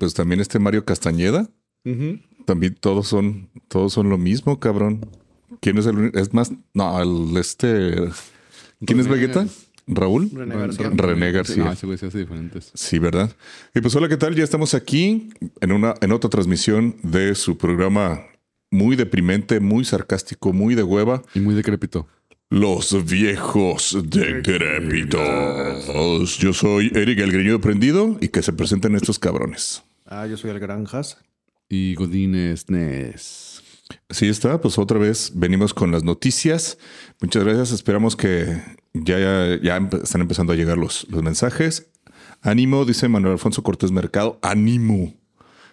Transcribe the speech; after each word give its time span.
pues 0.00 0.14
también 0.14 0.40
este 0.40 0.58
Mario 0.58 0.84
Castañeda. 0.84 1.48
También 2.46 2.74
todos 2.74 3.06
son, 3.06 3.50
todos 3.68 3.92
son 3.92 4.08
lo 4.08 4.18
mismo, 4.18 4.58
cabrón. 4.58 5.08
¿Quién 5.60 5.78
es 5.78 5.86
el 5.86 5.96
único? 5.96 6.18
Es 6.18 6.34
más, 6.34 6.52
no, 6.74 7.00
el 7.00 7.36
este. 7.36 7.94
¿Quién 8.84 8.98
es 8.98 9.06
Vegeta? 9.06 9.46
¿Raúl? 9.86 10.30
René 10.32 10.56
García. 10.56 10.90
René 10.92 11.32
García. 11.32 11.64
No, 11.64 11.72
ese 11.72 11.86
güey 11.86 11.98
se 11.98 12.06
hace 12.06 12.18
diferentes. 12.18 12.70
Sí, 12.74 12.98
¿verdad? 12.98 13.30
Y 13.74 13.80
pues 13.80 13.94
hola, 13.94 14.08
¿qué 14.08 14.16
tal? 14.16 14.34
Ya 14.34 14.44
estamos 14.44 14.74
aquí 14.74 15.30
en 15.60 15.72
una 15.72 15.94
en 16.00 16.12
otra 16.12 16.30
transmisión 16.30 16.96
de 17.02 17.34
su 17.34 17.58
programa 17.58 18.22
muy 18.70 18.96
deprimente, 18.96 19.60
muy 19.60 19.84
sarcástico, 19.84 20.52
muy 20.52 20.74
de 20.74 20.82
hueva. 20.82 21.22
Y 21.34 21.40
muy 21.40 21.54
decrépito. 21.54 22.08
Los 22.48 23.04
viejos 23.04 23.98
decrépitos. 24.04 25.18
Yo 26.38 26.52
soy 26.52 26.90
Eric 26.94 27.18
el 27.20 27.32
Greñudo 27.32 27.60
Prendido 27.60 28.16
y 28.20 28.28
que 28.28 28.42
se 28.42 28.52
presenten 28.52 28.96
estos 28.96 29.18
cabrones. 29.18 29.84
Ah, 30.10 30.26
yo 30.26 30.36
soy 30.36 30.50
el 30.50 30.58
Granjas. 30.58 31.18
Y 31.68 31.94
Godínez 31.94 32.68
Nes. 32.68 33.62
Sí 34.10 34.28
está, 34.28 34.60
pues 34.60 34.76
otra 34.76 34.98
vez 34.98 35.30
venimos 35.36 35.72
con 35.72 35.92
las 35.92 36.02
noticias. 36.02 36.78
Muchas 37.20 37.44
gracias. 37.44 37.70
Esperamos 37.70 38.16
que 38.16 38.60
ya, 38.92 39.56
ya, 39.62 39.76
están 40.02 40.20
empezando 40.20 40.52
a 40.52 40.56
llegar 40.56 40.78
los, 40.78 41.06
los 41.10 41.22
mensajes. 41.22 41.90
Ánimo, 42.42 42.84
dice 42.84 43.08
Manuel 43.08 43.34
Alfonso 43.34 43.62
Cortés 43.62 43.92
Mercado. 43.92 44.40
Ánimo. 44.42 45.14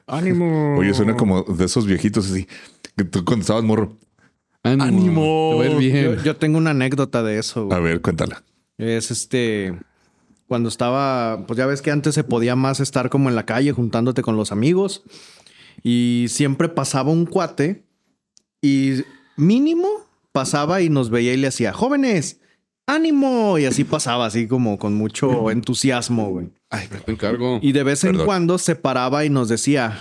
¡Ánimo! 0.06 0.76
Oye, 0.80 0.94
suena 0.94 1.18
como 1.18 1.42
de 1.42 1.66
esos 1.66 1.88
viejitos 1.88 2.30
así. 2.30 2.48
Que 2.96 3.06
tú 3.06 3.26
cuando 3.26 3.42
estabas 3.42 3.64
morro. 3.64 3.98
¡Ánimo! 4.62 4.84
¡Ánimo! 4.84 5.50
Te 5.52 5.58
va 5.58 5.64
a 5.64 5.68
ir 5.68 5.78
bien. 5.92 6.16
Yo, 6.16 6.24
yo 6.24 6.36
tengo 6.36 6.60
una 6.60 6.72
anécdota 6.72 7.24
de 7.24 7.40
eso. 7.40 7.66
güey. 7.66 7.76
A 7.76 7.82
ver, 7.82 8.02
cuéntala. 8.02 8.44
Es 8.78 9.10
este. 9.10 9.76
Cuando 10.48 10.70
estaba. 10.70 11.46
Pues 11.46 11.58
ya 11.58 11.66
ves 11.66 11.82
que 11.82 11.92
antes 11.92 12.16
se 12.16 12.24
podía 12.24 12.56
más 12.56 12.80
estar 12.80 13.10
como 13.10 13.30
en 13.30 13.36
la 13.36 13.46
calle 13.46 13.72
juntándote 13.72 14.22
con 14.22 14.38
los 14.38 14.52
amigos. 14.52 15.04
Y 15.84 16.26
siempre 16.30 16.70
pasaba 16.70 17.12
un 17.12 17.26
cuate. 17.26 17.84
Y 18.62 19.04
mínimo 19.36 19.88
pasaba 20.32 20.82
y 20.82 20.90
nos 20.90 21.10
veía 21.10 21.34
y 21.34 21.38
le 21.38 21.48
hacía: 21.48 21.74
¡Jóvenes! 21.74 22.40
¡Ánimo! 22.88 23.58
Y 23.58 23.66
así 23.66 23.84
pasaba, 23.84 24.26
así 24.26 24.48
como 24.48 24.80
con 24.80 24.94
mucho 24.96 25.52
entusiasmo, 25.52 26.30
güey. 26.30 26.50
Ay, 26.70 26.88
te 26.88 27.12
encargo. 27.12 27.60
Y 27.62 27.74
de 27.74 27.84
vez 27.84 28.04
en 28.04 28.12
Perdón. 28.12 28.26
cuando 28.26 28.58
se 28.58 28.76
paraba 28.76 29.26
y 29.26 29.30
nos 29.30 29.50
decía: 29.50 30.00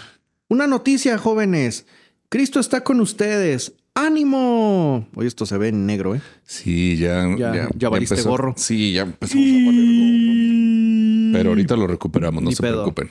Una 0.49 0.67
noticia, 0.67 1.19
jóvenes. 1.19 1.87
Cristo 2.29 2.61
está 2.61 2.83
con 2.85 3.01
ustedes. 3.01 3.75
¡Ánimo! 3.97 5.09
Oye, 5.15 5.27
esto 5.27 5.47
se 5.47 5.57
ve 5.59 5.69
en 5.69 5.87
negro, 5.87 6.15
¿eh? 6.15 6.21
Sí, 6.45 6.97
ya. 6.99 7.27
Ya- 7.37 7.69
ya 7.75 7.89
valiste 7.89 8.15
empezó- 8.15 8.29
gorro. 8.29 8.55
Sí, 8.57 8.93
ya 8.93 9.03
empezamos 9.03 9.45
a 9.47 9.67
valer 9.67 9.85
gorro. 9.85 11.33
Pero 11.33 11.49
ahorita 11.51 11.77
lo 11.77 11.87
recuperamos, 11.87 12.43
no 12.43 12.51
Ni 12.51 12.55
se 12.57 12.63
pedo. 12.63 12.83
preocupen. 12.93 13.11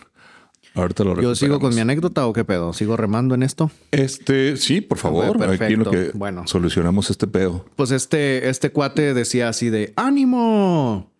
Ahorita 0.75 1.03
lo 1.03 1.09
¿Yo 1.11 1.15
recuperamos. 1.15 1.39
sigo 1.39 1.59
con 1.59 1.73
mi 1.73 1.81
anécdota 1.81 2.27
o 2.27 2.33
qué 2.33 2.43
pedo? 2.43 2.71
¿Sigo 2.73 2.97
remando 2.97 3.33
en 3.33 3.43
esto? 3.43 3.71
Este, 3.91 4.57
sí, 4.57 4.81
por 4.81 4.97
favor. 4.97 5.41
Aquí 5.49 5.75
lo 5.75 5.89
que. 5.89 6.11
Bueno. 6.13 6.45
solucionamos 6.47 7.09
este 7.09 7.27
pedo. 7.27 7.65
Pues 7.75 7.91
este, 7.91 8.49
este 8.49 8.71
cuate 8.71 9.13
decía 9.13 9.49
así 9.49 9.69
de 9.69 9.93
¡Ánimo! 9.95 11.11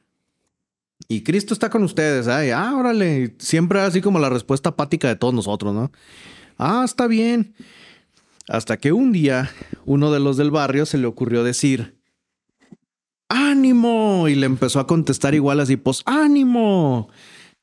Y 1.08 1.22
Cristo 1.22 1.54
está 1.54 1.70
con 1.70 1.84
ustedes. 1.84 2.28
Ay, 2.28 2.50
ah, 2.52 2.74
órale. 2.76 3.36
Siempre 3.40 3.80
así 3.82 4.02
como 4.02 4.20
la 4.20 4.30
respuesta 4.30 4.70
apática 4.70 5.08
de 5.08 5.16
todos 5.16 5.34
nosotros, 5.34 5.74
¿no? 5.74 5.92
Ah, 6.58 6.82
está 6.86 7.08
bien. 7.08 7.54
Hasta 8.48 8.78
que 8.78 8.92
un 8.94 9.12
día 9.12 9.52
uno 9.86 10.12
de 10.12 10.20
los 10.20 10.38
del 10.38 10.52
barrio 10.52 10.86
se 10.86 10.98
le 10.98 11.08
ocurrió 11.08 11.44
decir 11.44 12.00
¡Ánimo! 13.30 14.28
Y 14.28 14.36
le 14.36 14.46
empezó 14.46 14.80
a 14.80 14.88
contestar 14.88 15.34
igual 15.34 15.60
así, 15.60 15.78
pues 15.78 16.04
¡Ánimo! 16.06 17.10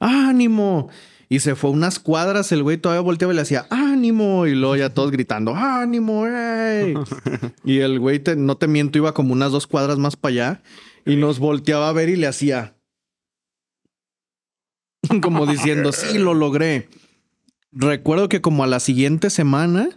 ¡Ánimo! 0.01 0.89
Y 1.29 1.41
se 1.41 1.55
fue 1.55 1.71
unas 1.71 1.99
cuadras, 1.99 2.53
el 2.53 2.63
güey 2.63 2.77
todavía 2.77 3.01
volteaba 3.01 3.33
y 3.33 3.37
le 3.37 3.41
hacía 3.43 3.67
ánimo. 3.71 4.47
Y 4.47 4.55
luego 4.55 4.77
ya 4.77 4.93
todos 4.93 5.11
gritando, 5.11 5.55
ánimo, 5.55 6.27
ey. 6.27 6.93
y 7.65 7.79
el 7.79 7.99
güey, 8.01 8.19
te- 8.19 8.37
no 8.37 8.59
te 8.59 8.69
miento, 8.69 8.99
iba 8.99 9.15
como 9.15 9.33
unas 9.33 9.51
dos 9.51 9.67
cuadras 9.67 9.97
más 9.97 10.15
para 10.15 10.33
allá 10.33 10.63
y 11.07 11.17
nos 11.17 11.39
volteaba 11.39 11.89
a 11.89 11.93
ver 11.95 12.11
y 12.11 12.17
le 12.17 12.27
hacía. 12.27 12.77
como 15.23 15.47
diciendo, 15.47 15.93
sí, 15.93 16.19
lo 16.19 16.35
logré. 16.35 16.91
Recuerdo 17.71 18.29
que 18.29 18.43
como 18.43 18.63
a 18.65 18.67
la 18.67 18.79
siguiente 18.81 19.31
semana 19.31 19.89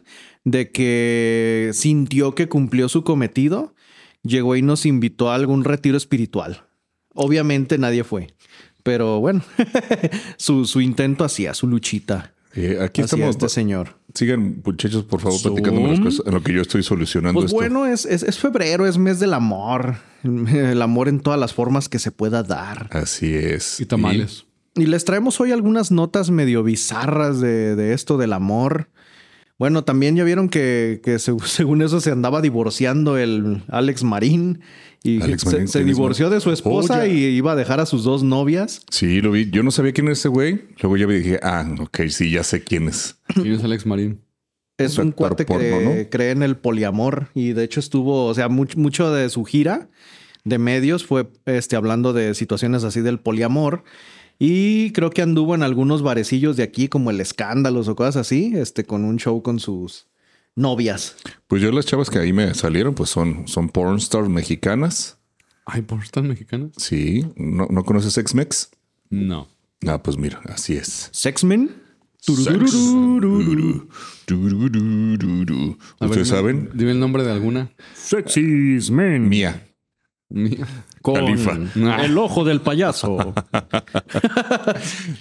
de 0.45 0.72
que 0.72 1.72
sintió 1.73 2.33
que 2.35 2.47
cumplió 2.47 2.88
su 2.88 3.03
cometido, 3.03 3.73
llegó 4.23 4.56
y 4.56 4.61
nos 4.61 4.85
invitó 4.85 5.29
a 5.29 5.35
algún 5.35 5.63
retiro 5.66 5.97
espiritual. 5.97 6.63
Obviamente 7.13 7.78
nadie 7.78 8.03
fue. 8.03 8.33
Pero 8.84 9.19
bueno, 9.19 9.41
su, 10.38 10.66
su 10.66 10.79
intento 10.81 11.23
hacía, 11.25 11.53
su 11.53 11.67
luchita. 11.67 12.34
Eh, 12.53 12.78
aquí 12.81 13.01
estamos. 13.01 13.31
este 13.31 13.50
señor. 13.50 13.97
Sigan, 14.13 14.61
muchachos, 14.63 15.03
por 15.03 15.19
favor, 15.19 15.38
Zoom. 15.39 15.55
platicando 15.55 15.88
las 15.89 16.00
cosas 16.00 16.25
en 16.25 16.34
lo 16.34 16.41
que 16.41 16.53
yo 16.53 16.61
estoy 16.61 16.84
solucionando 16.84 17.41
Pues 17.41 17.47
esto. 17.51 17.55
bueno, 17.57 17.85
es, 17.85 18.05
es, 18.05 18.23
es 18.23 18.38
febrero, 18.38 18.88
es 18.88 18.97
mes 18.97 19.19
del 19.19 19.34
amor. 19.34 19.97
El 20.23 20.81
amor 20.81 21.07
en 21.09 21.19
todas 21.19 21.39
las 21.39 21.53
formas 21.53 21.89
que 21.89 22.00
se 22.00 22.11
pueda 22.11 22.44
dar. 22.44 22.88
Así 22.91 23.34
es. 23.35 23.79
Y 23.81 23.85
tamales. 23.85 24.45
Y 24.75 24.85
les 24.85 25.03
traemos 25.05 25.39
hoy 25.41 25.51
algunas 25.51 25.91
notas 25.91 26.29
medio 26.31 26.63
bizarras 26.63 27.39
de, 27.41 27.75
de 27.75 27.94
esto 27.94 28.17
del 28.17 28.34
amor. 28.34 28.89
Bueno, 29.57 29.83
también 29.83 30.16
ya 30.16 30.23
vieron 30.23 30.49
que, 30.49 30.99
que 31.03 31.17
se- 31.19 31.33
según 31.45 31.81
eso 31.81 31.99
se 32.01 32.11
andaba 32.11 32.41
divorciando 32.41 33.17
el 33.17 33.63
Alex 33.69 34.03
Marín. 34.03 34.61
Y 35.03 35.21
Alex 35.21 35.41
se, 35.43 35.51
Marín, 35.51 35.67
se 35.67 35.83
divorció 35.83 36.29
de 36.31 36.39
su 36.41 36.51
esposa 36.51 37.01
Oh, 37.01 37.05
ya. 37.05 37.07
y 37.07 37.25
iba 37.25 37.51
a 37.51 37.55
dejar 37.55 37.79
a 37.79 37.85
sus 37.85 38.03
dos 38.03 38.23
novias. 38.23 38.81
Sí, 38.89 39.21
lo 39.21 39.31
vi. 39.31 39.49
Yo 39.51 39.61
no 39.63 39.69
sabía 39.71 39.93
quién 39.93 40.07
es 40.09 40.19
ese 40.19 40.29
güey. 40.29 40.61
Luego 40.81 40.97
ya 40.97 41.05
me 41.07 41.13
dije, 41.16 41.39
ah, 41.43 41.66
ok, 41.79 42.01
sí, 42.09 42.31
ya 42.31 42.43
sé 42.43 42.63
quién 42.63 42.88
es. 42.88 43.17
¿Quién 43.33 43.53
es 43.53 43.63
Alex 43.63 43.85
Marín? 43.85 44.21
Es 44.77 44.97
Un 44.97 45.11
cuate 45.13 45.45
que 45.45 45.53
¿no? 45.53 46.09
cree 46.09 46.31
en 46.31 46.43
el 46.43 46.57
poliamor 46.57 47.29
y 47.33 47.53
de 47.53 47.63
hecho 47.63 47.79
estuvo, 47.79 48.25
o 48.25 48.33
sea, 48.33 48.49
much- 48.49 48.75
mucho 48.75 49.09
de 49.13 49.29
su 49.29 49.45
gira 49.45 49.89
de 50.43 50.57
medios 50.57 51.05
fue 51.05 51.29
este, 51.45 51.77
hablando 51.77 52.11
de 52.11 52.33
situaciones 52.35 52.83
así 52.83 52.99
del 52.99 53.19
poliamor 53.19 53.83
y 54.40 54.91
creo 54.91 55.09
que 55.09 55.22
anduvo 55.22 55.56
en 55.56 55.63
algunos 55.63 56.01
barecillos 56.01 56.57
de 56.57 56.63
aquí 56.63 56.88
como 56.88 57.12
el 57.12 57.22
Escándalos 57.22 57.88
o 57.88 57.96
cosas 57.96 58.18
así, 58.18 58.53
este, 58.56 58.84
con 58.84 59.06
un 59.06 59.18
show 59.18 59.41
con 59.41 59.59
sus 59.59 60.07
novias. 60.56 61.18
Pues 61.47 61.62
yo 61.62 61.72
las 61.72 61.85
chavas 61.85 62.09
que 62.09 62.19
ahí 62.19 62.34
me 62.34 62.53
salieron, 62.53 62.96
pues 62.96 63.09
son, 63.09 63.47
son 63.47 63.69
porn 63.69 63.97
stars 63.97 64.29
mexicanas. 64.29 65.18
Ay, 65.66 65.81
¿por 65.81 66.01
están 66.03 66.28
mexicanas? 66.28 66.72
Sí. 66.78 67.25
¿No, 67.35 67.68
¿no 67.69 67.84
conoces 67.84 68.18
X-Mex? 68.18 68.69
No. 69.09 69.47
Ah, 69.88 70.01
pues 70.01 70.18
mira, 70.18 70.41
así 70.46 70.75
es. 70.75 71.09
Sexmen. 71.12 71.72
A 72.28 72.31
ver, 72.47 72.63
¿Ustedes 76.09 76.28
saben? 76.28 76.69
Dime 76.73 76.91
el 76.91 77.00
nombre 77.00 77.23
de 77.23 77.31
alguna. 77.31 77.72
Sexys 77.94 78.90
men. 78.90 79.29
Mía. 79.29 79.67
Mía. 80.29 80.67
Con 81.05 81.13
Califa. 81.13 81.55
el 82.03 82.17
ojo 82.17 82.43
del 82.43 82.61
payaso. 82.61 83.35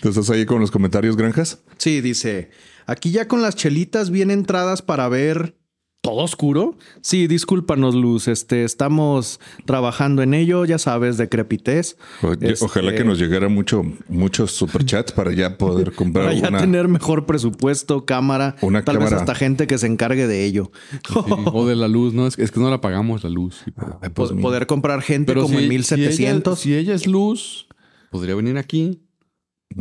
¿Tú 0.01 0.09
estás 0.09 0.31
ahí 0.31 0.47
con 0.47 0.59
los 0.59 0.71
comentarios, 0.71 1.15
granjas? 1.15 1.59
Sí, 1.77 2.01
dice, 2.01 2.49
aquí 2.87 3.11
ya 3.11 3.29
con 3.29 3.43
las 3.43 3.55
chelitas 3.55 4.09
bien 4.09 4.31
entradas 4.31 4.81
para 4.81 5.11
ver 5.11 5.59
todo 6.05 6.23
oscuro. 6.23 6.77
Sí, 7.01 7.27
discúlpanos, 7.27 7.95
Luz, 7.95 8.29
este, 8.29 8.63
estamos 8.65 9.41
trabajando 9.65 10.23
en 10.23 10.35
ello, 10.35 10.67
ya 10.67 10.79
sabes, 10.79 11.17
decrepitez. 11.17 11.97
O- 12.23 12.33
Este, 12.35 12.63
Ojalá 12.65 12.95
que 12.95 13.05
nos 13.05 13.19
llegara 13.19 13.49
mucho, 13.49 13.83
muchos 14.09 14.53
superchats 14.53 15.13
para 15.13 15.33
ya 15.33 15.57
poder 15.57 15.93
comprar 15.97 16.27
Para 16.27 16.37
ya 16.39 16.49
una. 16.51 16.59
tener 16.59 16.89
mejor 16.89 17.25
presupuesto, 17.25 18.05
cámara, 18.05 18.55
Una 18.61 18.85
tal 18.85 18.99
vez 18.99 19.07
cámara. 19.07 19.23
hasta 19.23 19.35
gente 19.35 19.67
que 19.67 19.79
se 19.79 19.87
encargue 19.87 20.27
de 20.27 20.45
ello. 20.45 20.71
Sí, 20.91 21.19
O 21.53 21.67
de 21.67 21.75
la 21.75 21.89
luz, 21.89 22.13
¿no? 22.13 22.27
Es, 22.27 22.39
es 22.39 22.51
que 22.51 22.61
no 22.61 22.69
la 22.71 22.83
pagamos 22.83 23.25
la 23.25 23.31
luz. 23.31 23.63
Ay, 24.03 24.11
pues, 24.13 24.31
Poder 24.33 24.67
comprar 24.67 25.01
gente 25.01 25.33
Pero 25.33 25.43
como 25.45 25.57
si- 25.59 25.65
en 25.65 25.71
1700. 25.71 26.59
Si 26.61 26.75
ella, 26.75 26.81
si 26.83 26.87
ella 26.91 26.95
es 26.95 27.07
luz, 27.07 27.67
podría 28.11 28.35
venir 28.35 28.59
aquí. 28.59 29.01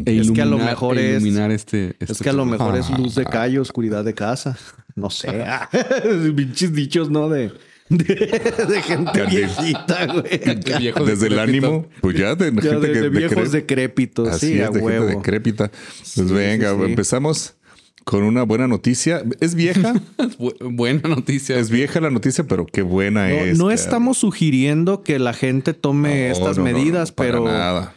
E 0.06 0.20
Es 0.20 0.32
que 0.32 0.42
a 0.42 0.46
lo 0.46 0.58
mejor 0.58 0.98
e 0.98 1.16
es- 1.16 1.22
iluminar 1.22 1.52
este, 1.52 1.96
es 2.00 2.10
este 2.10 2.24
que 2.24 2.30
a 2.30 2.34
lo 2.34 2.46
mejor 2.46 2.76
es 2.78 2.90
luz 2.98 3.16
de 3.16 3.26
calle, 3.26 3.60
oscuridad 3.60 4.04
de 4.04 4.14
casa. 4.14 4.58
No 4.96 5.10
sé. 5.10 5.44
Pinches 6.36 6.72
dichos, 6.72 7.10
¿no? 7.10 7.28
De, 7.28 7.52
de, 7.90 8.04
de 8.14 8.82
gente 8.84 9.26
viejita, 9.26 10.06
güey. 10.06 10.38
De 10.38 10.94
Desde 11.06 11.28
el 11.28 11.40
ánimo, 11.40 11.88
pues 12.00 12.16
ya 12.16 12.36
de, 12.36 12.52
Ya 12.54 12.62
gente 12.62 12.88
de, 12.88 12.94
que 12.94 13.02
de 13.02 13.10
viejos 13.10 13.52
decrépitos, 13.52 14.28
Así 14.30 14.50
sí, 14.50 14.60
es, 14.60 14.68
a 14.68 14.72
de 14.72 14.80
huevo. 14.80 15.08
gente 15.08 15.18
decrépita. 15.18 15.70
Pues 15.70 16.02
Sí, 16.04 16.22
venga, 16.22 16.72
sí, 16.74 16.78
sí. 16.78 16.84
empezamos 16.86 17.56
con 18.04 18.22
una 18.22 18.44
buena 18.44 18.68
noticia. 18.68 19.24
Es 19.40 19.56
vieja, 19.56 19.94
Bu- 20.38 20.56
buena 20.76 21.10
noticia. 21.10 21.58
es 21.58 21.72
vieja 21.72 22.00
la 22.00 22.12
noticia, 22.12 22.44
pero 22.44 22.68
qué 22.68 22.84
buena 22.84 23.28
No, 23.30 23.34
es. 23.36 23.58
no 23.58 23.72
estamos 23.72 24.20
sugiriendo 24.20 25.02
que 25.02 25.18
la 25.18 25.34
gente 25.34 25.74
tome 25.74 26.28
No, 26.28 26.34
estas 26.34 26.58
no, 26.60 26.64
no, 26.66 26.70
no, 26.72 26.78
medidas, 26.78 27.12
para 27.12 27.30
pero, 27.32 27.46
nada. 27.46 27.96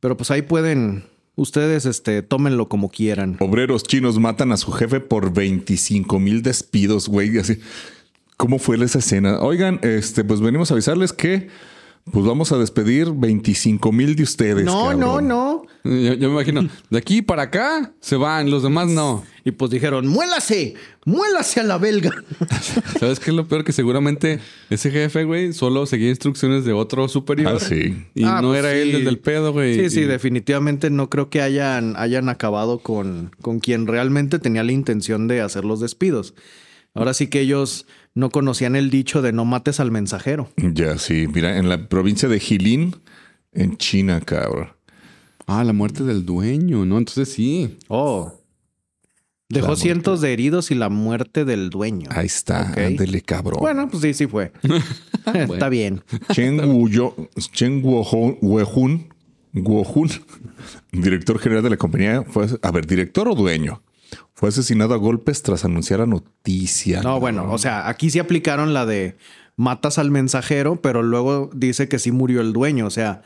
pero 0.00 0.16
pues 0.16 0.30
ahí 0.30 0.40
pueden, 0.40 1.04
ustedes 1.38 1.86
este, 1.86 2.22
tómenlo 2.22 2.68
como 2.68 2.90
quieran. 2.90 3.36
Obreros 3.40 3.84
chinos 3.84 4.18
matan 4.18 4.52
a 4.52 4.56
su 4.56 4.72
jefe 4.72 5.00
por 5.00 5.32
25 5.32 6.18
mil 6.18 6.42
despidos, 6.42 7.08
güey. 7.08 7.38
Así. 7.38 7.60
¿Cómo 8.36 8.58
fue 8.58 8.76
esa 8.84 8.98
escena? 8.98 9.40
Oigan, 9.40 9.80
este, 9.82 10.24
pues 10.24 10.40
venimos 10.40 10.70
a 10.70 10.74
avisarles 10.74 11.12
que 11.12 11.48
pues 12.12 12.24
vamos 12.26 12.52
a 12.52 12.58
despedir 12.58 13.10
25 13.12 13.92
mil 13.92 14.16
de 14.16 14.22
ustedes. 14.22 14.64
No, 14.64 14.92
no, 14.94 15.06
cabrón. 15.14 15.28
no. 15.28 15.62
Yo, 15.84 16.14
yo 16.14 16.28
me 16.28 16.34
imagino, 16.34 16.68
de 16.90 16.98
aquí 16.98 17.22
para 17.22 17.42
acá 17.44 17.92
se 18.00 18.16
van, 18.16 18.50
los 18.50 18.62
demás 18.62 18.88
no. 18.88 19.24
Y 19.44 19.52
pues 19.52 19.70
dijeron, 19.70 20.06
muélase, 20.06 20.74
muélase 21.06 21.60
a 21.60 21.62
la 21.62 21.78
belga. 21.78 22.10
¿Sabes 23.00 23.20
qué 23.20 23.30
es 23.30 23.36
lo 23.36 23.46
peor? 23.48 23.64
Que 23.64 23.72
seguramente 23.72 24.40
ese 24.70 24.90
jefe, 24.90 25.24
güey, 25.24 25.52
solo 25.52 25.86
seguía 25.86 26.10
instrucciones 26.10 26.64
de 26.64 26.72
otro 26.74 27.08
superior. 27.08 27.54
Ah, 27.56 27.60
sí. 27.64 28.04
Y 28.14 28.24
Ah, 28.24 28.40
no 28.42 28.48
pues 28.48 28.58
era 28.58 28.74
él 28.74 28.90
sí. 28.90 28.96
desde 28.98 29.08
el 29.08 29.18
pedo, 29.18 29.52
güey. 29.52 29.74
Sí, 29.76 29.90
sí, 29.90 30.00
Y- 30.00 30.04
definitivamente 30.04 30.90
no 30.90 31.08
creo 31.08 31.30
que 31.30 31.40
hayan, 31.40 31.94
hayan 31.96 32.28
acabado 32.28 32.80
con, 32.80 33.30
con 33.40 33.60
quien 33.60 33.86
realmente 33.86 34.38
tenía 34.38 34.62
la 34.64 34.72
intención 34.72 35.28
de 35.28 35.40
hacer 35.40 35.64
los 35.64 35.80
despidos. 35.80 36.34
Ahora 36.94 37.14
sí 37.14 37.28
que 37.28 37.40
ellos 37.40 37.86
no 38.18 38.30
conocían 38.30 38.74
el 38.74 38.90
dicho 38.90 39.22
de 39.22 39.32
no 39.32 39.44
mates 39.44 39.78
al 39.78 39.92
mensajero. 39.92 40.50
Ya, 40.56 40.98
sí. 40.98 41.28
Mira, 41.32 41.56
en 41.56 41.68
la 41.68 41.88
provincia 41.88 42.28
de 42.28 42.40
Jilin, 42.40 42.96
en 43.52 43.76
China, 43.76 44.20
cabrón. 44.20 44.70
Ah, 45.46 45.62
la 45.62 45.72
muerte 45.72 46.02
del 46.02 46.26
dueño, 46.26 46.84
¿no? 46.84 46.98
Entonces 46.98 47.28
sí. 47.28 47.78
Oh. 47.86 48.32
Dejó 49.48 49.76
cientos 49.76 50.20
de 50.20 50.32
heridos 50.32 50.72
y 50.72 50.74
la 50.74 50.88
muerte 50.88 51.44
del 51.44 51.70
dueño. 51.70 52.08
Ahí 52.12 52.26
está. 52.26 52.72
Ok. 52.72 52.78
Ándele, 52.78 53.20
cabrón. 53.22 53.60
Bueno, 53.60 53.88
pues 53.88 54.02
sí, 54.02 54.12
sí 54.12 54.26
fue. 54.26 54.52
Está 55.34 55.68
bien. 55.68 56.02
Chen 56.32 56.58
Guojun, 57.80 59.08
director 60.92 61.38
general 61.38 61.62
de 61.62 61.70
la 61.70 61.76
compañía, 61.76 62.24
fue, 62.24 62.46
a 62.60 62.70
ver, 62.72 62.84
director 62.84 63.28
o 63.28 63.36
dueño, 63.36 63.80
fue 64.34 64.50
asesinado 64.50 64.94
a 64.94 64.98
golpes 64.98 65.42
tras 65.42 65.64
anunciar 65.64 66.00
la 66.00 66.06
noticia. 66.06 67.02
No, 67.02 67.20
bueno, 67.20 67.50
o 67.52 67.58
sea, 67.58 67.88
aquí 67.88 68.10
sí 68.10 68.18
aplicaron 68.18 68.72
la 68.74 68.86
de 68.86 69.16
matas 69.56 69.98
al 69.98 70.10
mensajero, 70.10 70.80
pero 70.80 71.02
luego 71.02 71.50
dice 71.52 71.88
que 71.88 71.98
sí 71.98 72.12
murió 72.12 72.40
el 72.40 72.52
dueño. 72.52 72.86
O 72.86 72.90
sea, 72.90 73.22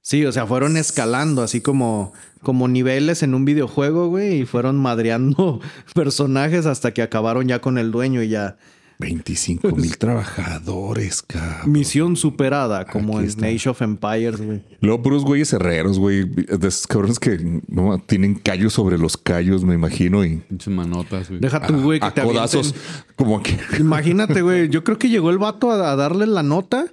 sí, 0.00 0.24
o 0.24 0.32
sea, 0.32 0.46
fueron 0.46 0.76
escalando 0.76 1.42
así 1.42 1.60
como, 1.60 2.12
como 2.42 2.68
niveles 2.68 3.22
en 3.22 3.34
un 3.34 3.44
videojuego, 3.44 4.08
güey, 4.08 4.40
y 4.40 4.46
fueron 4.46 4.76
madreando 4.76 5.60
personajes 5.94 6.66
hasta 6.66 6.94
que 6.94 7.02
acabaron 7.02 7.48
ya 7.48 7.60
con 7.60 7.76
el 7.78 7.90
dueño 7.90 8.22
y 8.22 8.28
ya. 8.28 8.56
25 9.02 9.68
mil 9.76 9.98
trabajadores, 9.98 11.22
cabrón. 11.22 11.72
Misión 11.72 12.16
superada, 12.16 12.86
como 12.86 13.18
Aquí 13.18 13.24
en 13.24 13.28
está. 13.28 13.46
Age 13.46 13.68
of 13.68 13.82
Empires, 13.82 14.40
güey. 14.40 14.62
Luego 14.80 15.02
puros 15.02 15.24
güeyes 15.24 15.52
herreros, 15.52 15.98
güey, 15.98 16.24
de 16.24 16.68
esos 16.68 16.86
cabrones 16.86 17.18
que 17.18 17.60
no, 17.68 17.98
tienen 17.98 18.36
callos 18.36 18.72
sobre 18.72 18.98
los 18.98 19.16
callos, 19.16 19.64
me 19.64 19.74
imagino, 19.74 20.24
y 20.24 20.38
Pinches 20.48 20.72
manotas, 20.72 21.28
güey. 21.28 21.40
Deja 21.40 21.66
tú, 21.66 21.82
güey, 21.82 22.00
que 22.00 22.06
a 22.06 22.14
te 22.14 22.22
codazos, 22.22 22.74
como 23.16 23.42
que 23.42 23.58
Imagínate, 23.78 24.42
güey. 24.42 24.68
Yo 24.68 24.84
creo 24.84 24.98
que 24.98 25.08
llegó 25.08 25.30
el 25.30 25.38
vato 25.38 25.70
a, 25.70 25.92
a 25.92 25.96
darle 25.96 26.26
la 26.26 26.42
nota 26.42 26.86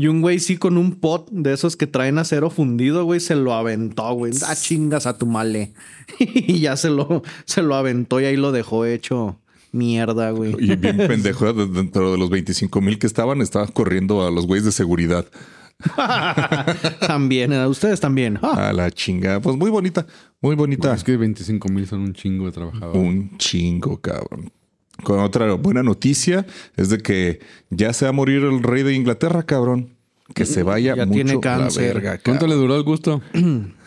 y 0.00 0.06
un 0.06 0.22
güey 0.22 0.38
sí 0.38 0.56
con 0.56 0.78
un 0.78 0.92
pot 0.92 1.28
de 1.30 1.52
esos 1.52 1.76
que 1.76 1.86
traen 1.86 2.16
acero 2.16 2.48
fundido, 2.48 3.04
güey, 3.04 3.20
se 3.20 3.36
lo 3.36 3.52
aventó, 3.52 4.10
güey. 4.14 4.32
Ah, 4.46 4.56
chingas 4.56 5.06
a 5.06 5.18
tu 5.18 5.26
male. 5.26 5.74
y 6.18 6.60
ya 6.60 6.76
se 6.76 6.88
lo, 6.88 7.22
se 7.44 7.60
lo 7.60 7.74
aventó 7.74 8.18
y 8.18 8.24
ahí 8.24 8.36
lo 8.36 8.50
dejó 8.50 8.86
hecho 8.86 9.38
mierda, 9.72 10.30
güey. 10.32 10.54
y 10.58 10.76
bien 10.76 10.96
pendejo 11.08 11.52
de- 11.52 11.66
dentro 11.66 12.12
de 12.12 12.18
los 12.18 12.30
25 12.30 12.80
mil 12.80 12.98
que 12.98 13.06
estaban, 13.06 13.40
estaba 13.40 13.66
corriendo 13.68 14.26
a 14.26 14.30
los 14.30 14.46
güeyes 14.46 14.64
de 14.64 14.72
seguridad. 14.72 15.26
también, 17.06 17.52
eh, 17.52 17.66
ustedes 17.66 18.00
también. 18.00 18.38
Ah, 18.42 18.68
A 18.68 18.72
la 18.72 18.90
chingada. 18.90 19.40
Pues 19.40 19.56
muy 19.56 19.70
bonita, 19.70 20.06
muy 20.40 20.54
bonita. 20.54 20.94
Es 20.94 21.04
que 21.04 21.16
25 21.16 21.68
mil 21.68 21.86
son 21.86 22.00
un 22.00 22.12
chingo 22.14 22.46
de 22.46 22.52
trabajadores. 22.52 23.00
Un 23.00 23.36
chingo, 23.38 24.00
cabrón. 24.00 24.52
Con 25.02 25.20
otra 25.20 25.54
buena 25.54 25.82
noticia 25.82 26.44
es 26.76 26.90
de 26.90 26.98
que 26.98 27.40
ya 27.70 27.92
se 27.94 28.04
va 28.04 28.10
a 28.10 28.12
morir 28.12 28.42
el 28.44 28.62
rey 28.62 28.82
de 28.82 28.92
Inglaterra, 28.94 29.42
cabrón. 29.44 29.94
Que 30.34 30.44
se 30.44 30.62
vaya 30.62 30.94
Ya 30.94 31.06
mucho 31.06 31.14
tiene 31.14 31.30
a 31.32 31.34
la 31.36 31.40
cáncer. 31.40 31.94
verga, 31.94 32.18
¿Cuánto 32.22 32.46
le 32.46 32.54
duró 32.54 32.76
el 32.76 32.82
gusto? 32.84 33.20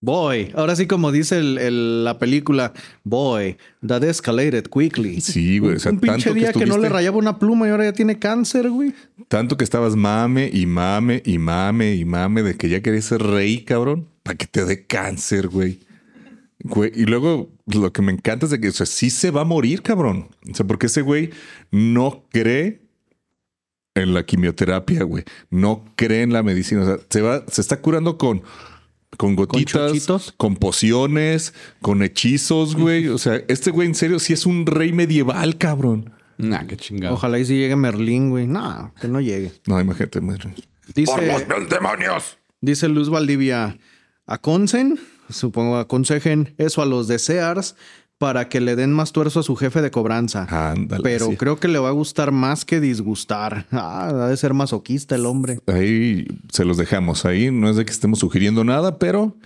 boy. 0.00 0.52
Ahora 0.54 0.76
sí, 0.76 0.86
como 0.86 1.10
dice 1.12 1.38
el- 1.38 1.58
el- 1.58 2.04
la 2.04 2.18
película, 2.18 2.72
boy, 3.04 3.56
that 3.86 4.02
escalated 4.04 4.64
quickly. 4.66 5.20
Sí, 5.20 5.58
güey. 5.58 5.76
O 5.76 5.78
sea, 5.80 5.92
un 5.92 6.00
pinche 6.00 6.24
tanto 6.24 6.34
que, 6.34 6.40
día 6.40 6.52
que, 6.52 6.66
no 6.66 6.78
le 6.78 6.88
rayaba 6.88 7.16
una 7.18 7.38
pluma 7.38 7.66
y 7.66 7.70
ahora 7.70 7.84
ya 7.84 7.92
tiene 7.92 8.18
cáncer, 8.18 8.70
güey. 8.70 8.94
tanto 9.28 9.56
que 9.56 9.64
estabas 9.64 9.96
mame 9.96 10.48
y 10.52 10.66
mame 10.66 11.22
y 11.24 11.38
mame 11.38 11.94
y 11.96 12.04
mame 12.04 12.42
de 12.42 12.56
que 12.56 12.68
ya 12.68 12.80
querías 12.80 13.06
ser 13.06 13.22
rey, 13.22 13.62
cabrón, 13.64 14.06
para 14.22 14.36
que 14.38 14.46
te 14.46 14.64
dé 14.64 14.86
cáncer, 14.86 15.48
güey. 15.48 15.80
Güey, 16.60 16.90
y 16.94 17.04
luego 17.04 17.50
lo 17.66 17.92
que 17.92 18.02
me 18.02 18.12
encanta 18.12 18.46
es 18.46 18.50
de 18.52 18.60
que, 18.60 18.68
o 18.68 18.72
sea, 18.72 18.86
sí 18.86 19.10
se 19.10 19.30
va 19.30 19.42
a 19.42 19.44
morir, 19.44 19.82
cabrón. 19.82 20.28
O 20.50 20.54
sea, 20.54 20.66
porque 20.66 20.86
ese 20.86 21.02
güey 21.02 21.30
no 21.70 22.24
cree 22.30 22.80
en 23.94 24.14
la 24.14 24.24
quimioterapia, 24.24 25.02
güey. 25.04 25.24
No 25.50 25.84
cree 25.96 26.22
en 26.22 26.32
la 26.32 26.42
medicina. 26.42 26.82
O 26.82 26.86
sea, 26.86 26.98
se 27.08 27.20
va, 27.22 27.44
se 27.48 27.60
está 27.60 27.80
curando 27.80 28.16
con, 28.18 28.42
con 29.16 29.36
gotitas, 29.36 30.34
con 30.36 30.56
pociones, 30.56 31.54
con 31.80 32.02
hechizos, 32.02 32.74
güey. 32.74 33.08
O 33.08 33.18
sea, 33.18 33.42
este 33.48 33.70
güey 33.70 33.88
en 33.88 33.94
serio 33.94 34.18
sí 34.18 34.32
es 34.32 34.46
un 34.46 34.66
rey 34.66 34.92
medieval, 34.92 35.56
cabrón. 35.56 36.12
Nah, 36.38 36.66
qué 36.66 36.76
chingado. 36.76 37.14
Ojalá 37.14 37.38
y 37.38 37.44
si 37.44 37.56
llegue 37.56 37.76
Merlín, 37.76 38.30
güey. 38.30 38.46
No, 38.46 38.92
que 39.00 39.08
no 39.08 39.20
llegue. 39.20 39.52
No, 39.66 39.80
imagínate, 39.80 40.20
madre. 40.20 40.54
Dice, 40.94 41.12
mil 41.20 41.68
demonios! 41.68 42.38
dice 42.60 42.88
Luz 42.88 43.10
Valdivia, 43.10 43.78
aconsen, 44.26 44.98
supongo 45.28 45.78
aconsejen 45.78 46.54
eso 46.58 46.82
a 46.82 46.86
los 46.86 47.08
de 47.08 47.18
Sears 47.18 47.76
para 48.18 48.48
que 48.48 48.60
le 48.60 48.76
den 48.76 48.92
más 48.92 49.12
tuerzo 49.12 49.40
a 49.40 49.42
su 49.42 49.56
jefe 49.56 49.82
de 49.82 49.90
cobranza. 49.90 50.46
Ándale. 50.48 51.02
Pero 51.02 51.26
sí. 51.26 51.36
creo 51.36 51.58
que 51.58 51.68
le 51.68 51.78
va 51.78 51.88
a 51.88 51.92
gustar 51.92 52.32
más 52.32 52.64
que 52.64 52.80
disgustar. 52.80 53.66
Ah, 53.72 54.08
ha 54.08 54.28
de 54.28 54.36
ser 54.36 54.54
masoquista 54.54 55.14
el 55.14 55.26
hombre. 55.26 55.60
Ahí 55.66 56.26
se 56.50 56.64
los 56.64 56.76
dejamos. 56.76 57.24
Ahí 57.24 57.50
no 57.50 57.68
es 57.68 57.76
de 57.76 57.84
que 57.84 57.92
estemos 57.92 58.20
sugiriendo 58.20 58.64
nada, 58.64 58.98
pero 58.98 59.36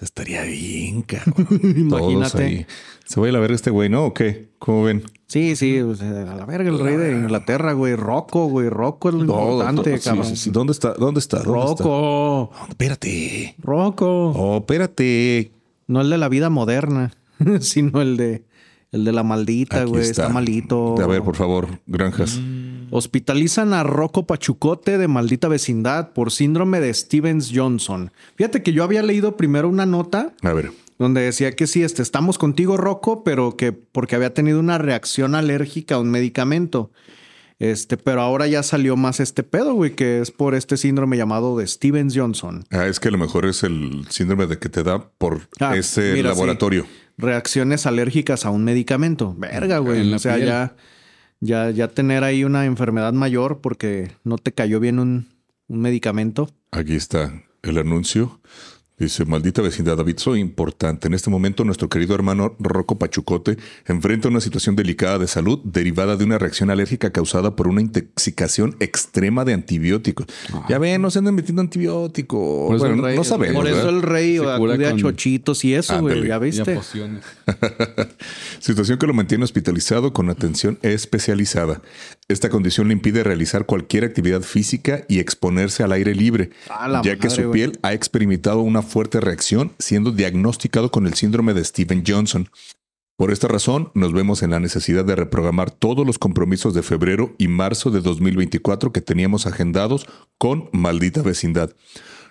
estaría 0.00 0.42
bien, 0.42 1.02
cabrón. 1.02 1.48
Imagínate. 1.76 2.42
ahí. 2.44 2.66
Se 3.04 3.20
va 3.20 3.26
a 3.26 3.30
ir 3.30 3.36
a 3.36 3.40
ver 3.40 3.52
este 3.52 3.70
güey, 3.70 3.88
¿no? 3.88 4.06
¿O 4.06 4.14
qué? 4.14 4.48
¿Cómo 4.58 4.84
ven? 4.84 5.04
Sí, 5.26 5.56
sí, 5.56 5.80
pues, 5.84 6.00
a 6.00 6.36
la 6.36 6.46
verga, 6.46 6.70
el 6.70 6.78
rey 6.78 6.96
de 6.96 7.12
Inglaterra, 7.12 7.72
güey. 7.72 7.96
Rocco, 7.96 8.46
güey. 8.46 8.68
Rocco 8.68 9.08
es 9.08 9.14
lo 9.16 9.22
importante, 9.22 9.98
cabrón. 10.00 10.26
sí, 10.26 10.36
sí. 10.36 10.50
¿Dónde 10.50 10.72
está? 10.72 10.94
¿Dónde 10.94 11.20
está? 11.20 11.42
Rocco. 11.42 12.50
Espérate. 12.68 13.56
Rocco. 13.58 14.30
Oh, 14.30 14.58
espérate. 14.58 15.52
No 15.86 16.00
el 16.00 16.10
de 16.10 16.18
la 16.18 16.28
vida 16.28 16.48
moderna, 16.48 17.12
sino 17.60 18.00
el 18.02 18.16
de 18.16 18.44
el 18.92 19.04
de 19.04 19.10
la 19.12 19.24
maldita, 19.24 19.82
Aquí 19.82 19.90
güey. 19.90 20.02
Está. 20.02 20.28
malito. 20.28 20.94
A 21.00 21.06
ver, 21.08 21.20
por 21.22 21.34
favor, 21.34 21.80
granjas. 21.86 22.38
Hospitalizan 22.90 23.72
a 23.74 23.82
Rocco 23.82 24.24
Pachucote 24.26 24.98
de 24.98 25.08
maldita 25.08 25.48
vecindad 25.48 26.12
por 26.12 26.30
síndrome 26.30 26.78
de 26.80 26.94
Stevens 26.94 27.50
Johnson. 27.52 28.12
Fíjate 28.36 28.62
que 28.62 28.72
yo 28.72 28.84
había 28.84 29.02
leído 29.02 29.36
primero 29.36 29.68
una 29.68 29.84
nota 29.84 30.32
A 30.42 30.52
ver. 30.52 30.70
donde 30.98 31.22
decía 31.22 31.56
que 31.56 31.66
sí, 31.66 31.82
este, 31.82 32.02
estamos 32.02 32.38
contigo, 32.38 32.76
Rocco, 32.76 33.24
pero 33.24 33.56
que 33.56 33.72
porque 33.72 34.14
había 34.14 34.32
tenido 34.32 34.60
una 34.60 34.78
reacción 34.78 35.34
alérgica 35.34 35.96
a 35.96 35.98
un 35.98 36.10
medicamento. 36.12 36.92
Este, 37.58 37.96
pero 37.96 38.20
ahora 38.20 38.46
ya 38.46 38.62
salió 38.62 38.96
más 38.96 39.18
este 39.20 39.42
pedo, 39.42 39.74
güey, 39.74 39.94
que 39.94 40.20
es 40.20 40.30
por 40.30 40.54
este 40.54 40.76
síndrome 40.76 41.16
llamado 41.16 41.56
de 41.56 41.66
Stevens 41.66 42.14
Johnson. 42.16 42.64
Ah, 42.70 42.86
es 42.86 43.00
que 43.00 43.08
a 43.08 43.10
lo 43.12 43.18
mejor 43.18 43.46
es 43.46 43.62
el 43.62 44.06
síndrome 44.10 44.46
de 44.46 44.58
que 44.58 44.68
te 44.68 44.82
da 44.82 45.08
por 45.18 45.40
Ah, 45.60 45.76
ese 45.76 46.12
mira, 46.14 46.30
sí. 46.34 46.40
Reacciones 47.16 47.86
alérgicas 47.86 48.44
a 48.44 48.50
un 48.50 48.64
medicamento. 48.64 49.34
Verga, 49.36 49.78
güey. 49.78 50.12
O 50.12 50.18
sea, 50.18 50.34
piel. 50.36 50.46
ya, 50.48 50.76
ya, 51.40 51.70
ya 51.70 51.88
tener 51.88 52.24
ahí 52.24 52.44
una 52.44 52.64
enfermedad 52.64 53.12
mayor 53.12 53.60
porque 53.60 54.12
no 54.24 54.38
te 54.38 54.52
cayó 54.52 54.80
bien 54.80 54.98
un, 54.98 55.28
un 55.68 55.80
medicamento. 55.80 56.50
Aquí 56.70 56.94
está 56.94 57.32
el 57.62 57.78
anuncio. 57.78 58.40
Dice, 58.96 59.24
maldita 59.24 59.60
vecindad, 59.60 59.98
aviso 59.98 60.36
importante. 60.36 61.08
En 61.08 61.14
este 61.14 61.28
momento, 61.28 61.64
nuestro 61.64 61.88
querido 61.88 62.14
hermano 62.14 62.54
Rocco 62.60 62.96
Pachucote 62.96 63.56
enfrenta 63.86 64.28
una 64.28 64.40
situación 64.40 64.76
delicada 64.76 65.18
de 65.18 65.26
salud 65.26 65.58
derivada 65.64 66.16
de 66.16 66.22
una 66.22 66.38
reacción 66.38 66.70
alérgica 66.70 67.10
causada 67.10 67.56
por 67.56 67.66
una 67.66 67.80
intoxicación 67.80 68.76
extrema 68.78 69.44
de 69.44 69.52
antibióticos. 69.54 70.26
Ya 70.68 70.78
ven, 70.78 71.02
no 71.02 71.10
se 71.10 71.18
andan 71.18 71.34
metiendo 71.34 71.60
antibióticos. 71.60 72.40
Ah. 72.40 72.66
Por 72.68 72.76
eso 72.76 72.86
Bueno, 72.86 73.02
rey- 73.02 73.16
no 73.16 73.24
sabemos. 73.24 73.56
Por 73.56 73.66
eso 73.66 73.76
¿verdad? 73.78 73.94
el 73.96 74.02
rey 74.02 74.36
acude 74.38 74.86
a 74.86 74.94
chochitos 74.96 75.64
y 75.64 75.74
eso, 75.74 76.00
güey. 76.00 76.28
¿Ya 76.28 76.38
viste? 76.38 76.76
pociones. 76.76 77.24
Situación 78.60 78.98
que 78.98 79.06
lo 79.08 79.14
mantiene 79.14 79.42
hospitalizado 79.42 80.12
con 80.12 80.30
atención 80.30 80.78
especializada. 80.82 81.82
Esta 82.28 82.48
condición 82.48 82.86
le 82.88 82.94
impide 82.94 83.24
realizar 83.24 83.66
cualquier 83.66 84.04
actividad 84.04 84.42
física 84.42 85.04
y 85.08 85.18
exponerse 85.18 85.82
al 85.82 85.92
aire 85.92 86.14
libre, 86.14 86.50
ya 87.02 87.16
que 87.16 87.28
su 87.28 87.50
piel 87.50 87.78
ha 87.82 87.92
experimentado 87.92 88.60
una 88.60 88.83
fuerte 88.84 89.20
reacción, 89.20 89.72
siendo 89.78 90.12
diagnosticado 90.12 90.90
con 90.90 91.06
el 91.06 91.14
síndrome 91.14 91.54
de 91.54 91.64
Steven 91.64 92.04
Johnson. 92.06 92.48
Por 93.16 93.30
esta 93.30 93.46
razón, 93.46 93.90
nos 93.94 94.12
vemos 94.12 94.42
en 94.42 94.50
la 94.50 94.60
necesidad 94.60 95.04
de 95.04 95.14
reprogramar 95.14 95.70
todos 95.70 96.04
los 96.04 96.18
compromisos 96.18 96.74
de 96.74 96.82
febrero 96.82 97.34
y 97.38 97.48
marzo 97.48 97.90
de 97.90 98.00
2024 98.00 98.92
que 98.92 99.00
teníamos 99.00 99.46
agendados 99.46 100.06
con 100.36 100.68
maldita 100.72 101.22
vecindad. 101.22 101.70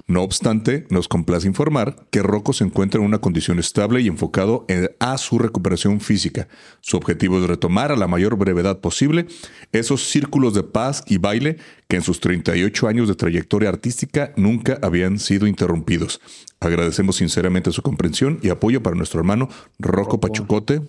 No 0.06 0.22
obstante, 0.22 0.86
nos 0.90 1.08
complace 1.08 1.48
informar 1.48 1.96
que 2.12 2.22
Rocco 2.22 2.52
se 2.52 2.66
encuentra 2.66 3.00
en 3.00 3.06
una 3.06 3.20
condición 3.20 3.58
estable 3.58 4.02
y 4.02 4.08
enfocado 4.08 4.66
en- 4.68 4.92
a 5.00 5.18
su 5.18 5.40
recuperación 5.40 6.02
física. 6.02 6.50
Su 6.82 6.98
objetivo 6.98 7.40
es 7.40 7.48
retomar 7.48 7.92
a 7.92 7.96
la 7.96 8.08
mayor 8.08 8.36
brevedad 8.36 8.80
posible 8.82 9.28
esos 9.72 10.04
círculos 10.10 10.54
de 10.54 10.64
paz 10.64 11.04
y 11.08 11.20
baile 11.20 11.58
que 11.88 11.96
en 11.96 12.02
sus 12.02 12.20
38 12.20 12.88
años 12.90 13.08
de 13.08 13.16
trayectoria 13.16 13.70
artística 13.70 14.34
nunca 14.36 14.78
habían 14.82 15.20
sido 15.20 15.48
interrumpidos. 15.48 16.20
Agradecemos 16.60 17.16
sinceramente 17.16 17.72
su 17.72 17.82
comprensión 17.82 18.40
y 18.42 18.50
apoyo 18.50 18.84
para 18.84 18.98
nuestro 18.98 19.20
hermano 19.22 19.48
Rocco 19.80 20.20
Pachucote. 20.20 20.82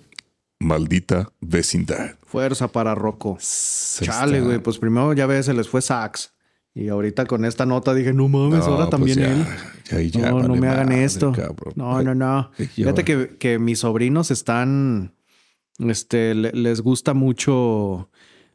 Maldita 0.59 1.29
vecindad. 1.41 2.17
Fuerza 2.27 2.69
para 2.69 2.95
Rocco. 2.95 3.39
Chale, 3.41 4.41
güey. 4.41 4.59
Pues 4.61 4.79
primero 4.79 5.13
ya 5.13 5.27
ves, 5.27 5.47
se 5.47 5.55
les 5.55 5.69
fue 5.69 5.83
Sax. 5.83 6.34
Y 6.75 6.89
ahorita 6.89 7.25
con 7.27 7.45
esta 7.45 7.67
nota 7.67 7.95
dije, 7.95 8.13
no 8.13 8.29
mames, 8.29 8.59
No, 8.61 8.65
ahora 8.65 8.91
pues 8.91 8.91
también 8.91 9.19
ya, 9.19 9.33
él. 9.33 10.11
ya, 10.11 10.21
ya 10.21 10.31
no, 10.33 10.43
no 10.43 10.57
me 10.57 10.67
hagan 10.69 10.89
madre, 10.89 11.05
esto. 11.05 11.31
cabrón. 11.33 11.73
No, 11.77 12.03
no, 12.03 12.15
no. 12.17 12.51
Fíjate 12.55 13.05
que, 13.05 13.37
que 13.39 13.59
mis 13.61 13.79
sobrinos 13.81 14.31
están. 14.31 15.15
Este, 15.79 16.35
le- 16.35 16.53
les 16.53 16.81
gusta 16.81 17.15
mucho 17.15 18.11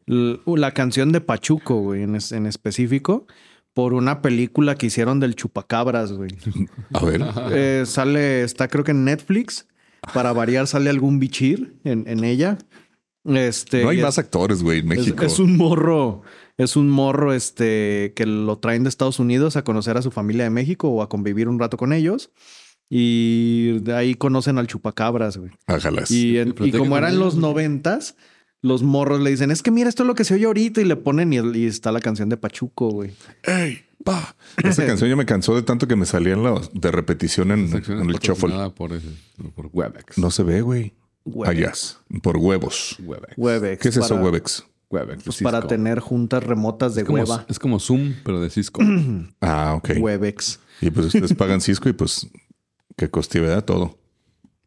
la 0.05 0.71
canción 0.73 1.11
de 1.11 1.21
Pachuco, 1.21 1.79
güey, 1.81 2.03
en, 2.03 2.17
en 2.31 2.45
específico, 2.45 3.27
por 3.73 3.93
una 3.93 4.21
película 4.21 4.75
que 4.75 4.88
hicieron 4.88 5.19
del 5.19 5.35
Chupacabras, 5.35 6.11
güey. 6.13 6.31
A 6.93 7.05
ver. 7.05 7.21
Eh, 7.51 7.83
sale, 7.85 8.43
está 8.43 8.67
creo 8.67 8.83
que 8.83 8.91
en 8.91 9.05
Netflix. 9.05 9.65
Para 10.13 10.31
variar, 10.31 10.65
sale 10.65 10.89
algún 10.89 11.19
bichir 11.19 11.75
en, 11.83 12.05
en 12.07 12.23
ella. 12.23 12.57
Este, 13.25 13.83
No 13.83 13.89
hay 13.89 14.01
más 14.01 14.17
actores, 14.17 14.63
güey, 14.63 14.79
en 14.79 14.91
es, 14.93 14.97
México. 14.99 15.25
es 15.25 15.39
un 15.39 15.57
morro, 15.57 16.21
es 16.60 16.75
un 16.75 16.89
morro 16.92 17.34
este 17.34 18.13
que 18.16 18.28
lo 18.28 18.60
traen 18.60 18.84
de 18.84 18.89
Estados 18.89 19.18
Unidos 19.18 19.56
a 19.56 19.63
conocer 19.63 19.98
a 19.98 20.04
su 20.04 20.12
familia 20.12 20.44
de 20.44 20.51
México 20.51 20.89
o 20.89 21.01
a 21.01 21.10
convivir 21.10 21.48
un 21.50 21.58
rato 21.58 21.75
con 21.78 21.92
ellos. 21.94 22.30
Y 22.92 23.80
de 23.80 23.94
ahí 23.96 24.16
conocen 24.16 24.58
al 24.58 24.68
chupacabras, 24.68 25.38
güey. 25.38 25.51
Ájalas. 25.68 26.10
Y, 26.12 26.38
en- 26.39 26.50
y 26.50 26.54
platican 26.54 26.80
como 26.82 26.98
eran 26.98 27.20
los 27.20 27.36
noventas, 27.36 28.16
los 28.62 28.82
morros 28.84 29.22
le 29.22 29.30
dicen, 29.30 29.51
es 29.51 29.62
que 29.62 29.72
mira, 29.72 29.89
esto 29.89 30.04
es 30.04 30.08
lo 30.08 30.16
que 30.16 30.24
se 30.24 30.34
oye 30.34 30.46
ahorita 30.46 30.82
y 30.82 30.86
le 30.86 30.96
ponen 30.96 31.32
y, 31.32 31.38
y 31.58 31.66
está 31.66 31.92
la 31.92 32.00
canción 32.01 32.30
de 32.30 32.38
Pachuco, 32.38 32.89
güey. 32.89 33.12
¡Ey! 33.44 33.84
¡Pa! 34.04 34.36
Esa 34.63 34.86
canción 34.88 35.10
ya 35.10 35.16
me 35.16 35.25
cansó 35.25 35.56
de 35.56 35.62
tanto 35.62 35.88
que 35.88 35.96
me 35.96 36.06
salían 36.08 36.42
los 36.44 36.72
de 36.74 36.92
repetición 36.92 37.51
en, 37.51 37.70
en 37.74 38.10
el 38.10 38.16
shuffle. 38.20 38.54
Por, 38.75 38.94
ese- 38.94 39.08
por 39.56 39.70
Webex. 39.72 40.18
No 40.18 40.32
se 40.32 40.44
ve, 40.44 40.62
güey. 40.62 40.94
Allá. 41.46 41.72
Por 42.24 42.38
huevos. 42.38 42.98
Webex. 43.04 43.34
Webex. 43.38 43.82
¿Qué 43.84 43.89
es 43.89 43.98
eso, 43.98 44.16
Webex? 44.16 44.66
Webex. 44.89 45.17
de 45.19 45.24
Pues 45.25 45.41
para 45.41 45.67
tener 45.67 46.00
juntas 46.00 46.43
remotas 46.43 46.96
de 46.96 47.01
es 47.01 47.08
como, 47.08 47.19
hueva. 47.22 47.46
es 47.48 47.60
como 47.60 47.79
Zoom, 47.79 48.13
pero 48.24 48.41
de 48.41 48.50
Cisco. 48.50 48.81
Ah, 49.41 49.75
ok. 49.77 49.91
Webex. 50.00 50.60
Y 50.81 50.89
pues 50.89 51.08
ustedes 51.08 51.34
pagan 51.34 51.62
Cisco 51.62 51.89
y 51.89 51.93
pues 51.93 52.27
que 52.98 53.10
coste, 53.10 53.39
¿verdad? 53.39 53.63
Todo. 53.65 53.98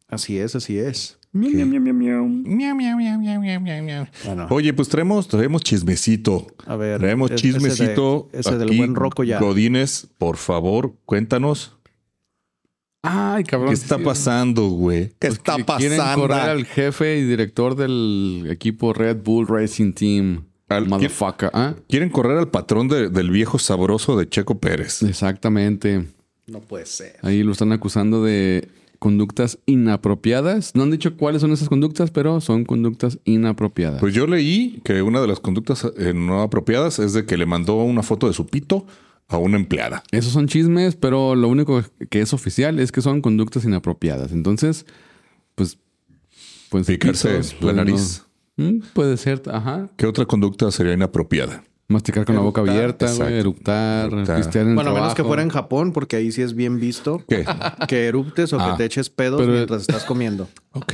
Así 0.07 0.37
es, 0.37 0.55
así 0.55 0.77
es. 0.77 1.17
Miau, 1.31 1.51
miau, 1.51 1.81
miau, 1.81 1.93
miau, 1.93 2.75
miau, 2.75 3.19
miau, 3.39 3.59
miau, 3.61 3.83
miau. 3.83 4.05
Bueno. 4.23 4.47
Oye, 4.51 4.71
pues 4.73 4.87
traemos, 4.87 5.27
traemos 5.27 5.63
chismecito. 5.63 6.45
A 6.67 6.75
ver, 6.75 6.99
Traemos 6.99 7.33
chismecito. 7.33 8.29
ese 8.31 8.37
de- 8.37 8.39
ese 8.39 8.57
del 8.59 8.77
buen 8.77 8.93
Rocco 8.95 9.23
ya. 9.23 9.39
Godínez, 9.39 10.05
por 10.19 10.37
favor, 10.37 10.93
cuéntanos. 11.05 11.75
Ay, 13.03 13.43
cabrón. 13.43 13.69
¿Qué 13.69 13.75
está 13.75 13.97
sí. 13.97 14.03
pasando, 14.03 14.67
güey? 14.69 15.09
¿Qué 15.09 15.15
Pues 15.27 15.33
está 15.33 15.57
que 15.57 15.65
Quieren 15.77 15.97
pasando? 15.97 16.21
correr 16.21 16.39
al 16.49 16.65
jefe 16.65 17.17
y 17.19 17.23
director 17.25 17.75
del 17.75 18.47
equipo 18.49 18.93
Red 18.93 19.17
Bull 19.23 19.45
Racing 19.47 19.91
Team. 19.93 20.45
Al- 20.69 20.87
Motherfucker. 20.87 21.51
¿Ah? 21.53 21.75
Quieren 21.89 22.09
correr 22.09 22.37
al 22.37 22.49
patrón 22.49 22.87
de- 22.87 23.09
del 23.09 23.29
viejo 23.29 23.59
sabroso 23.59 24.17
de 24.17 24.27
Checo 24.29 24.57
Pérez. 24.59 25.03
Exactamente. 25.03 26.07
No 26.47 26.61
puede 26.61 26.85
ser. 26.85 27.17
Ahí 27.21 27.43
lo 27.43 27.51
están 27.51 27.71
acusando 27.73 28.23
de 28.23 28.69
conductas 28.99 29.59
inapropiadas. 29.65 30.73
No 30.73 30.83
han 30.83 30.91
dicho 30.91 31.15
cuáles 31.17 31.41
son 31.41 31.51
esas 31.51 31.67
conductas, 31.69 32.09
pero 32.09 32.39
son 32.41 32.63
conductas 32.63 33.19
inapropiadas. 33.25 33.99
Pues 33.99 34.13
yo 34.13 34.25
leí 34.27 34.79
que 34.85 35.01
una 35.01 35.19
de 35.21 35.27
las 35.27 35.41
conductas 35.41 35.85
eh, 35.97 36.13
no 36.15 36.41
apropiadas 36.41 36.99
es 36.99 37.11
de 37.13 37.25
que 37.25 37.35
le 37.37 37.45
mandó 37.45 37.75
una 37.83 38.01
foto 38.01 38.27
de 38.27 38.33
su 38.33 38.47
pito 38.47 38.85
a 39.27 39.37
una 39.37 39.57
empleada. 39.57 40.03
Esos 40.11 40.31
son 40.33 40.47
chismes, 40.47 40.95
pero 40.95 41.35
lo 41.35 41.47
único 41.47 41.83
que 42.09 42.21
es 42.21 42.33
oficial 42.33 42.79
es 42.79 42.91
que 42.91 43.01
son 43.01 43.21
conductas 43.21 43.65
inapropiadas. 43.65 44.31
Entonces, 44.31 44.85
pues... 45.55 45.77
pues 46.69 46.85
Picarse 46.87 47.29
pitos, 47.29 47.53
la 47.53 47.59
pues, 47.59 47.75
nariz. 47.75 48.23
no- 48.27 48.33
Mm, 48.55 48.81
puede 48.93 49.17
ser, 49.17 49.41
ajá. 49.51 49.89
¿Qué 49.97 50.05
otra 50.05 50.25
conducta 50.27 50.69
sería 50.69 50.93
inapropiada? 50.93 51.63
Masticar 51.87 52.23
con 52.23 52.35
la 52.35 52.41
boca 52.41 52.61
abierta, 52.61 53.11
güey, 53.11 53.33
eructar, 53.39 54.13
Eructar. 54.13 54.37
pistear 54.37 54.65
en 54.65 54.69
el 54.69 54.75
Bueno, 54.75 54.91
a 54.91 54.93
menos 54.93 55.15
que 55.15 55.23
fuera 55.23 55.41
en 55.41 55.49
Japón, 55.49 55.91
porque 55.91 56.17
ahí 56.17 56.31
sí 56.31 56.43
es 56.43 56.53
bien 56.53 56.79
visto 56.79 57.23
¿Qué? 57.27 57.45
que 57.87 58.05
eruptes 58.05 58.53
o 58.53 58.59
Ah. 58.59 58.71
que 58.71 58.77
te 58.77 58.85
eches 58.85 59.09
pedos 59.09 59.41
Pero- 59.41 59.53
mientras 59.53 59.81
estás 59.81 60.03
comiendo. 60.05 60.47
Ok. 60.73 60.93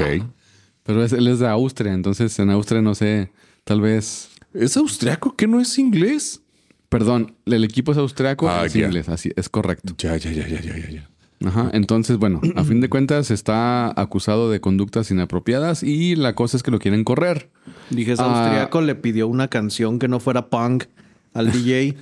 Pero 0.83 1.03
es- 1.03 1.11
él 1.11 1.27
es 1.27 1.39
de 1.39 1.49
Austria, 1.49 1.91
entonces 1.93 2.39
en 2.39 2.49
Austria 2.49 2.81
no 2.81 2.95
sé, 2.95 3.29
tal 3.65 3.81
vez... 3.81 4.29
¿Es 4.53 4.77
austriaco 4.77 5.35
que 5.35 5.45
no 5.45 5.59
es 5.59 5.77
inglés? 5.77 6.41
Perdón, 6.89 7.35
el 7.45 7.63
equipo 7.63 7.91
es 7.91 7.97
austriaco, 7.99 8.49
Ah, 8.49 8.65
inglés, 8.73 9.09
así 9.09 9.31
es 9.35 9.47
correcto. 9.49 9.93
Ya, 9.97 10.17
ya, 10.17 10.31
ya, 10.31 10.47
ya, 10.47 10.59
ya, 10.61 10.75
ya, 10.77 10.89
ya. 10.89 11.09
Ajá. 11.47 11.69
Entonces, 11.71 12.17
bueno, 12.17 12.41
a 12.55 12.63
fin 12.65 12.81
de 12.81 12.89
cuentas 12.89 13.31
está 13.31 13.89
acusado 13.99 14.49
de 14.51 14.59
conductas 14.59 15.09
inapropiadas 15.11 15.83
y 15.83 16.15
la 16.15 16.33
cosa 16.35 16.57
es 16.57 16.63
que 16.63 16.71
lo 16.71 16.79
quieren 16.79 17.03
correr. 17.03 17.49
Dije, 17.91 18.13
es 18.13 18.19
Ah. 18.19 18.25
austriaco, 18.43 18.81
le 18.81 18.95
pidió 18.95 19.27
una 19.27 19.47
canción 19.47 19.99
que 19.99 20.07
no 20.07 20.19
fuera 20.19 20.49
punk 20.49 20.85
al 21.33 21.51
DJ. 21.51 21.95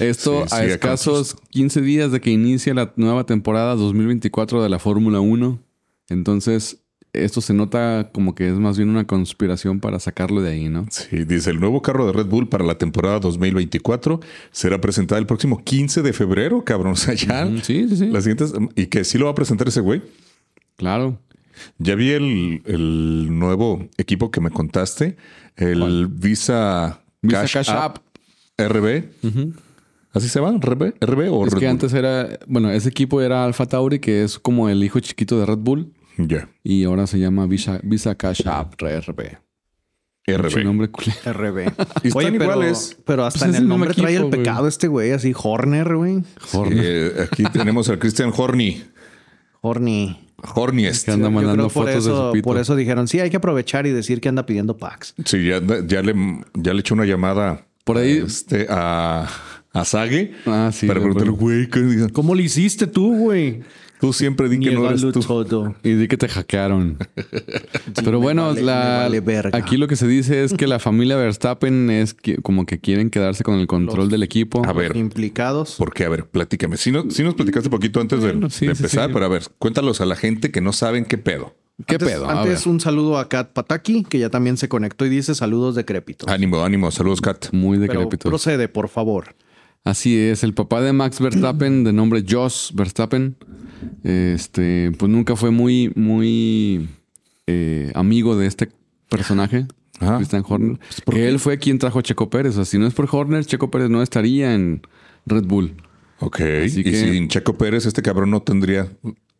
Esto 0.00 0.44
Sí, 0.46 0.54
a 0.54 0.64
escasos 0.64 1.36
15 1.50 1.80
días 1.80 2.12
de 2.12 2.20
que 2.20 2.30
inicie 2.30 2.74
la 2.74 2.92
nueva 2.96 3.24
temporada 3.24 3.74
2024 3.74 4.62
de 4.62 4.68
la 4.68 4.78
Fórmula 4.78 5.20
1. 5.20 5.58
Entonces, 6.08 6.81
esto 7.12 7.40
se 7.40 7.52
nota 7.52 8.08
como 8.12 8.34
que 8.34 8.48
es 8.48 8.54
más 8.54 8.76
bien 8.78 8.88
una 8.88 9.06
conspiración 9.06 9.80
para 9.80 9.98
sacarlo 10.00 10.40
de 10.40 10.50
ahí, 10.52 10.68
¿no? 10.68 10.86
Sí, 10.90 11.24
dice, 11.24 11.50
el 11.50 11.60
nuevo 11.60 11.82
carro 11.82 12.06
de 12.06 12.12
Red 12.12 12.26
Bull 12.26 12.48
para 12.48 12.64
la 12.64 12.78
temporada 12.78 13.20
2024 13.20 14.20
será 14.50 14.80
presentado 14.80 15.18
el 15.18 15.26
próximo 15.26 15.62
15 15.62 16.02
de 16.02 16.12
febrero, 16.12 16.64
cabrón. 16.64 16.92
O 16.92 16.96
sea, 16.96 17.14
ya 17.14 17.46
Sí, 17.62 17.86
sí, 17.88 17.96
sí. 17.96 18.06
las 18.08 18.24
siguientes... 18.24 18.52
Y 18.76 18.86
que 18.86 19.04
sí 19.04 19.18
lo 19.18 19.26
va 19.26 19.32
a 19.32 19.34
presentar 19.34 19.68
ese 19.68 19.80
güey. 19.80 20.00
Claro. 20.76 21.18
Ya 21.78 21.94
vi 21.94 22.10
el, 22.12 22.62
el 22.64 23.38
nuevo 23.38 23.86
equipo 23.98 24.30
que 24.30 24.40
me 24.40 24.50
contaste, 24.50 25.16
el 25.56 26.06
Visa, 26.08 27.02
Visa 27.20 27.40
Cash, 27.42 27.52
Cash 27.52 27.70
App, 27.70 27.98
App. 28.58 28.72
RB. 28.72 29.04
¿Así 30.12 30.28
se 30.28 30.40
llama? 30.40 30.58
¿RB? 30.58 30.94
¿RB 31.00 31.30
o 31.32 31.46
Es 31.46 31.52
Red 31.52 31.58
que 31.60 31.66
Bull? 31.66 31.70
antes 31.72 31.92
era, 31.94 32.38
bueno, 32.46 32.70
ese 32.70 32.88
equipo 32.88 33.20
era 33.20 33.44
Alpha 33.44 33.66
Tauri, 33.66 33.98
que 33.98 34.24
es 34.24 34.38
como 34.38 34.68
el 34.68 34.82
hijo 34.82 34.98
chiquito 35.00 35.38
de 35.38 35.46
Red 35.46 35.58
Bull, 35.58 35.92
Ya. 36.18 36.48
y 36.62 36.84
ahora 36.84 37.06
se 37.06 37.18
llama 37.18 37.46
Visa, 37.46 37.80
Visa 37.82 38.14
Cash 38.14 38.42
App 38.46 38.74
RB. 38.80 39.38
RB. 40.26 40.64
nombre. 40.64 40.88
RB. 41.24 41.58
Y 42.04 42.08
están 42.08 42.12
Oye, 42.14 42.32
pero, 42.32 42.44
iguales. 42.44 42.96
pero 43.04 43.24
hasta 43.24 43.40
Pues 43.46 43.50
en 43.56 43.62
el 43.62 43.68
nombre 43.68 43.92
trae 43.92 44.12
equipo, 44.12 44.26
el 44.26 44.30
güey. 44.30 44.40
pecado 44.42 44.68
este 44.68 44.86
güey, 44.88 45.10
así 45.12 45.32
Horner, 45.36 45.96
güey. 45.96 46.22
Horner. 46.52 46.84
Eh, 46.84 47.12
aquí 47.30 47.42
tenemos 47.52 47.88
al 47.88 47.98
Christian 47.98 48.32
Horny. 48.36 48.82
Horny. 49.62 50.18
Horniest. 50.54 51.04
Que 51.06 51.12
anda 51.12 51.30
mandando 51.30 51.68
fotos 51.70 51.92
de 51.92 51.98
eso, 51.98 52.26
su 52.28 52.32
pito. 52.32 52.44
por 52.44 52.58
eso 52.58 52.74
dijeron, 52.76 53.06
sí, 53.08 53.20
hay 53.20 53.30
que 53.30 53.36
aprovechar 53.36 53.86
y 53.86 53.90
decir 53.90 54.20
que 54.20 54.28
anda 54.28 54.44
pidiendo 54.46 54.76
packs. 54.76 55.14
Sí, 55.24 55.44
ya, 55.46 55.60
ya 55.86 56.02
le, 56.02 56.14
ya 56.54 56.74
le 56.74 56.80
echó 56.80 56.94
una 56.94 57.04
llamada 57.04 57.66
Por 57.84 57.98
ahí- 57.98 58.18
este, 58.24 58.66
a, 58.68 59.28
a 59.72 59.84
Sage 59.84 60.32
Ah, 60.46 60.70
sí, 60.72 60.86
para 60.88 60.98
de 61.00 61.04
preguntarle, 61.06 61.32
güey, 61.32 61.68
¿qué- 61.68 62.08
¿Cómo 62.12 62.34
le 62.34 62.42
hiciste 62.44 62.86
tú, 62.88 63.16
güey? 63.16 63.62
Tú 64.02 64.12
siempre 64.12 64.48
di 64.48 64.58
que 64.58 64.72
no 64.72 64.88
eres 64.88 65.00
tú. 65.00 65.12
todo. 65.20 65.74
Y 65.84 65.92
di 65.92 66.08
que 66.08 66.16
te 66.16 66.26
hackearon. 66.28 66.98
Pero 68.04 68.18
bueno, 68.20 68.48
vale- 68.48 68.62
la- 68.62 68.74
me 68.84 68.96
vale 69.04 69.20
verga. 69.20 69.56
aquí 69.58 69.76
lo 69.76 69.86
que 69.86 69.94
se 69.96 70.06
dice 70.08 70.42
es 70.42 70.52
que 70.54 70.66
la 70.66 70.78
familia 70.80 71.16
Verstappen 71.16 71.88
es 71.88 72.12
que, 72.12 72.36
como 72.38 72.66
que 72.66 72.80
quieren 72.80 73.10
quedarse 73.10 73.44
con 73.44 73.60
el 73.60 73.66
control 73.68 74.10
del 74.10 74.22
equipo. 74.24 74.62
A 74.66 74.72
ver, 74.72 74.96
Implicados. 74.96 75.76
¿por 75.76 75.94
qué? 75.94 76.04
A 76.04 76.08
ver, 76.08 76.26
platícame. 76.26 76.76
Si 76.76 76.90
no, 76.90 77.08
sí 77.10 77.22
nos 77.22 77.34
platicaste 77.34 77.70
poquito 77.70 78.00
antes 78.00 78.20
de, 78.22 78.32
Bueno, 78.32 78.50
sí, 78.50 78.66
de 78.66 78.74
sí, 78.74 78.82
empezar, 78.82 79.06
sí. 79.08 79.12
pero 79.14 79.24
a 79.24 79.28
ver, 79.28 79.44
cuéntalos 79.58 80.00
a 80.00 80.06
la 80.06 80.16
gente 80.16 80.50
que 80.50 80.60
no 80.60 80.72
saben 80.72 81.04
qué 81.04 81.16
pedo. 81.18 81.54
¿Qué 81.86 81.94
antes, 81.94 82.08
pedo? 82.10 82.28
Antes 82.28 82.66
un 82.66 82.80
saludo 82.80 83.18
a 83.18 83.28
Kat 83.28 83.52
Pataki, 83.52 84.04
que 84.04 84.18
ya 84.18 84.28
también 84.30 84.56
se 84.56 84.68
conectó 84.68 85.06
y 85.06 85.08
dice 85.08 85.34
saludos 85.34 85.74
decrépitos. 85.74 86.28
Ánimo, 86.28 86.62
ánimo. 86.64 86.90
Saludos, 86.90 87.20
Kat. 87.20 87.46
Muy 87.52 87.78
Pero 87.78 87.92
decrépito. 87.94 88.28
procede, 88.28 88.68
por 88.68 88.88
favor. 88.88 89.34
Así 89.84 90.16
es, 90.16 90.44
el 90.44 90.54
papá 90.54 90.80
de 90.80 90.92
Max 90.92 91.20
Verstappen, 91.20 91.82
de 91.84 91.92
nombre 91.92 92.24
Josh 92.28 92.72
Verstappen, 92.72 93.36
este, 94.04 94.92
pues 94.98 95.10
nunca 95.10 95.34
fue 95.36 95.50
muy, 95.50 95.92
muy 95.96 96.88
eh, 97.46 97.90
amigo 97.94 98.36
de 98.36 98.46
este 98.46 98.70
personaje, 99.08 99.66
Ajá. 99.98 100.16
Christian 100.18 100.44
Horner. 100.46 100.78
que 101.10 101.28
él 101.28 101.38
fue 101.40 101.58
quien 101.58 101.78
trajo 101.78 101.98
a 101.98 102.02
Checo 102.02 102.30
Pérez. 102.30 102.52
O 102.52 102.56
sea, 102.56 102.64
si 102.64 102.78
no 102.78 102.86
es 102.86 102.94
por 102.94 103.08
Horner, 103.10 103.44
Checo 103.44 103.70
Pérez 103.70 103.90
no 103.90 104.02
estaría 104.02 104.54
en 104.54 104.82
Red 105.26 105.44
Bull. 105.46 105.74
Ok. 106.20 106.40
Así 106.64 106.80
y 106.80 106.84
que- 106.84 106.96
sin 107.12 107.28
Checo 107.28 107.54
Pérez, 107.58 107.84
este 107.86 108.02
cabrón 108.02 108.30
no 108.30 108.40
tendría 108.42 108.88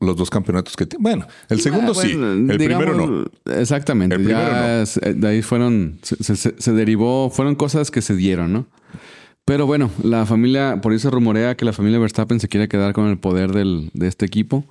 los 0.00 0.16
dos 0.16 0.28
campeonatos 0.30 0.76
que 0.76 0.86
tiene. 0.86 1.02
Bueno, 1.02 1.26
el 1.48 1.60
segundo 1.60 1.92
Ah, 1.92 2.02
sí. 2.02 2.14
bueno, 2.16 2.52
El 2.52 2.58
digamos, 2.58 2.84
primero 2.86 3.24
no. 3.46 3.52
Exactamente. 3.60 4.16
El 4.16 4.24
primero 4.24 4.48
ya 4.50 4.86
se- 4.86 5.14
de 5.14 5.28
ahí 5.28 5.42
fueron, 5.42 5.98
se, 6.02 6.16
se- 6.34 6.54
se 6.58 6.72
derivó, 6.72 7.30
fueron 7.30 7.54
cosas 7.54 7.92
que 7.92 8.02
se 8.02 8.16
dieron, 8.16 8.52
¿no? 8.52 8.66
Pero 9.44 9.66
bueno, 9.66 9.90
la 10.02 10.24
familia, 10.26 10.80
por 10.80 10.96
se 10.98 11.10
rumorea 11.10 11.56
que 11.56 11.64
la 11.64 11.72
familia 11.72 11.98
Verstappen 11.98 12.38
se 12.40 12.48
quiere 12.48 12.68
quedar 12.68 12.92
con 12.92 13.08
el 13.08 13.18
poder 13.18 13.52
del- 13.52 13.90
de 13.92 14.06
este 14.06 14.24
equipo. 14.24 14.64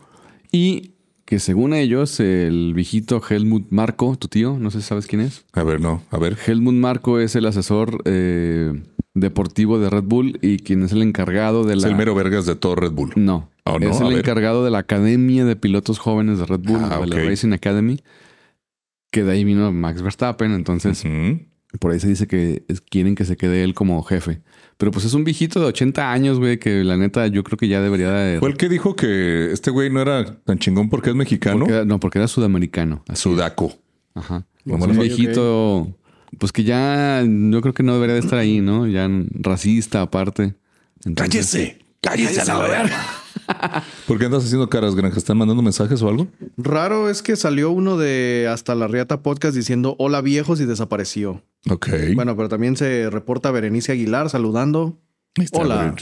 Y 0.51 0.94
que 1.25 1.40
según 1.40 1.74
ellos, 1.74 2.20
el 2.20 2.74
viejito 2.74 3.22
Helmut 3.30 3.68
Marko, 3.70 4.16
tu 4.18 4.28
tío, 4.28 4.58
no 4.60 4.72
sé 4.72 4.82
si 4.82 4.88
sabes 4.88 5.08
quién 5.08 5.22
es. 5.22 5.46
A 5.54 5.63
ver, 5.63 5.80
no. 5.82 6.04
A 6.10 6.18
ver. 6.18 6.38
Helmut 6.46 6.74
Marko 6.74 7.20
es 7.20 7.36
el 7.36 7.46
asesor 7.46 8.01
eh, 8.06 8.82
deportivo 9.13 9.78
de 9.80 9.90
Red 9.90 10.04
Bull 10.04 10.40
y 10.42 10.60
quien 10.60 10.84
es 10.84 10.92
el 10.94 11.01
encargado 11.01 11.63
de 11.66 11.75
Es 11.75 11.82
la... 11.84 11.90
el 11.90 11.96
mero 11.96 12.16
vergas 12.16 12.46
de 12.46 12.56
todo 12.56 12.75
Red 12.75 12.92
Bull. 12.92 13.12
No. 13.16 13.50
Oh, 13.66 13.78
no, 13.78 13.92
es 13.92 14.01
el 14.01 14.13
encargado 14.13 14.63
de 14.66 14.72
la 14.72 14.80
Academia 14.80 15.46
de 15.46 15.56
Pilotos 15.56 16.00
Jóvenes 16.00 16.40
de 16.40 16.46
Red 16.46 16.62
Bull, 16.62 16.80
Ah, 16.82 17.00
de 17.00 17.08
la. 17.08 17.16
Racing 17.30 17.51
Academy. 17.54 18.00
Que 19.12 19.24
de 19.24 19.34
ahí 19.34 19.44
vino 19.44 19.72
Max 19.72 20.01
Verstappen. 20.01 20.51
Entonces. 20.54 21.04
Por 21.80 21.92
ahí 21.92 22.00
se 22.00 22.08
dice 22.08 22.28
que 22.28 22.63
es- 22.68 22.82
quieren 22.82 23.16
que 23.16 23.25
se 23.25 23.38
quede 23.38 23.63
él 23.63 23.74
como 23.74 24.01
jefe. 24.04 24.42
Pero 24.78 24.92
pues 24.92 25.06
es 25.06 25.13
un 25.13 25.24
viejito 25.24 25.60
de 25.60 25.68
80 25.68 26.12
años, 26.12 26.40
güey, 26.40 26.58
que 26.58 26.84
la 26.84 26.98
neta 26.98 27.28
yo 27.28 27.44
creo 27.44 27.58
que 27.58 27.68
ya 27.68 27.82
debería 27.82 28.12
de... 28.12 28.40
Fue 28.40 28.50
el 28.50 28.58
que 28.58 28.68
dijo 28.68 28.96
que 28.96 29.51
este 29.51 29.70
güey 29.70 29.90
no 29.92 30.01
era 30.01 30.38
tan 30.44 30.58
chingón 30.58 30.90
porque 30.90 31.12
es 31.12 31.16
mexicano. 31.16 31.60
porque 31.66 31.86
no, 31.86 32.00
porque 32.00 32.18
era 32.20 32.28
sudamericano. 32.28 33.04
Así. 33.08 33.22
Sudaco. 33.24 33.74
Ajá. 34.16 34.46
Es 34.66 34.74
un 34.74 34.84
a- 34.84 34.88
viejito, 35.01 35.96
pues 36.40 36.51
que 36.51 36.63
ya 36.63 37.24
yo 37.24 37.62
creo 37.62 37.74
que 37.74 37.84
no 37.84 37.94
debería 37.94 38.16
de 38.16 38.22
estar 38.22 38.40
ahí, 38.40 38.60
¿no? 38.60 38.88
Ya 38.88 39.08
racista 39.34 40.01
aparte. 40.01 40.56
Entonces, 41.06 41.75
¡Cállese 42.01 42.42
a 42.42 42.46
la 42.46 42.60
verga! 42.60 43.06
¿Por 44.07 44.19
qué 44.19 44.25
andas 44.25 44.45
haciendo 44.45 44.69
caras, 44.69 44.95
Granja? 44.95 45.17
¿Están 45.17 45.38
mandando 45.38 45.61
mensajes 45.61 46.01
o 46.01 46.09
algo? 46.09 46.27
Raro 46.57 47.09
es 47.09 47.21
que 47.21 47.35
salió 47.35 47.71
uno 47.71 47.97
de 47.97 48.47
Hasta 48.51 48.75
la 48.75 48.88
Riata 48.88 49.21
Podcast 49.21 49.55
diciendo 49.55 49.95
hola 50.00 50.21
viejos 50.21 50.59
y 50.61 50.65
desapareció. 50.65 51.43
Ok. 51.69 51.89
Bueno, 52.15 52.35
pero 52.35 52.50
también 52.50 52.75
se 52.75 53.09
reporta 53.09 53.51
Berenice 53.51 53.91
Aguilar 53.91 54.29
saludando. 54.29 54.97
Está, 55.35 55.59
hola. 55.59 55.95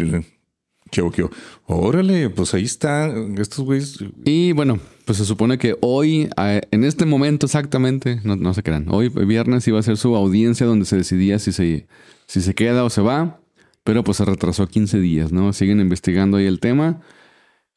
¿Qué 0.91 1.03
qué? 1.13 1.25
Órale, 1.67 2.29
pues 2.29 2.53
ahí 2.53 2.63
están 2.63 3.37
estos 3.37 3.63
güeyes. 3.63 3.99
Y 4.25 4.53
bueno, 4.53 4.79
pues 5.05 5.19
se 5.19 5.25
supone 5.25 5.57
que 5.57 5.77
hoy, 5.81 6.29
en 6.37 6.83
este 6.83 7.05
momento 7.05 7.45
exactamente, 7.45 8.19
no, 8.23 8.35
no 8.35 8.53
se 8.53 8.63
crean, 8.63 8.87
hoy 8.89 9.09
viernes 9.09 9.67
iba 9.67 9.79
a 9.79 9.83
ser 9.83 9.97
su 9.97 10.15
audiencia 10.15 10.65
donde 10.65 10.85
se 10.85 10.97
decidía 10.97 11.37
si 11.37 11.51
se, 11.51 11.87
si 12.25 12.41
se 12.41 12.55
queda 12.55 12.83
o 12.83 12.89
se 12.89 13.01
va, 13.01 13.39
pero 13.83 14.03
pues 14.03 14.17
se 14.17 14.25
retrasó 14.25 14.67
15 14.67 14.99
días, 14.99 15.31
¿no? 15.31 15.53
Siguen 15.53 15.79
investigando 15.79 16.37
ahí 16.37 16.47
el 16.47 16.59
tema 16.59 17.01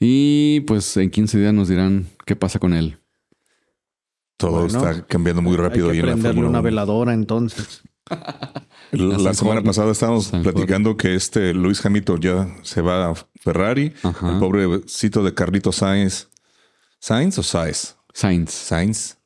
y 0.04 0.60
pues 0.62 0.96
en 0.96 1.10
15 1.10 1.38
días 1.38 1.54
nos 1.54 1.68
dirán 1.68 2.08
qué 2.26 2.34
pasa 2.34 2.58
con 2.58 2.74
él. 2.74 2.98
Todo 4.36 4.64
Bueno, 4.64 4.66
está 4.66 5.06
cambiando 5.06 5.42
muy 5.42 5.56
rápido 5.56 5.90
Hay 5.90 6.00
que 6.00 6.10
en 6.10 6.22
la 6.24 6.30
una 6.32 6.58
1. 6.58 6.62
veladora 6.62 7.14
entonces. 7.14 7.82
La, 8.90 9.32
semana 9.32 9.62
pasada 9.62 9.92
estábamos 9.92 10.26
San 10.26 10.42
platicando 10.42 10.96
que 10.96 11.14
este 11.14 11.54
Luis 11.54 11.86
Hamilton 11.86 12.20
ya 12.20 12.56
se 12.62 12.82
va 12.82 13.10
a 13.10 13.14
Ferrari. 13.40 13.94
Ajá. 14.02 14.32
El 14.32 14.38
pobrecito 14.40 15.22
de 15.22 15.32
Carlito 15.34 15.70
Sainz. 15.70 16.28
¿Sainz 16.98 17.38
o 17.38 17.44
Sainz? 17.44 17.96
Sainz. 18.12 18.50
Sainz. 18.50 19.18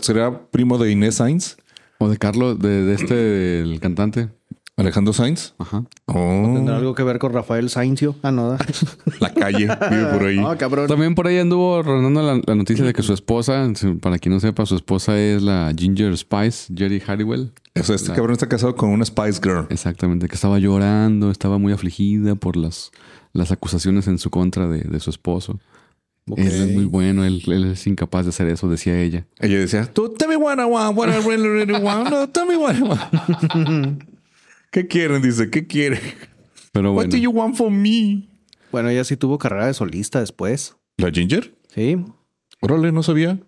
¿Será 0.00 0.50
primo 0.50 0.78
de 0.78 0.90
Inés 0.90 1.14
Sainz? 1.14 1.56
O 1.98 2.08
de 2.08 2.18
Carlos, 2.18 2.58
de, 2.58 2.84
de 2.84 2.94
este, 2.94 3.60
el 3.60 3.78
cantante. 3.78 4.30
Alejandro 4.78 5.12
Sainz. 5.12 5.54
Ajá. 5.58 5.82
Oh, 6.06 6.52
¿Tendrá 6.54 6.76
algo 6.76 6.94
que 6.94 7.02
ver 7.02 7.18
con 7.18 7.32
Rafael 7.32 7.68
Sainzio? 7.68 8.14
Ah, 8.22 8.30
no. 8.30 8.50
da. 8.50 8.58
la 9.20 9.34
calle. 9.34 9.66
Vive 9.90 10.04
por 10.12 10.22
ahí. 10.22 10.38
Ah, 10.38 10.56
cabrón. 10.56 10.86
También 10.86 11.16
por 11.16 11.26
ahí 11.26 11.36
anduvo 11.36 11.82
rondando 11.82 12.22
la, 12.22 12.40
la 12.46 12.54
noticia 12.54 12.84
de 12.84 12.92
que 12.92 13.02
su 13.02 13.12
esposa, 13.12 13.68
para 14.00 14.20
quien 14.20 14.34
no 14.34 14.40
sepa, 14.40 14.64
su 14.66 14.76
esposa 14.76 15.18
es 15.18 15.42
la 15.42 15.72
Ginger 15.76 16.16
Spice, 16.16 16.72
Jerry 16.72 17.02
Halliwell. 17.04 17.52
O 17.78 17.82
sea, 17.82 17.96
este 17.96 18.12
cabrón 18.12 18.32
está 18.32 18.48
casado 18.48 18.76
con 18.76 18.90
una 18.90 19.04
Spice 19.04 19.40
Girl. 19.42 19.66
Exactamente, 19.68 20.28
que 20.28 20.36
estaba 20.36 20.60
llorando, 20.60 21.32
estaba 21.32 21.58
muy 21.58 21.72
afligida 21.72 22.36
por 22.36 22.56
las, 22.56 22.92
las 23.32 23.50
acusaciones 23.50 24.06
en 24.06 24.18
su 24.18 24.30
contra 24.30 24.68
de, 24.68 24.82
de 24.82 25.00
su 25.00 25.10
esposo. 25.10 25.58
Ok. 26.30 26.38
Él 26.38 26.46
es 26.52 26.72
muy 26.72 26.84
bueno, 26.84 27.24
él, 27.24 27.42
él 27.46 27.72
es 27.72 27.84
incapaz 27.88 28.26
de 28.26 28.28
hacer 28.28 28.48
eso, 28.48 28.68
decía 28.68 29.00
ella. 29.00 29.26
Ella 29.40 29.58
decía, 29.58 29.86
tú, 29.92 30.10
tell 30.10 30.28
me 30.28 30.36
what 30.36 30.58
I 30.58 30.70
want, 30.70 30.96
what 30.96 31.08
I 31.08 31.20
really, 31.26 31.48
really 31.48 31.82
want. 31.82 32.10
No, 32.10 32.28
tell 32.28 32.46
me 32.46 32.56
what 32.56 32.76
I 32.76 32.82
want. 32.82 34.02
¿Qué 34.70 34.86
quieren? 34.86 35.22
Dice, 35.22 35.50
¿qué 35.50 35.66
quieren? 35.66 36.00
Pero 36.72 36.90
What 36.90 37.06
bueno, 37.06 37.10
do 37.10 37.16
you 37.16 37.30
want 37.30 37.56
from 37.56 37.80
me? 37.80 38.28
Bueno, 38.70 38.90
ella 38.90 39.04
sí 39.04 39.16
tuvo 39.16 39.38
carrera 39.38 39.66
de 39.66 39.74
solista 39.74 40.20
después. 40.20 40.76
¿La 40.98 41.10
Ginger? 41.10 41.54
Sí. 41.74 41.96
Órale, 42.60 42.92
no 42.92 43.02
sabía. 43.02 43.38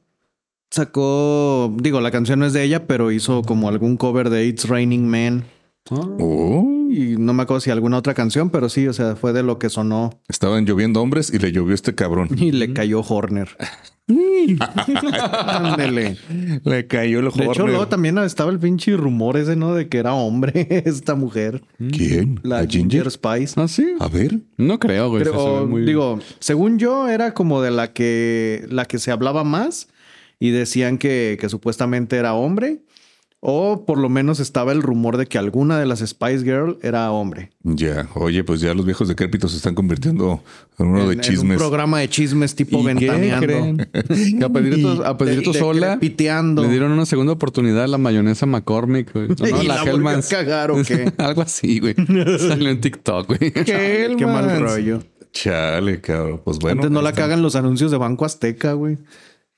Sacó, 0.70 1.74
digo, 1.78 2.00
la 2.00 2.10
canción 2.10 2.38
no 2.38 2.46
es 2.46 2.52
de 2.52 2.62
ella, 2.62 2.86
pero 2.86 3.10
hizo 3.10 3.42
como 3.42 3.68
algún 3.68 3.96
cover 3.96 4.30
de 4.30 4.46
It's 4.46 4.68
Raining 4.68 5.06
Man. 5.06 5.44
Oh. 5.90 6.79
Y 6.92 7.16
no 7.18 7.32
me 7.34 7.44
acuerdo 7.44 7.60
si 7.60 7.70
alguna 7.70 7.98
otra 7.98 8.14
canción, 8.14 8.50
pero 8.50 8.68
sí, 8.68 8.88
o 8.88 8.92
sea, 8.92 9.14
fue 9.14 9.32
de 9.32 9.42
lo 9.44 9.58
que 9.58 9.68
sonó. 9.70 10.20
Estaban 10.28 10.64
lloviendo 10.66 11.00
hombres 11.00 11.32
y 11.32 11.38
le 11.38 11.52
llovió 11.52 11.74
este 11.74 11.94
cabrón. 11.94 12.28
Y 12.36 12.50
le 12.52 12.72
cayó 12.72 13.00
Horner. 13.00 13.48
Ándele. 14.88 16.16
Le 16.64 16.86
cayó 16.86 17.20
el 17.20 17.26
De 17.26 17.30
hecho, 17.30 17.50
Horner. 17.50 17.66
luego 17.68 17.88
también 17.88 18.18
estaba 18.18 18.50
el 18.50 18.58
pinche 18.58 18.96
rumor 18.96 19.36
ese, 19.36 19.56
¿no? 19.56 19.74
De 19.74 19.88
que 19.88 19.98
era 19.98 20.14
hombre 20.14 20.66
esta 20.84 21.14
mujer. 21.14 21.62
¿Quién? 21.78 22.40
La, 22.42 22.66
Ginger? 22.66 23.10
Spice. 23.10 23.60
¿Ah, 23.60 23.68
sí? 23.68 23.94
A 24.00 24.08
ver. 24.08 24.38
No 24.56 24.78
creo, 24.78 25.10
güey. 25.10 25.22
Pero, 25.24 25.42
se 25.42 25.60
ve 25.60 25.66
muy- 25.66 25.82
digo, 25.84 26.18
según 26.38 26.78
yo, 26.78 27.08
era 27.08 27.34
como 27.34 27.62
de 27.62 27.70
la 27.70 27.92
que, 27.92 28.66
la 28.68 28.84
que 28.86 28.98
se 28.98 29.10
hablaba 29.10 29.44
más 29.44 29.88
y 30.38 30.50
decían 30.50 30.98
que, 30.98 31.36
que 31.40 31.48
supuestamente 31.48 32.16
era 32.16 32.34
hombre. 32.34 32.80
O 33.42 33.86
por 33.86 33.96
lo 33.96 34.10
menos 34.10 34.38
estaba 34.38 34.70
el 34.72 34.82
rumor 34.82 35.16
de 35.16 35.24
que 35.24 35.38
alguna 35.38 35.78
de 35.78 35.86
las 35.86 36.00
Spice 36.00 36.40
Girl 36.44 36.78
era 36.82 37.10
hombre. 37.10 37.52
Ya. 37.62 38.06
Oye, 38.14 38.44
pues 38.44 38.60
ya 38.60 38.74
los 38.74 38.84
viejos 38.84 39.08
decrépitos 39.08 39.52
se 39.52 39.56
están 39.56 39.74
convirtiendo 39.74 40.42
en 40.78 40.88
uno 40.88 41.00
En- 41.00 41.06
de 41.08 41.14
en 41.14 41.20
chismes. 41.20 41.52
un 41.52 41.56
programa 41.56 42.00
de 42.00 42.10
chismes 42.10 42.54
tipo 42.54 42.78
¿Y 42.80 42.94
qué 42.96 43.08
ventaneando. 43.08 43.82
a 44.46 44.48
Pedrito, 44.52 45.06
a 45.06 45.16
Pedrito 45.16 45.52
De- 45.52 45.58
Sola 45.58 45.86
decrepiteando. 45.92 46.62
le 46.62 46.68
dieron 46.68 46.92
una 46.92 47.06
segunda 47.06 47.32
oportunidad 47.32 47.84
a 47.84 47.88
la 47.88 47.96
mayonesa 47.96 48.44
McCormick, 48.44 49.10
güey. 49.14 49.28
No, 49.28 49.34
no, 49.38 49.62
¿Y 49.62 49.66
la 49.66 49.76
volvió 49.76 49.92
a 49.92 49.94
Hellmann's. 49.94 50.28
cagar 50.28 50.70
o 50.72 50.82
qué? 50.82 51.10
Algo 51.18 51.40
así, 51.40 51.80
güey. 51.80 51.94
Salió 52.38 52.68
en 52.68 52.80
TikTok, 52.82 53.26
güey. 53.26 53.52
¿Qué, 53.52 54.16
Qué 54.18 54.26
mal 54.26 54.60
rollo. 54.60 55.02
Chale, 55.32 56.00
cabrón. 56.02 56.42
Pues 56.44 56.58
bueno. 56.58 56.80
Antes 56.82 56.90
no 56.90 57.00
la 57.00 57.12
cagan 57.14 57.40
los 57.40 57.56
anuncios 57.56 57.90
de 57.90 57.96
Banco 57.96 58.26
Azteca, 58.26 58.74
güey. 58.74 58.98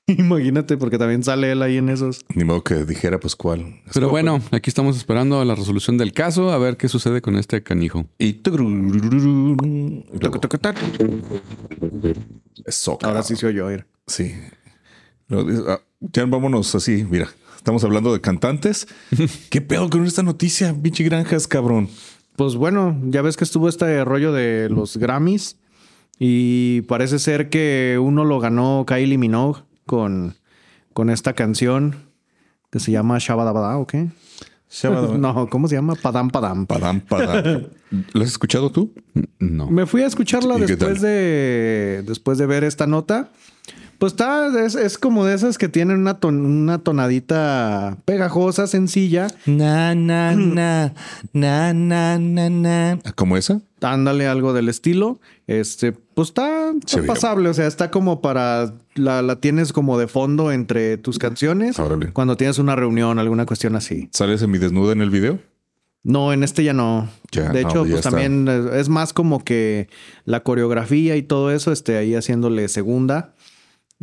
Imagínate, 0.07 0.75
porque 0.75 0.97
también 0.97 1.23
sale 1.23 1.51
él 1.51 1.61
ahí 1.61 1.77
en 1.77 1.87
esos. 1.87 2.25
Ni 2.35 2.43
modo 2.43 2.63
que 2.63 2.83
dijera, 2.83 3.19
pues 3.19 3.35
cuál. 3.35 3.81
Pero 3.93 4.09
bueno, 4.09 4.41
aquí 4.51 4.69
estamos 4.69 4.97
esperando 4.97 5.43
la 5.45 5.55
resolución 5.55 5.97
del 5.97 6.11
caso, 6.11 6.51
a 6.51 6.57
ver 6.57 6.75
qué 6.75 6.89
sucede 6.89 7.21
con 7.21 7.37
este 7.37 7.63
canijo. 7.63 8.05
Y. 8.19 8.41
Eso, 12.65 12.97
Ahora 13.01 13.23
sí 13.23 13.35
se 13.37 13.47
oyó 13.47 13.71
ir. 13.71 13.85
Sí. 14.07 14.33
Ya 15.99 16.25
vámonos 16.25 16.75
así, 16.75 17.05
mira. 17.09 17.29
Estamos 17.55 17.85
hablando 17.85 18.11
de 18.11 18.19
cantantes. 18.19 18.87
¿Qué 19.49 19.61
pedo 19.61 19.89
con 19.89 20.05
esta 20.05 20.21
noticia? 20.21 20.75
Pinche 20.81 21.05
granjas, 21.05 21.47
cabrón. 21.47 21.87
Pues 22.35 22.55
bueno, 22.55 22.99
ya 23.05 23.21
ves 23.21 23.37
que 23.37 23.45
estuvo 23.45 23.69
este 23.69 24.03
rollo 24.03 24.33
de 24.33 24.67
los 24.69 24.97
Grammys 24.97 25.55
y 26.19 26.81
parece 26.81 27.19
ser 27.19 27.49
que 27.49 27.97
uno 28.01 28.25
lo 28.25 28.41
ganó 28.41 28.83
Kylie 28.85 29.17
Minogue 29.17 29.61
con, 29.85 30.35
con 30.93 31.09
esta 31.09 31.33
canción 31.33 31.95
que 32.71 32.79
se 32.79 32.91
llama 32.91 33.17
Shabadabada 33.19 33.77
o 33.77 33.87
qué? 33.87 34.09
No, 34.83 35.47
¿cómo 35.51 35.67
se 35.67 35.75
llama? 35.75 35.93
Padam 35.93 36.31
Padam. 36.31 36.65
Padam, 36.65 36.99
padam. 37.01 37.65
¿Lo 38.13 38.21
has 38.23 38.29
escuchado 38.29 38.71
tú? 38.71 38.91
No. 39.37 39.69
Me 39.69 39.85
fui 39.85 40.01
a 40.01 40.07
escucharla 40.07 40.55
¿Y 40.57 40.61
qué 40.61 40.65
después 40.75 40.99
de, 40.99 42.03
después 42.07 42.39
de 42.39 42.47
ver 42.47 42.63
esta 42.63 42.87
nota. 42.87 43.29
Pues 43.99 44.13
está, 44.13 44.47
es, 44.65 44.73
es 44.73 44.97
como 44.97 45.25
de 45.25 45.35
esas 45.35 45.59
que 45.59 45.69
tienen 45.69 45.99
una, 45.99 46.19
ton- 46.19 46.43
una 46.43 46.79
tonadita 46.79 47.97
pegajosa, 48.05 48.65
sencilla. 48.65 49.27
Na, 49.45 49.93
na, 49.93 50.35
na, 50.35 50.93
na, 51.33 51.71
na, 51.73 52.17
na, 52.17 52.49
na. 52.49 52.99
¿Como 53.15 53.37
esa? 53.37 53.61
Ándale 53.81 54.27
algo 54.27 54.53
del 54.53 54.69
estilo. 54.69 55.19
Este, 55.45 55.91
pues 55.91 56.29
está, 56.29 56.71
está 56.83 57.03
pasable. 57.03 57.47
O 57.49 57.53
sea, 57.53 57.67
está 57.67 57.91
como 57.91 58.21
para. 58.21 58.73
La, 58.95 59.21
la 59.21 59.37
tienes 59.37 59.73
como 59.73 59.97
de 59.97 60.07
fondo 60.07 60.51
entre 60.51 60.97
tus 60.97 61.17
canciones. 61.19 61.79
Órale. 61.79 62.11
Cuando 62.13 62.37
tienes 62.37 62.59
una 62.59 62.75
reunión, 62.75 63.19
alguna 63.19 63.45
cuestión 63.45 63.75
así. 63.75 64.09
¿Sale 64.11 64.37
semidesnuda 64.37 64.93
en 64.93 65.01
el 65.01 65.09
video? 65.09 65.39
No, 66.03 66.33
en 66.33 66.43
este 66.43 66.63
ya 66.63 66.73
no. 66.73 67.09
Ya, 67.31 67.49
de 67.49 67.63
no, 67.63 67.69
hecho, 67.69 67.79
pues 67.79 67.89
ya 67.89 67.93
pues 67.95 68.05
está. 68.05 68.09
también 68.11 68.47
es 68.47 68.75
es 68.81 68.89
más 68.89 69.13
como 69.13 69.43
que 69.43 69.87
la 70.25 70.43
coreografía 70.43 71.15
y 71.15 71.23
todo 71.23 71.49
eso, 71.51 71.71
esté 71.71 71.97
ahí 71.97 72.13
haciéndole 72.13 72.67
segunda. 72.67 73.33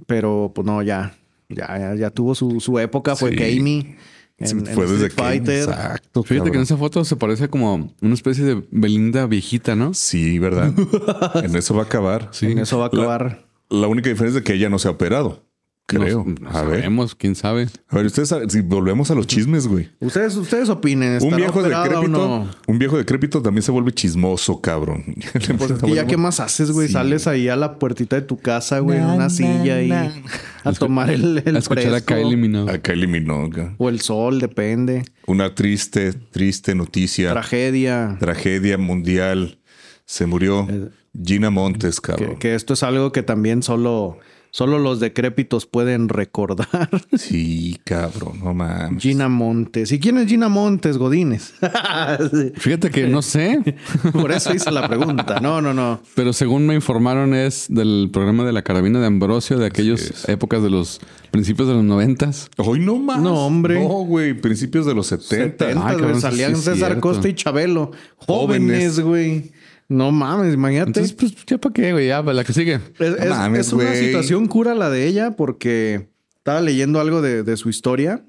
Pero 0.07 0.53
pues 0.55 0.67
no, 0.67 0.83
ya. 0.83 1.15
Ya, 1.49 1.67
ya, 1.79 1.95
ya 1.97 2.11
tuvo 2.11 2.35
su, 2.35 2.61
su 2.61 2.79
época. 2.79 3.17
Fue 3.17 3.31
Sí. 3.31 3.97
En, 4.39 4.47
Sí, 4.49 4.57
en 4.57 4.67
fue 4.75 4.87
desde 4.87 5.11
que-. 5.11 5.59
Exacto. 5.59 6.23
Fíjate 6.23 6.51
que 6.51 6.57
en 6.57 6.63
esa 6.63 6.79
foto 6.79 7.05
se 7.05 7.17
parece 7.17 7.49
como 7.49 7.93
una 8.01 8.15
especie 8.15 8.43
de 8.45 8.65
Belinda 8.71 9.27
viejita, 9.27 9.77
¿no? 9.77 9.93
Sí, 9.93 10.39
¿verdad? 10.39 10.73
en 11.45 11.55
eso 11.55 11.75
va 11.75 11.83
a 11.83 11.85
acabar. 11.85 12.31
En 12.41 12.59
eso 12.59 12.79
va 12.79 12.85
a 12.85 12.89
acabar. 12.89 13.23
La 13.25 13.50
única 13.71 14.09
diferencia 14.09 14.39
es 14.39 14.45
que 14.45 14.55
ella 14.55 14.69
no 14.69 14.79
se 14.79 14.89
ha 14.89 14.93
operado. 14.93 15.47
creo. 15.87 16.25
No, 16.25 16.35
no 16.41 16.51
a 16.51 16.63
ver. 16.63 16.81
sabemos, 16.81 17.15
quién 17.17 17.35
sabe. 17.35 17.69
A 17.89 17.97
ver, 17.97 18.07
ustedes, 18.07 18.33
si 18.49 18.61
volvemos 18.61 19.11
a 19.11 19.15
los 19.15 19.27
chismes, 19.27 19.67
güey. 19.67 19.89
Ustedes, 20.01 20.37
ustedes 20.37 20.69
opinen. 20.69 21.11
Un 21.11 21.17
¿estará 21.17 21.37
viejo 21.37 21.63
decrépito, 21.63 22.09
no? 22.09 22.49
un 22.69 22.79
viejo 22.79 22.97
decrépito 22.97 23.43
también 23.43 23.63
se 23.63 23.73
vuelve 23.73 23.93
chismoso, 23.93 24.61
cabrón. 24.61 25.05
Pues 25.59 25.71
es 25.73 25.83
que 25.83 25.95
ya 25.95 26.07
qué 26.07 26.17
más 26.17 26.39
haces, 26.41 26.71
güey. 26.71 26.87
Sí. 26.87 26.93
Sales 26.95 27.27
ahí 27.27 27.49
a 27.49 27.57
la 27.57 27.79
puertita 27.79 28.17
de 28.17 28.23
tu 28.23 28.37
casa, 28.39 28.79
güey, 28.79 28.99
en 28.99 29.05
una 29.05 29.31
silla 29.31 29.83
y 29.83 29.91
a 29.91 30.73
tomar 30.79 31.11
el, 31.11 31.43
el 31.45 31.57
a 31.57 31.59
escuchar 31.59 31.87
a 31.87 31.91
fresco. 32.01 32.15
Kylie 32.15 32.37
Minogue. 32.37 32.73
Acá 32.73 32.93
eliminó. 32.93 33.45
acá. 33.47 33.75
O 33.79 33.89
el 33.89 34.01
sol, 34.01 34.41
depende. 34.41 35.05
Una 35.27 35.55
triste, 35.55 36.13
triste 36.13 36.75
noticia. 36.75 37.33
Tragedia. 37.33 38.17
Tragedia 38.21 38.79
mundial. 38.79 39.59
Se 40.05 40.27
murió 40.27 40.67
Gina 41.13 41.51
Montes, 41.51 42.01
cabrón. 42.01 42.35
Que, 42.35 42.39
que 42.39 42.55
esto 42.55 42.75
es 42.75 42.83
algo 42.83 43.11
que 43.13 43.23
también 43.23 43.63
solo, 43.63 44.19
solo 44.53 44.79
los 44.79 45.01
decrépitos 45.01 45.67
pueden 45.67 46.09
recordar. 46.09 46.89
Sí, 47.17 47.79
cabrón, 47.85 48.41
no 48.43 48.55
mames. 48.55 49.03
Gina 49.03 49.29
Montes. 49.29 49.93
¿Y 49.93 49.99
quién 49.99 50.17
es 50.19 50.29
Gina 50.29 50.49
Montes, 50.49 50.97
Godínez? 50.97 51.55
Fíjate 52.57 52.91
que 52.91 53.09
no 53.09 53.21
sé, 53.23 53.77
Por 54.13 54.31
eso 54.33 54.55
hice 54.55 54.71
la 54.71 54.89
pregunta. 54.89 55.41
No, 55.41 55.61
no, 55.61 55.75
no. 55.75 56.01
pero 56.15 56.33
según 56.33 56.67
me 56.67 56.75
informaron 56.75 57.35
es 57.35 57.67
del 57.69 58.09
programa 58.13 58.45
de 58.45 58.53
la 58.53 58.63
carabina 58.63 59.01
de 59.01 59.07
Ambrosio 59.07 59.59
de 59.59 59.67
aquellas 59.67 60.29
épocas 60.29 60.63
de 60.63 60.71
los 60.71 61.01
principios 61.31 61.69
de 61.69 61.75
los 61.75 61.85
noventas. 61.85 62.49
Hoy 62.57 62.81
no 62.81 62.97
más. 62.97 63.21
No, 63.21 63.47
hombre. 63.47 63.81
No, 63.81 64.05
güey. 64.05 64.35
Principios 64.35 64.87
de 64.87 64.95
los 64.95 65.09
70. 65.09 65.67
70, 65.67 65.67
Ay, 65.67 65.73
güey, 65.75 65.97
cabrón, 65.97 66.15
sí, 66.15 66.21
salían 66.23 66.57
sí, 66.57 66.63
César 66.63 66.77
cierto. 66.77 67.01
Costa 67.01 67.29
y 67.29 67.35
Chabelo. 67.35 67.91
Jóvenes. 68.17 68.97
Jóvenes, 68.97 69.01
güey. 69.01 69.53
No 69.91 70.13
mames, 70.13 70.55
imagínate. 70.55 70.91
Entonces, 71.01 71.13
pues, 71.13 71.35
¿ya 71.47 71.59
para 71.59 71.73
qué, 71.73 71.91
güey? 71.93 72.07
Ya, 72.07 72.23
para 72.23 72.35
la 72.35 72.45
que 72.45 72.53
sigue. 72.53 72.75
Es, 72.99 73.15
es- 73.19 73.29
mames, 73.29 73.67
es 73.67 73.73
una 73.73 73.93
situación 73.95 74.47
cura 74.47 74.75
la 74.77 74.89
de 74.89 75.07
ella 75.07 75.33
porque 75.33 76.09
estaba 76.37 76.61
leyendo 76.61 77.01
algo 77.01 77.21
de, 77.21 77.43
de 77.43 77.57
su 77.57 77.69
historia 77.69 78.25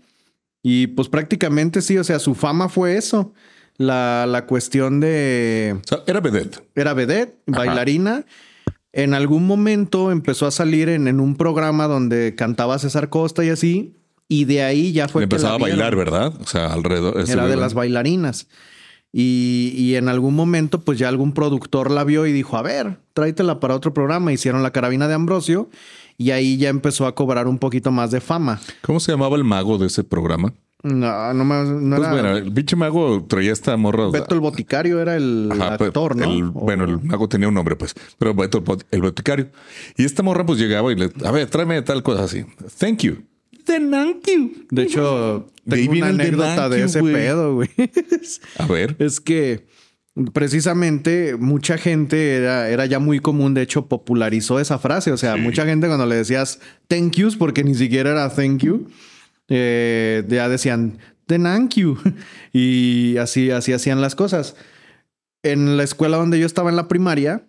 y 0.64 0.88
pues 0.88 1.08
prácticamente 1.08 1.82
sí, 1.84 2.00
o 2.00 2.04
sea, 2.04 2.18
su 2.18 2.34
fama 2.34 2.68
fue 2.68 2.98
eso. 2.98 3.34
La, 3.78 4.26
la 4.28 4.46
cuestión 4.48 5.00
de... 5.00 5.76
O 5.84 5.88
sea, 5.88 6.00
era 6.08 6.20
vedette. 6.20 6.60
Era 6.76 6.94
vedette, 6.94 7.38
bailarina. 7.48 8.26
En 8.92 9.14
algún 9.14 9.46
momento 9.48 10.12
empezó 10.12 10.48
a 10.48 10.52
salir 10.52 10.90
en, 10.90 11.08
en 11.08 11.20
un 11.20 11.36
programa 11.36 11.88
donde 11.88 12.36
cantaba 12.36 12.78
César 12.80 13.10
Costa 13.10 13.46
y 13.46 13.50
así. 13.50 13.96
Y 14.28 14.46
de 14.46 14.64
ahí 14.64 14.92
ya 14.94 15.08
fue... 15.08 15.22
Le 15.22 15.24
empezaba 15.26 15.56
a 15.56 15.60
la 15.60 15.64
bailar, 15.66 15.96
¿verdad? 15.96 16.34
O 16.42 16.48
sea, 16.48 16.74
alrededor. 16.74 17.24
Era 17.30 17.48
de 17.48 17.56
las 17.56 17.74
bailarinas. 17.74 18.48
Y, 19.14 19.74
y 19.76 19.96
en 19.96 20.08
algún 20.08 20.36
momento, 20.36 20.80
pues 20.82 20.98
ya 20.98 21.10
algún 21.10 21.34
productor 21.34 21.92
la 21.92 22.04
vio 22.06 22.26
y 22.26 22.32
dijo, 22.32 22.56
a 22.58 22.62
ver, 22.62 22.98
tráetela 23.14 23.60
para 23.60 23.76
otro 23.76 23.94
programa. 23.94 24.32
Hicieron 24.32 24.64
la 24.64 24.72
carabina 24.72 25.08
de 25.08 25.14
Ambrosio 25.16 25.70
y 26.18 26.32
ahí 26.32 26.58
ya 26.58 26.70
empezó 26.70 27.06
a 27.08 27.14
cobrar 27.16 27.48
un 27.48 27.58
poquito 27.60 27.92
más 27.92 28.12
de 28.12 28.22
fama. 28.22 28.62
¿Cómo 28.82 29.00
se 29.02 29.12
llamaba 29.12 29.36
el 29.36 29.44
mago 29.44 29.78
de 29.78 29.88
ese 29.88 30.04
programa? 30.06 30.54
No, 30.84 31.32
no, 31.34 31.46
me- 31.46 31.64
no 31.64 31.96
Pues 31.98 32.08
era... 32.10 32.12
bueno, 32.22 32.38
el 32.38 32.52
pinche 32.54 32.76
mago 32.76 33.24
traía 33.28 33.52
esta 33.52 33.78
morra. 33.78 34.10
Beto 34.10 34.34
el 34.34 34.40
Boticario 34.40 35.00
era 35.00 35.16
el 35.16 35.50
Ajá, 35.52 35.74
actor, 35.76 36.16
¿no? 36.16 36.24
el- 36.24 36.46
O- 36.46 36.52
bueno, 36.62 36.86
el 36.86 37.00
mago 37.02 37.28
tenía 37.30 37.48
un 37.50 37.54
nombre, 37.54 37.76
pues, 37.76 37.94
pero 38.18 38.34
Beto 38.34 38.64
el 38.90 39.02
boticario. 39.02 39.50
Y 39.98 40.06
esta 40.06 40.24
morra, 40.24 40.44
pues 40.46 40.58
llegaba 40.58 40.92
y 40.92 40.96
le, 40.96 41.12
a 41.24 41.32
ver, 41.32 41.48
tráeme 41.50 41.82
tal 41.84 42.02
cosa 42.02 42.24
así. 42.24 42.46
Thank 42.80 43.02
you. 43.02 43.18
Thank 43.66 44.28
you. 44.28 44.66
De 44.70 44.84
hecho, 44.84 45.48
De 45.66 45.78
tengo 45.78 45.92
viene 45.92 46.12
una 46.12 46.18
de 46.18 46.24
anécdota 46.30 46.70
de 46.70 46.80
you, 46.80 46.86
ese 46.86 47.00
güey. 47.02 47.14
pedo, 47.14 47.56
güey. 47.56 47.70
A 48.58 48.66
ver. 48.66 48.96
es 49.00 49.20
que 49.20 49.66
precisamente 50.34 51.36
mucha 51.38 51.78
gente 51.78 52.36
era, 52.36 52.70
era 52.70 52.86
ya 52.86 53.00
muy 53.00 53.20
común, 53.20 53.54
de 53.54 53.62
hecho 53.62 53.88
popularizó 53.88 54.60
esa 54.60 54.78
frase, 54.78 55.12
o 55.12 55.18
sea, 55.18 55.38
mucha 55.38 55.66
gente 55.66 55.88
cuando 55.88 56.06
le 56.06 56.16
decías 56.16 56.60
thank 56.88 57.14
yous, 57.14 57.38
porque 57.38 57.64
ni 57.64 57.76
siquiera 57.76 58.12
era 58.12 58.30
thank 58.30 58.62
you, 58.62 58.88
eh, 59.48 60.24
ya 60.28 60.50
decían 60.50 60.98
thank 61.28 61.76
you 61.76 61.98
y 62.54 63.16
así, 63.18 63.52
así 63.52 63.74
hacían 63.74 64.02
las 64.02 64.16
cosas. 64.16 64.56
En 65.44 65.78
la 65.78 65.84
escuela 65.84 66.18
donde 66.18 66.40
yo 66.40 66.46
estaba 66.46 66.70
en 66.70 66.76
la 66.76 66.88
primaria, 66.88 67.48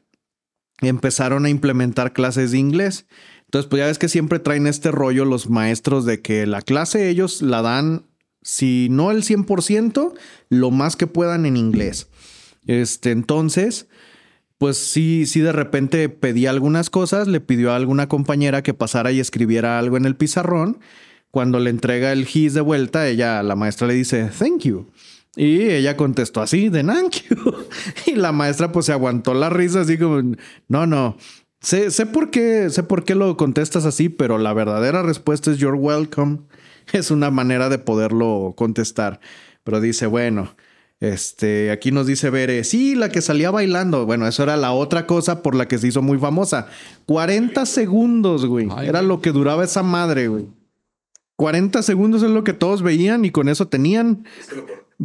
empezaron 0.80 1.44
a 1.44 1.50
implementar 1.50 2.12
clases 2.12 2.52
de 2.52 2.58
inglés. 2.58 3.06
Entonces, 3.52 3.68
pues 3.68 3.80
ya 3.80 3.86
ves 3.86 3.98
que 3.98 4.08
siempre 4.08 4.38
traen 4.38 4.66
este 4.66 4.90
rollo 4.90 5.26
los 5.26 5.50
maestros 5.50 6.06
de 6.06 6.22
que 6.22 6.46
la 6.46 6.62
clase 6.62 7.10
ellos 7.10 7.42
la 7.42 7.60
dan, 7.60 8.06
si 8.40 8.88
no 8.90 9.10
el 9.10 9.24
100%, 9.24 10.14
lo 10.48 10.70
más 10.70 10.96
que 10.96 11.06
puedan 11.06 11.44
en 11.44 11.58
inglés. 11.58 12.08
Este, 12.66 13.10
entonces, 13.10 13.88
pues 14.56 14.78
sí, 14.78 15.26
sí 15.26 15.40
de 15.40 15.52
repente 15.52 16.08
pedía 16.08 16.48
algunas 16.48 16.88
cosas, 16.88 17.28
le 17.28 17.40
pidió 17.40 17.72
a 17.72 17.76
alguna 17.76 18.08
compañera 18.08 18.62
que 18.62 18.72
pasara 18.72 19.12
y 19.12 19.20
escribiera 19.20 19.78
algo 19.78 19.98
en 19.98 20.06
el 20.06 20.16
pizarrón. 20.16 20.78
Cuando 21.30 21.60
le 21.60 21.68
entrega 21.68 22.10
el 22.12 22.26
his 22.32 22.54
de 22.54 22.62
vuelta, 22.62 23.06
ella, 23.06 23.42
la 23.42 23.54
maestra 23.54 23.86
le 23.86 23.92
dice, 23.92 24.30
thank 24.38 24.60
you. 24.62 24.86
Y 25.36 25.60
ella 25.60 25.98
contestó 25.98 26.40
así, 26.40 26.70
de 26.70 26.84
thank 26.84 27.28
you. 27.28 27.66
Y 28.06 28.14
la 28.14 28.32
maestra 28.32 28.72
pues 28.72 28.86
se 28.86 28.92
aguantó 28.92 29.34
la 29.34 29.50
risa 29.50 29.82
así 29.82 29.98
como, 29.98 30.36
no, 30.68 30.86
no. 30.86 31.18
Sé, 31.62 31.90
sé 31.90 32.06
por 32.06 32.30
qué, 32.30 32.70
sé 32.70 32.82
por 32.82 33.04
qué 33.04 33.14
lo 33.14 33.36
contestas 33.36 33.84
así, 33.84 34.08
pero 34.08 34.36
la 34.38 34.52
verdadera 34.52 35.02
respuesta 35.02 35.50
es 35.50 35.58
you're 35.58 35.76
welcome. 35.76 36.38
Es 36.92 37.12
una 37.12 37.30
manera 37.30 37.68
de 37.68 37.78
poderlo 37.78 38.54
contestar. 38.56 39.20
Pero 39.62 39.80
dice, 39.80 40.06
bueno, 40.06 40.56
este, 40.98 41.70
aquí 41.70 41.92
nos 41.92 42.08
dice 42.08 42.28
Bere, 42.28 42.64
sí, 42.64 42.96
la 42.96 43.08
que 43.08 43.20
salía 43.22 43.52
bailando. 43.52 44.04
Bueno, 44.04 44.26
eso 44.26 44.42
era 44.42 44.56
la 44.56 44.72
otra 44.72 45.06
cosa 45.06 45.42
por 45.42 45.54
la 45.54 45.68
que 45.68 45.78
se 45.78 45.86
hizo 45.86 46.02
muy 46.02 46.18
famosa. 46.18 46.66
40 47.06 47.64
segundos, 47.66 48.46
güey. 48.46 48.68
Ay, 48.76 48.88
Era 48.88 48.98
güey. 48.98 49.08
lo 49.08 49.20
que 49.20 49.30
duraba 49.30 49.62
esa 49.62 49.84
madre, 49.84 50.26
güey. 50.26 50.46
40 51.36 51.82
segundos 51.82 52.22
es 52.24 52.30
lo 52.30 52.44
que 52.44 52.52
todos 52.52 52.82
veían 52.82 53.24
y 53.24 53.30
con 53.30 53.48
eso 53.48 53.68
tenían 53.68 54.26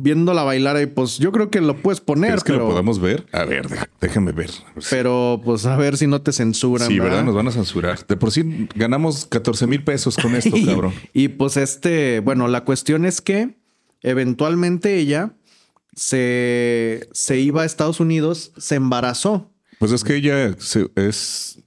viéndola 0.01 0.43
bailar. 0.43 0.81
Y 0.81 0.85
pues 0.85 1.17
yo 1.17 1.31
creo 1.31 1.49
que 1.49 1.59
lo 1.61 1.75
puedes 1.77 1.99
poner, 2.01 2.29
¿Crees 2.31 2.43
que 2.43 2.53
pero, 2.53 2.63
lo 2.65 2.69
podamos 2.69 2.99
ver? 2.99 3.25
A 3.31 3.43
ver, 3.45 3.67
déjame 3.99 4.31
ver. 4.31 4.49
pero 4.89 5.41
pues 5.43 5.65
a 5.65 5.75
ver 5.75 5.97
si 5.97 6.07
no 6.07 6.21
te 6.21 6.31
censuran. 6.31 6.87
Sí, 6.87 6.99
¿verdad? 6.99 7.23
Nos 7.23 7.35
van 7.35 7.47
a 7.47 7.51
censurar. 7.51 8.05
De 8.07 8.15
por 8.17 8.31
sí 8.31 8.67
ganamos 8.75 9.25
14 9.25 9.67
mil 9.67 9.83
pesos 9.83 10.15
con 10.17 10.35
esto, 10.35 10.55
cabrón. 10.65 10.93
Y, 11.13 11.29
pues 11.29 11.57
este, 11.57 12.19
bueno, 12.21 12.47
la 12.47 12.63
cuestión 12.63 13.05
es 13.05 13.21
que 13.21 13.57
eventualmente 14.01 14.95
ella 14.97 15.33
se, 15.95 17.09
se 17.11 17.39
iba 17.39 17.63
a 17.63 17.65
Estados 17.65 17.99
Unidos, 17.99 18.51
se 18.57 18.75
embarazó. 18.75 19.51
Pues 19.79 19.91
es 19.91 20.03
que 20.03 20.15
ella 20.15 20.55
se- 20.59 20.89
es, 20.95 21.59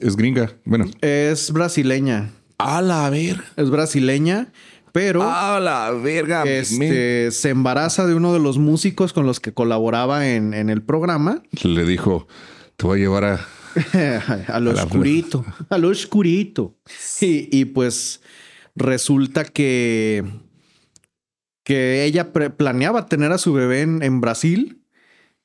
es 0.00 0.16
gringa. 0.16 0.52
Bueno. 0.64 0.86
Es 1.00 1.52
brasileña, 1.52 2.30
A 2.58 2.82
la 2.82 3.08
ver. 3.10 3.42
es 3.56 3.70
brasileña, 3.70 4.52
pero 4.94 5.24
A 5.24 5.58
la 5.58 5.90
verga. 5.90 6.44
este, 6.44 7.32
se 7.32 7.48
embaraza 7.48 8.06
de 8.06 8.14
uno 8.14 8.32
de 8.32 8.38
los 8.38 8.58
músicos 8.58 9.12
con 9.12 9.26
los 9.26 9.40
que 9.40 9.52
colaboraba 9.52 10.28
en, 10.28 10.54
en 10.54 10.70
el 10.70 10.82
programa. 10.82 11.42
Le 11.64 11.84
dijo, 11.84 12.28
te 12.76 12.86
voy 12.86 13.00
a 13.00 13.02
llevar 13.02 13.24
a... 13.24 13.46
a 14.54 14.60
lo 14.60 14.70
A 14.70 14.74
la- 14.74 14.84
oscurito, 14.84 15.44
a 15.68 15.78
lo 15.78 15.88
oscurito. 15.88 16.76
Y, 17.20 17.48
y, 17.50 17.64
pues 17.64 18.20
resulta 18.76 19.42
que, 19.44 20.22
que 21.64 22.04
ella 22.04 22.32
planeaba 22.32 23.06
tener 23.06 23.32
a 23.32 23.38
su 23.38 23.52
bebé 23.52 23.80
en, 23.80 24.00
en 24.00 24.20
Brasil, 24.20 24.84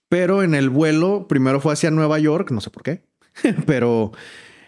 pero 0.09 0.43
en 0.43 0.53
el 0.53 0.69
vuelo 0.69 1.27
primero 1.27 1.59
fue 1.59 1.73
hacia 1.73 1.89
Nueva 1.89 2.19
York, 2.19 2.51
no 2.51 2.62
sé 2.62 2.69
por 2.69 2.83
qué, 2.83 3.01
pero 3.65 4.12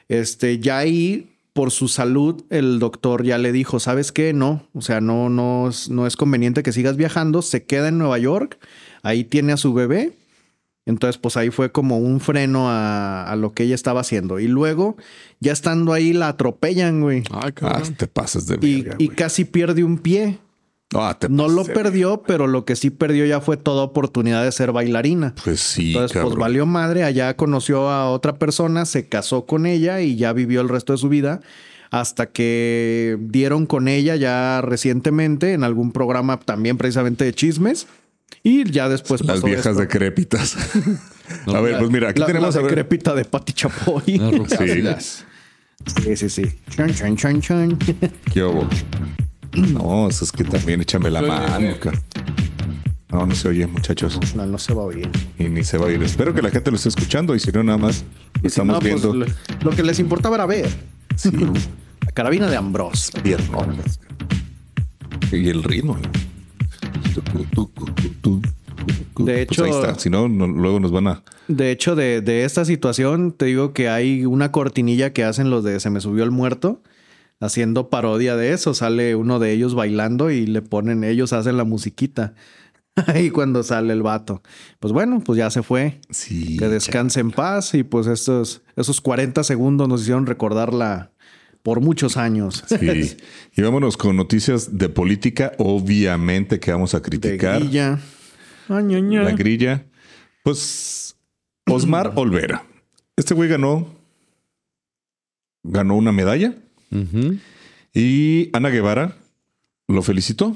este, 0.08 0.58
ya 0.58 0.80
ahí 0.80 1.28
por 1.54 1.72
su 1.72 1.88
salud 1.88 2.44
el 2.50 2.80
doctor 2.80 3.24
ya 3.24 3.38
le 3.38 3.52
dijo, 3.52 3.80
¿sabes 3.80 4.12
qué? 4.12 4.34
No, 4.34 4.68
o 4.74 4.82
sea, 4.82 5.02
no, 5.02 5.30
no, 5.30 5.68
es- 5.70 5.90
no 5.90 6.08
es 6.08 6.16
conveniente 6.16 6.64
que 6.64 6.72
sigas 6.72 6.96
viajando, 6.98 7.42
se 7.42 7.64
queda 7.66 7.90
en 7.90 7.98
Nueva 7.98 8.18
York, 8.20 8.58
ahí 9.04 9.24
tiene 9.24 9.52
a 9.54 9.58
su 9.58 9.74
bebé 9.74 10.18
entonces, 10.88 11.20
pues 11.20 11.38
ahí 11.38 11.52
fue 11.52 11.72
como 11.72 12.00
un 12.00 12.20
freno 12.20 12.68
a, 12.68 13.24
a 13.32 13.36
lo 13.36 13.54
que 13.54 13.64
ella 13.64 13.76
estaba 13.76 14.02
haciendo. 14.02 14.40
Y 14.40 14.48
luego, 14.48 14.98
ya 15.40 15.52
estando 15.52 15.94
ahí, 15.94 16.12
la 16.12 16.28
atropellan, 16.30 17.02
güey. 17.02 17.20
Ay, 17.30 17.40
Ah, 17.44 17.52
cabrón. 17.52 17.94
te 17.96 18.08
pasas 18.08 18.48
de 18.48 18.58
Y, 18.68 18.82
verga, 18.82 18.96
y 18.98 19.06
güey. 19.06 19.16
casi 19.16 19.46
pierde 19.46 19.84
un 19.84 20.00
pie. 20.00 20.40
Ah, 20.94 21.16
te 21.18 21.30
No 21.30 21.48
lo 21.48 21.64
perdió, 21.64 22.22
pero 22.24 22.48
lo 22.48 22.66
que 22.66 22.76
sí 22.76 22.90
perdió 22.90 23.26
ya 23.26 23.40
fue 23.40 23.56
toda 23.58 23.84
oportunidad 23.84 24.44
de 24.44 24.52
ser 24.52 24.72
bailarina. 24.74 25.34
Pues 25.44 25.60
sí, 25.62 25.90
Entonces, 25.94 26.14
cabrón. 26.14 26.32
pues 26.34 26.40
valió 26.42 26.66
madre. 26.66 27.04
Allá 27.04 27.36
conoció 27.38 27.90
a 27.90 28.10
otra 28.10 28.36
persona, 28.36 28.86
se 28.86 29.08
casó 29.08 29.46
con 29.46 29.66
ella 29.66 30.02
y 30.02 30.16
ya 30.18 30.34
vivió 30.34 30.60
el 30.62 30.70
resto 30.70 30.92
de 30.94 30.98
su 30.98 31.08
vida. 31.10 31.40
Hasta 31.92 32.28
que 32.28 33.18
dieron 33.22 33.66
con 33.66 33.88
ella 33.88 34.16
ya 34.16 34.62
recientemente 34.62 35.54
en 35.54 35.64
algún 35.64 35.92
programa 35.92 36.40
también 36.40 36.78
precisamente 36.78 37.24
de 37.26 37.34
chismes. 37.34 37.88
Y 38.44 38.70
ya 38.72 38.88
después 38.90 39.22
Las 39.26 39.36
pasó 39.38 39.48
viejas 39.48 39.66
esto. 39.68 39.80
decrépitas. 39.82 40.56
a 41.48 41.62
ver, 41.62 41.78
pues 41.78 41.90
mira, 41.92 42.10
aquí 42.10 42.20
la, 42.22 42.26
tenemos 42.28 42.56
la 42.56 42.60
a 42.62 42.64
ver. 42.64 42.72
decrépita 42.72 43.14
de 43.14 43.26
Pati 43.26 43.54
Chapoy. 43.54 44.18
Las 44.18 44.38
rucadas. 44.38 45.26
Sí, 46.04 46.16
sí, 46.16 46.30
sí. 46.30 46.44
Chan, 46.70 46.94
chan, 46.94 47.16
chan, 47.18 47.42
chan. 47.42 47.78
¿Qué? 48.34 48.44
No, 49.74 50.08
eso 50.10 50.24
es 50.26 50.32
que 50.32 50.44
también 50.44 50.82
échame 50.82 51.10
la 51.10 51.22
mano. 51.22 51.76
No, 53.12 53.26
no 53.26 53.36
se 53.36 53.50
oye, 53.50 53.68
muchachos. 53.68 54.18
No, 54.36 54.46
no 54.46 54.58
se 54.58 54.74
va 54.74 54.84
a 54.84 54.86
oír. 54.86 55.10
Y 55.38 55.44
ni 55.50 55.64
se 55.66 55.78
va 55.78 55.88
a 55.88 55.92
ir. 55.92 56.02
Espero 56.02 56.34
que 56.34 56.42
la 56.42 56.50
gente 56.50 56.72
lo 56.72 56.78
esté 56.78 56.88
escuchando 56.90 57.36
y 57.36 57.40
si 57.42 57.52
no, 57.52 57.62
nada 57.62 57.78
más 57.78 58.06
si 58.40 58.48
estamos 58.48 58.76
no, 58.76 58.80
pues, 58.80 59.02
viendo. 59.02 59.14
lo, 59.14 59.26
lo 59.64 59.72
que 59.72 59.84
les 59.84 60.00
importaba 60.00 60.36
era 60.36 60.46
ver. 60.46 60.70
Sí. 61.18 61.30
Carabina 62.14 62.50
de 62.50 62.56
Ambrose. 62.56 63.12
Piernotas. 63.22 64.00
Y 65.34 65.50
el 65.50 65.64
ritmo. 65.64 65.98
De 69.20 69.42
hecho- 69.42 69.64
Pues 69.64 69.76
ahí 69.76 69.80
está. 69.82 70.00
Si 70.00 70.10
no, 70.10 70.28
no- 70.28 70.48
luego 70.48 70.80
nos 70.80 70.92
van 70.92 71.08
a. 71.08 71.24
De 71.48 71.72
hecho, 71.72 71.96
de, 71.96 72.22
de 72.22 72.46
esta 72.46 72.66
situación, 72.66 73.34
te 73.34 73.46
digo 73.46 73.74
que 73.74 73.90
hay 73.90 74.26
una 74.26 74.52
cortinilla 74.52 75.12
que 75.14 75.24
hacen 75.24 75.50
los 75.50 75.64
de 75.64 75.80
Se 75.80 75.90
me 75.90 76.00
subió 76.02 76.24
el 76.24 76.32
muerto, 76.32 76.82
haciendo 77.42 77.90
parodia 77.90 78.38
de 78.38 78.54
eso. 78.54 78.74
Sale 78.74 79.16
uno 79.16 79.40
de 79.40 79.52
ellos 79.52 79.76
bailando 79.76 80.32
y 80.32 80.46
le 80.46 80.62
ponen, 80.62 81.04
ellos 81.04 81.34
hacen 81.34 81.58
la 81.58 81.66
musiquita. 81.66 82.34
Ahí 83.08 83.30
cuando 83.30 83.64
sale 83.64 83.92
el 83.94 84.04
vato. 84.04 84.42
Pues 84.80 84.94
bueno, 84.94 85.22
pues 85.26 85.38
ya 85.38 85.50
se 85.50 85.64
fue. 85.64 86.00
Sí. 86.10 86.58
Que 86.58 86.70
descanse 86.70 87.20
en 87.20 87.32
paz 87.32 87.74
y 87.74 87.84
pues 87.84 88.08
estos, 88.08 88.62
esos 88.76 89.02
40 89.02 89.44
segundos 89.44 89.88
nos 89.90 90.02
hicieron 90.02 90.26
recordarla 90.26 91.12
por 91.64 91.82
muchos 91.82 92.16
años. 92.18 92.64
Sí. 92.68 93.18
Y 93.56 93.62
vámonos 93.62 93.98
con 93.98 94.16
noticias 94.16 94.78
de 94.78 94.88
política. 94.88 95.54
Obviamente 95.58 96.60
que 96.60 96.72
vamos 96.72 96.94
a 96.94 97.00
De 97.00 97.04
criticar 97.04 97.60
grilla. 97.60 98.00
Ay, 98.70 98.84
ña, 98.84 99.00
ña. 99.00 99.24
la 99.24 99.32
grilla. 99.32 99.86
Pues 100.44 101.16
Osmar 101.68 102.14
Olvera. 102.16 102.64
Este 103.16 103.34
güey 103.34 103.50
ganó. 103.50 103.88
Ganó 105.64 105.96
una 105.96 106.12
medalla. 106.12 106.56
Y 107.94 108.50
Ana 108.54 108.70
Guevara 108.70 109.16
lo 109.88 110.02
felicitó 110.02 110.56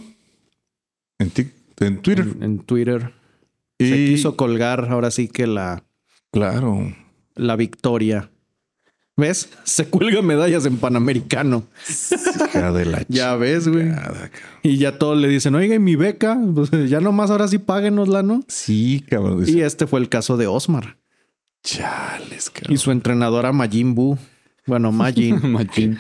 en, 1.19 1.29
Twitter. 1.31 2.27
En, 2.39 2.43
en 2.43 2.59
Twitter. 2.59 3.13
y 3.77 3.89
Se 3.89 3.95
quiso 4.05 4.35
colgar 4.37 4.87
ahora 4.89 5.11
sí 5.11 5.27
que 5.27 5.47
la, 5.47 5.83
claro. 6.31 6.93
la 7.35 7.55
victoria. 7.55 8.29
¿Ves? 9.17 9.49
Se 9.63 9.87
cuelga 9.87 10.21
medallas 10.21 10.65
en 10.65 10.75
Panamericano. 10.77 11.65
Hija 11.87 12.73
de 12.73 12.85
la 12.85 13.05
Ya 13.07 13.35
ves, 13.37 13.67
güey. 13.69 13.87
Y 14.61 14.77
ya 14.77 14.97
todos 14.97 15.17
le 15.17 15.29
dicen, 15.29 15.55
oiga, 15.55 15.73
¿y 15.75 15.79
mi 15.79 15.95
beca? 15.95 16.37
Pues 16.53 16.69
ya 16.89 16.99
nomás 16.99 17.31
ahora 17.31 17.47
sí 17.47 17.57
páguenosla, 17.57 18.23
¿no? 18.23 18.43
Sí, 18.49 19.05
cabrón. 19.09 19.45
Y 19.47 19.61
este 19.61 19.87
fue 19.87 20.01
el 20.01 20.09
caso 20.09 20.35
de 20.35 20.47
Osmar. 20.47 20.97
Chales, 21.63 22.47
Y 22.47 22.59
cabrón. 22.59 22.77
su 22.77 22.91
entrenadora 22.91 23.53
Majin 23.53 23.95
Buu. 23.95 24.17
Bueno, 24.65 24.91
Majin. 24.91 25.39
Machín. 25.51 25.99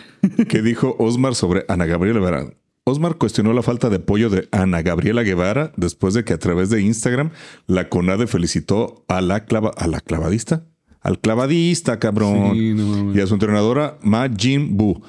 ¿Qué 0.49 0.61
dijo 0.61 0.95
Osmar 0.99 1.35
sobre 1.35 1.65
Ana 1.67 1.85
Gabriela 1.85 2.19
Guevara? 2.19 2.47
Osmar 2.83 3.15
cuestionó 3.15 3.53
la 3.53 3.63
falta 3.63 3.89
de 3.89 3.97
apoyo 3.97 4.29
de 4.29 4.47
Ana 4.51 4.81
Gabriela 4.81 5.23
Guevara 5.23 5.71
después 5.75 6.13
de 6.13 6.23
que 6.23 6.33
a 6.33 6.39
través 6.39 6.69
de 6.69 6.81
Instagram 6.81 7.31
la 7.67 7.89
CONADE 7.89 8.27
felicitó 8.27 9.03
a 9.07 9.21
la, 9.21 9.45
clava, 9.45 9.71
a 9.75 9.87
la 9.87 10.01
clavadista. 10.01 10.65
Al 11.01 11.19
clavadista, 11.19 11.99
cabrón. 11.99 12.53
Sí, 12.53 12.73
no 12.73 12.85
mames. 12.87 13.15
y 13.17 13.21
a 13.21 13.27
su 13.27 13.33
entrenadora 13.35 13.97
Ma 14.01 14.27
Jin 14.35 14.77
Bu 14.77 15.01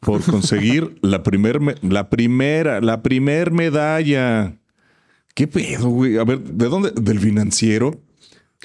por 0.00 0.22
conseguir 0.24 0.96
la, 1.02 1.22
primer 1.22 1.60
me- 1.60 1.74
la 1.82 2.10
primera, 2.10 2.80
la 2.80 3.02
primer 3.02 3.52
medalla. 3.52 4.56
¿Qué 5.34 5.46
pedo, 5.46 5.88
güey? 5.90 6.18
A 6.18 6.24
ver, 6.24 6.40
¿de 6.40 6.66
dónde? 6.68 6.90
¿Del 6.90 7.18
financiero? 7.20 8.00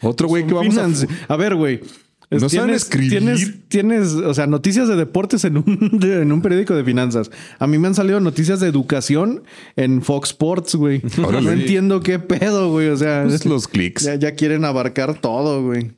Otro 0.02 0.28
güey 0.28 0.46
que 0.46 0.54
vamos 0.54 0.78
a... 0.78 0.88
A... 1.34 1.38
ver, 1.38 1.56
güey. 1.56 1.82
Es- 2.30 2.42
¿No 2.42 2.50
saben 2.50 2.72
escribir? 2.76 3.10
Tienes, 3.10 3.54
tienes, 3.70 4.14
o 4.14 4.34
sea, 4.34 4.48
noticias 4.48 4.88
de 4.90 4.98
deportes 4.98 5.46
en 5.46 5.58
un, 5.58 5.90
de- 6.00 6.22
en 6.24 6.32
un 6.34 6.42
periódico 6.42 6.76
de 6.76 6.84
finanzas. 6.84 7.32
A 7.58 7.68
mí 7.68 7.78
me 7.78 7.88
han 7.88 7.96
salido 7.96 8.20
noticias 8.20 8.60
de 8.60 8.68
educación 8.68 9.44
en 9.78 10.02
Fox 10.02 10.30
Sports, 10.32 10.76
güey. 10.76 11.02
Órale. 11.26 11.46
No 11.46 11.52
entiendo 11.54 12.02
qué 12.02 12.20
pedo, 12.20 12.70
güey. 12.72 12.90
O 12.90 12.98
sea, 12.98 13.24
Pues 13.26 13.46
los 13.46 13.68
clics. 13.70 14.04
ya, 14.04 14.16
ya 14.16 14.34
quieren 14.36 14.66
abarcar 14.66 15.22
todo, 15.22 15.64
güey. 15.64 15.92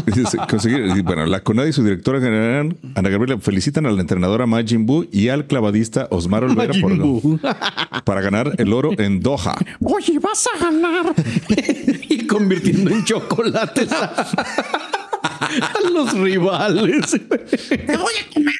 Conseguir- 0.48 1.02
bueno, 1.02 1.26
la 1.26 1.42
CONADE 1.42 1.68
y 1.68 1.72
su 1.74 1.84
directora 1.84 2.20
general, 2.20 2.74
Ana 2.94 3.10
Gabriela, 3.10 3.38
felicitan 3.38 3.84
a 3.84 3.90
la 3.90 4.00
entrenadora 4.00 4.46
Majin 4.46 4.86
Buu 4.86 5.06
y 5.12 5.28
al 5.28 5.46
clavadista 5.46 6.08
Osmar 6.10 6.44
Olvera 6.44 6.72
por- 6.80 7.40
para 8.04 8.22
ganar 8.22 8.54
el 8.56 8.72
oro 8.72 8.92
en 8.98 9.20
Doha. 9.20 9.56
Oye, 9.82 10.18
vas 10.18 10.48
a 10.54 10.64
ganar. 10.70 11.14
y 12.08 12.26
convirtiendo 12.26 12.90
en 12.90 13.04
chocolates 13.04 13.88
a, 15.62 15.90
los 15.92 16.12
rivales. 16.14 17.10
Te 17.10 17.96
voy 17.96 18.14
a 18.20 18.34
comer. 18.34 18.54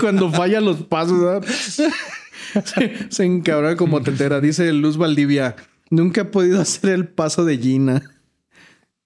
cuando 0.00 0.30
falla 0.30 0.60
los 0.60 0.82
pasos, 0.82 1.20
¿verdad? 1.20 1.44
se, 1.48 3.10
se 3.10 3.24
encabrona 3.24 3.76
como 3.76 4.02
tetera. 4.02 4.40
Dice 4.40 4.72
Luz 4.72 4.96
Valdivia: 4.96 5.56
Nunca 5.90 6.22
he 6.22 6.24
podido 6.24 6.60
hacer 6.60 6.90
el 6.90 7.08
paso 7.08 7.44
de 7.44 7.58
Gina. 7.58 8.02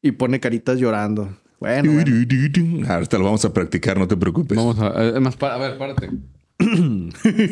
Y 0.03 0.13
pone 0.13 0.41
caritas 0.41 0.79
llorando. 0.79 1.37
Bueno, 1.61 1.93
bueno. 1.93 2.93
Ahorita 2.93 3.19
lo 3.19 3.25
vamos 3.25 3.45
a 3.45 3.53
practicar, 3.53 3.97
no 3.97 4.09
te 4.09 4.17
preocupes. 4.17 4.57
Vamos 4.57 4.81
a. 4.81 5.17
eh, 5.17 5.21
más, 5.21 5.37
para, 5.37 5.55
a 5.55 5.59
ver, 5.59 5.79
párate. 5.79 6.11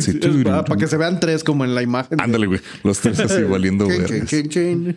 Sí, 0.01 0.19
para, 0.45 0.65
para 0.65 0.81
que 0.81 0.87
se 0.87 0.97
vean 0.97 1.21
tres 1.21 1.45
como 1.45 1.65
en 1.65 1.75
la 1.75 1.83
imagen. 1.83 2.21
Ándale, 2.21 2.47
güey. 2.47 2.61
Los 2.83 2.99
tres 3.01 3.21
así 3.21 3.43
valiendo 3.45 3.87
chin. 4.27 4.97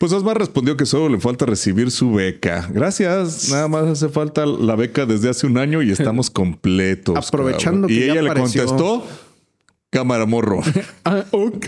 Pues 0.00 0.12
Osmar 0.14 0.38
respondió 0.38 0.78
que 0.78 0.86
solo 0.86 1.10
le 1.10 1.20
falta 1.20 1.44
recibir 1.44 1.90
su 1.90 2.14
beca. 2.14 2.66
Gracias. 2.72 3.50
Nada 3.50 3.68
más 3.68 3.84
hace 3.84 4.08
falta 4.08 4.46
la 4.46 4.74
beca 4.74 5.04
desde 5.04 5.28
hace 5.28 5.46
un 5.46 5.58
año 5.58 5.82
y 5.82 5.90
estamos 5.90 6.30
completos. 6.30 7.28
Aprovechando 7.28 7.86
cabrón. 7.86 7.88
que 7.88 8.04
Y 8.04 8.06
ya 8.06 8.12
ella 8.14 8.22
le 8.22 8.32
contestó: 8.40 9.06
Cámara 9.90 10.24
morro. 10.24 10.62
Ah, 11.04 11.26
ok. 11.32 11.66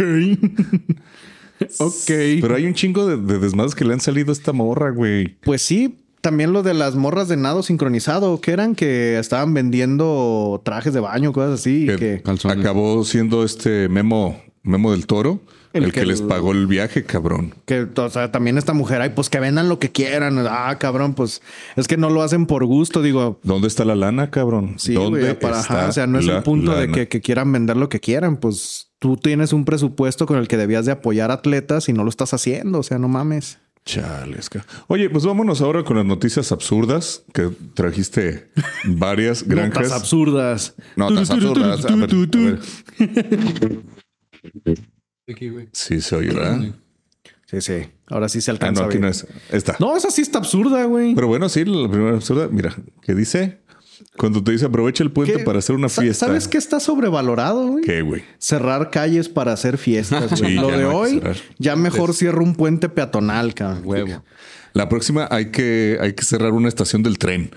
ok. 1.79 2.07
Pero 2.07 2.55
hay 2.55 2.65
un 2.65 2.73
chingo 2.73 3.07
de, 3.07 3.19
de 3.19 3.39
desmadres 3.39 3.75
que 3.75 3.85
le 3.85 3.93
han 3.93 4.01
salido 4.01 4.31
a 4.31 4.33
esta 4.33 4.53
morra, 4.55 4.93
güey. 4.93 5.37
Pues 5.43 5.61
sí, 5.61 5.99
también 6.23 6.55
lo 6.55 6.63
de 6.63 6.73
las 6.73 6.95
morras 6.95 7.29
de 7.29 7.37
nado 7.37 7.63
sincronizado, 7.63 8.41
que 8.41 8.53
eran 8.53 8.75
que 8.75 9.19
estaban 9.19 9.53
vendiendo 9.53 10.63
trajes 10.65 10.95
de 10.95 11.01
baño, 11.01 11.35
cosas 11.35 11.61
así. 11.61 11.83
y 11.85 11.87
Que 11.89 12.23
que 12.23 12.49
acabó 12.49 13.05
siendo 13.05 13.45
este 13.45 13.91
Memo, 13.91 14.41
Memo 14.63 14.93
del 14.93 15.07
Toro, 15.07 15.43
el, 15.73 15.85
El 15.85 15.93
que, 15.93 16.01
que 16.01 16.07
les 16.07 16.23
pagó 16.23 16.53
el 16.53 16.67
viaje, 16.67 17.05
cabrón. 17.05 17.55
Que, 17.65 17.87
o 17.97 18.11
sea, 18.11 18.31
también 18.31 18.59
esta 18.59 18.73
mujer, 18.73 19.01
ay, 19.01 19.11
pues 19.15 19.31
que 19.31 19.41
vendan 19.41 19.69
lo 19.69 19.79
que 19.79 19.91
quieran. 19.91 20.39
Ah, 20.49 20.77
cabrón, 20.79 21.15
pues 21.15 21.43
es 21.77 21.89
que 21.89 21.97
no 21.97 22.11
lo 22.11 22.23
hacen 22.23 22.47
por 22.47 22.65
gusto, 22.65 23.03
digo. 23.03 23.41
¿Dónde 23.43 23.69
está 23.69 23.85
la 23.85 23.95
lana, 23.95 24.31
cabrón? 24.31 24.75
Sí, 24.79 24.95
¿Dónde 24.95 25.35
para, 25.35 25.61
está 25.61 25.81
ajá, 25.81 25.89
o 25.89 25.93
sea, 25.93 26.07
no 26.07 26.19
es 26.19 26.27
el 26.29 26.43
punto 26.43 26.75
de 26.75 26.89
que, 26.91 27.09
que 27.09 27.21
quieran 27.21 27.51
vender 27.53 27.77
lo 27.77 27.89
que 27.89 28.01
quieran, 28.01 28.37
pues 28.37 28.91
tú 28.99 29.17
tienes 29.17 29.53
un 29.53 29.65
presupuesto 29.65 30.27
con 30.27 30.39
el 30.39 30.47
que 30.49 30.57
debías 30.57 30.87
de 30.87 30.93
apoyar 30.93 31.31
atletas 31.31 31.89
y 31.89 31.93
no 31.93 32.05
lo 32.05 32.11
estás 32.11 32.35
haciendo, 32.35 32.79
o 32.81 32.83
sea, 32.83 32.99
no 32.99 33.09
mames. 33.09 33.59
Chales, 33.85 34.49
ca- 34.49 34.65
Oye, 34.87 35.11
pues 35.11 35.25
vámonos 35.27 35.61
ahora 35.61 35.83
con 35.83 35.97
las 35.97 36.07
noticias 36.07 36.53
absurdas 36.53 37.25
que 37.35 37.51
trajiste 37.75 38.49
varias 38.85 39.43
granjas. 39.49 39.83
Notas 39.83 39.93
absurdas. 39.93 40.75
Notas 40.95 41.31
absurdas. 41.31 41.85
A 41.85 41.97
ver, 41.97 42.09
a 42.11 43.09
ver. 43.67 43.79
Aquí, 45.33 45.49
güey. 45.51 45.69
Sí, 45.73 46.01
se 46.01 46.17
oye, 46.17 46.29
¿verdad? 46.33 46.61
Sí, 47.47 47.61
sí. 47.61 47.89
Ahora 48.07 48.29
sí 48.29 48.41
se 48.41 48.51
Ah, 48.51 48.55
alcanza 48.55 48.81
no, 48.81 48.87
a 48.87 48.89
aquí 48.89 48.97
ver. 48.99 49.03
no 49.03 49.09
es. 49.09 49.27
Esta. 49.51 49.77
No, 49.79 49.97
esa 49.97 50.11
sí 50.11 50.23
está 50.23 50.39
absurda, 50.39 50.85
güey. 50.85 51.15
Pero 51.15 51.27
bueno, 51.29 51.49
sí, 51.49 51.65
la 51.65 51.89
primera 51.91 52.17
absurda. 52.17 52.49
Mira, 52.51 52.75
¿qué 53.03 53.15
dice? 53.15 53.59
Cuando 54.17 54.43
te 54.43 54.53
dice 54.53 54.67
aprovecha 54.67 55.05
el 55.05 55.11
puente 55.11 55.37
¿Qué? 55.37 55.45
para 55.45 55.59
hacer 55.61 55.77
una 55.77 55.89
fiesta. 55.89 56.27
¿Sabes 56.27 56.49
qué 56.49 56.59
está 56.59 56.81
sobrevalorado, 56.81 57.67
güey? 57.69 57.85
¿Qué, 57.85 58.03
güey? 58.03 58.23
Cerrar 58.39 58.91
calles 58.91 59.29
para 59.29 59.53
hacer 59.53 59.79
fiestas. 59.79 60.41
güey. 60.41 60.53
Sí, 60.55 60.55
Lo 60.61 60.69
de 60.69 60.83
no 60.83 60.97
hoy, 60.97 61.23
ya 61.59 61.77
mejor 61.77 62.15
cierro 62.15 62.43
un 62.43 62.55
puente 62.55 62.89
peatonal, 62.89 63.55
cabrón. 63.55 63.83
Huevo. 63.85 64.25
La 64.75 64.89
próxima 64.89 65.29
hay 65.31 65.51
que, 65.51 65.99
hay 66.01 66.15
que 66.15 66.25
cerrar 66.25 66.53
una 66.53 66.69
estación 66.69 67.03
del 67.03 67.19
tren. 67.19 67.51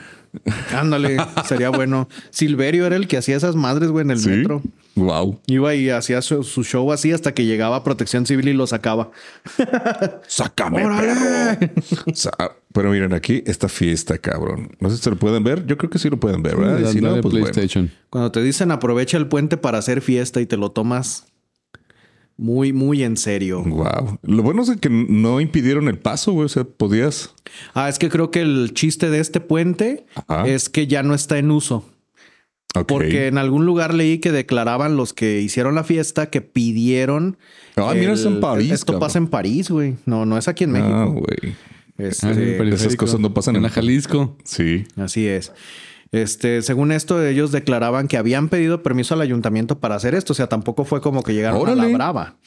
Ándale, 0.75 1.17
sería 1.47 1.69
bueno. 1.69 2.07
Silverio 2.31 2.85
era 2.85 2.95
el 2.95 3.07
que 3.07 3.17
hacía 3.17 3.35
esas 3.37 3.55
madres, 3.55 3.89
güey, 3.89 4.03
en 4.03 4.11
el 4.11 4.19
Sí. 4.19 4.29
metro. 4.29 4.61
Wow. 4.95 5.39
Iba 5.47 5.75
y 5.75 5.89
hacía 5.89 6.21
su, 6.21 6.43
su 6.43 6.63
show 6.63 6.91
así 6.93 7.11
hasta 7.11 7.33
que 7.33 7.45
llegaba 7.45 7.83
Protección 7.83 8.25
Civil 8.25 8.47
y 8.47 8.53
lo 8.53 8.65
sacaba. 8.65 9.11
¡Sácame, 10.27 10.85
¡Órale! 10.85 11.57
perro! 11.57 12.03
O 12.11 12.15
sea, 12.15 12.31
pero 12.73 12.91
miren 12.91 13.13
aquí 13.13 13.43
esta 13.45 13.67
fiesta, 13.67 14.17
cabrón. 14.17 14.71
No 14.79 14.89
sé 14.89 14.97
si 14.97 15.09
lo 15.09 15.17
pueden 15.17 15.43
ver. 15.43 15.65
Yo 15.65 15.77
creo 15.77 15.89
que 15.89 15.99
sí 15.99 16.09
lo 16.09 16.17
pueden 16.19 16.41
ver, 16.43 16.55
¿verdad? 16.57 16.79
Y 16.79 16.83
La, 16.83 16.91
si 16.91 17.01
la 17.01 17.09
no, 17.15 17.21
pues 17.21 17.33
bueno. 17.37 17.89
Cuando 18.09 18.31
te 18.31 18.41
dicen 18.41 18.71
aprovecha 18.71 19.17
el 19.17 19.27
puente 19.27 19.57
para 19.57 19.77
hacer 19.77 20.01
fiesta 20.01 20.39
y 20.41 20.45
te 20.45 20.57
lo 20.57 20.71
tomas 20.71 21.25
muy, 22.37 22.73
muy 22.73 23.03
en 23.03 23.15
serio. 23.17 23.63
Wow. 23.63 24.19
Lo 24.23 24.43
bueno 24.43 24.63
es 24.63 24.71
que 24.77 24.89
no 24.89 25.39
impidieron 25.41 25.87
el 25.87 25.97
paso, 25.97 26.33
güey. 26.33 26.45
O 26.45 26.49
sea, 26.49 26.63
podías. 26.65 27.33
Ah, 27.73 27.87
es 27.89 27.97
que 27.99 28.09
creo 28.09 28.31
que 28.31 28.41
el 28.41 28.71
chiste 28.73 29.09
de 29.09 29.19
este 29.19 29.39
puente 29.39 30.05
Ajá. 30.27 30.47
es 30.47 30.69
que 30.69 30.87
ya 30.87 31.01
no 31.03 31.13
está 31.13 31.37
en 31.37 31.51
uso. 31.51 31.85
Ok. 32.75 32.87
Porque 32.87 33.27
en 33.27 33.37
algún 33.37 33.65
lugar 33.65 33.93
leí 33.93 34.17
que 34.19 34.33
declaraban 34.33 34.97
los 34.97 35.13
que 35.13 35.39
hicieron 35.39 35.75
la 35.75 35.85
fiesta 35.85 36.29
que 36.29 36.41
pidieron. 36.41 37.37
Ah, 37.77 37.93
mira, 37.95 38.13
es 38.13 38.25
en 38.25 38.41
París, 38.41 38.71
Esto 38.71 38.87
cabrón. 38.87 38.99
pasa 38.99 39.17
en 39.19 39.27
París, 39.27 39.69
güey. 39.69 39.95
No, 40.05 40.25
no 40.25 40.37
es 40.37 40.49
aquí 40.49 40.65
en 40.65 40.71
México. 40.71 40.91
Ah, 40.93 41.05
güey. 41.05 41.55
Este, 41.97 42.27
Ah, 42.27 42.33
periférico. 42.33 42.75
esas 42.75 42.95
cosas 42.97 43.21
no 43.21 43.33
pasan 43.33 43.53
en 43.55 43.57
en- 43.59 43.63
la 43.63 43.69
Jalisco. 43.69 44.37
Sí. 44.43 44.83
así 44.97 45.25
es. 45.25 45.53
Este, 46.15 46.61
según 46.61 46.93
esto, 46.93 47.21
ellos 47.21 47.51
declaraban 47.51 48.07
que 48.07 48.15
habían 48.15 48.47
pedido 48.47 48.81
permiso 48.81 49.13
al 49.13 49.21
ayuntamiento 49.21 49.79
para 49.79 49.95
hacer 49.95 50.15
esto. 50.15 50.31
O 50.31 50.35
sea, 50.35 50.47
tampoco 50.47 50.85
fue 50.85 51.01
como 51.01 51.23
que 51.23 51.33
llegaron 51.33 51.67
a 51.67 51.75
la 51.75 51.87
brava. 51.87 52.37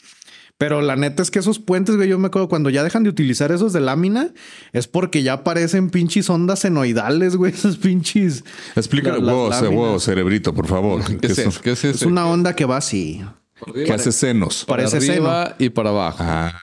Pero 0.57 0.81
la 0.81 0.97
neta 0.97 1.23
es 1.23 1.31
que 1.31 1.39
esos 1.39 1.59
puentes, 1.59 1.97
güey, 1.97 2.09
yo 2.09 2.19
me 2.19 2.29
acuerdo 2.29 2.49
cuando 2.49 2.71
ya 2.71 2.83
dejan 2.83 3.05
de 3.05 3.11
utilizar 3.11 3.53
esos 3.53 3.75
de 3.75 3.81
lámina, 3.81 4.31
es 4.73 4.89
porque 4.89 5.23
ya 5.23 5.45
parecen 5.45 5.91
pinches 5.91 6.31
ondas 6.31 6.61
senoidales, 6.61 7.37
güey, 7.37 7.53
esos 7.53 7.77
pinches. 7.77 8.43
Explícalo, 8.75 9.21
las 9.49 9.61
wow, 9.63 9.71
wow, 9.73 10.01
cerebrito, 10.01 10.55
por 10.55 10.67
favor. 10.67 11.05
¿Qué 11.07 11.19
¿Qué 11.19 11.27
es 11.27 11.39
es 11.39 11.47
eso? 11.47 11.61
¿Qué 11.61 11.71
es 11.73 11.85
Es 11.85 11.97
eso? 11.97 12.09
una 12.09 12.27
onda 12.27 12.57
que 12.57 12.65
va 12.65 12.79
así. 12.79 13.23
¿Qué 13.75 13.93
hace 13.93 14.13
senos? 14.13 14.65
Para 14.65 14.85
parece 14.85 15.13
arriba 15.13 15.55
y 15.59 15.69
para 15.69 15.91
abajo. 15.91 16.17
Ah, 16.21 16.61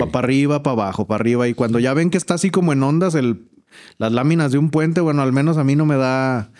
Va 0.00 0.06
para 0.10 0.26
arriba, 0.26 0.62
para 0.62 0.72
abajo, 0.72 1.06
para 1.06 1.20
arriba. 1.20 1.48
Y 1.48 1.54
cuando 1.54 1.78
ya 1.78 1.94
ven 1.94 2.10
que 2.10 2.18
está 2.18 2.34
así 2.34 2.50
como 2.50 2.72
en 2.72 2.82
ondas 2.82 3.14
el, 3.14 3.48
las 3.98 4.12
láminas 4.12 4.52
de 4.52 4.58
un 4.58 4.70
puente, 4.70 5.00
bueno, 5.00 5.22
al 5.22 5.32
menos 5.32 5.56
a 5.56 5.64
mí 5.64 5.76
no 5.76 5.86
me 5.86 5.96
da 5.96 6.50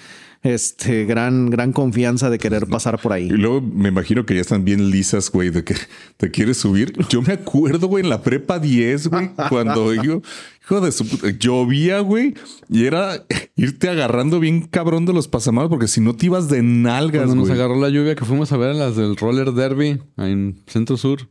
este 0.42 1.06
gran, 1.06 1.48
gran 1.48 1.72
confianza 1.72 2.28
de 2.28 2.38
querer 2.38 2.66
pasar 2.66 3.00
por 3.00 3.14
ahí. 3.14 3.24
Y 3.28 3.30
luego 3.30 3.62
me 3.62 3.88
imagino 3.88 4.26
que 4.26 4.34
ya 4.34 4.42
están 4.42 4.62
bien 4.62 4.90
lisas, 4.90 5.30
güey, 5.30 5.48
de 5.48 5.64
que 5.64 5.74
te 6.18 6.30
quieres 6.30 6.58
subir. 6.58 6.92
Yo 7.08 7.22
me 7.22 7.32
acuerdo, 7.32 7.88
güey, 7.88 8.04
en 8.04 8.10
la 8.10 8.22
prepa 8.22 8.58
10, 8.58 9.08
güey, 9.08 9.30
cuando 9.48 9.94
yo, 9.94 10.20
hijo 10.62 10.80
de 10.82 10.92
su 10.92 11.08
puta, 11.08 11.30
llovía, 11.30 12.00
güey, 12.00 12.34
y 12.68 12.84
era 12.84 13.24
irte 13.56 13.88
agarrando 13.88 14.38
bien 14.38 14.60
cabrón 14.66 15.06
de 15.06 15.14
los 15.14 15.28
pasamanos, 15.28 15.70
porque 15.70 15.88
si 15.88 16.02
no 16.02 16.14
te 16.14 16.26
ibas 16.26 16.50
de 16.50 16.62
nalgas, 16.62 17.22
Cuando 17.22 17.36
nos 17.36 17.48
güey. 17.48 17.58
agarró 17.58 17.80
la 17.80 17.88
lluvia 17.88 18.14
que 18.14 18.26
fuimos 18.26 18.52
a 18.52 18.58
ver 18.58 18.70
a 18.72 18.74
las 18.74 18.96
del 18.96 19.16
roller 19.16 19.52
derby 19.52 19.98
ahí 20.18 20.32
en 20.32 20.62
Centro 20.66 20.98
Sur. 20.98 21.30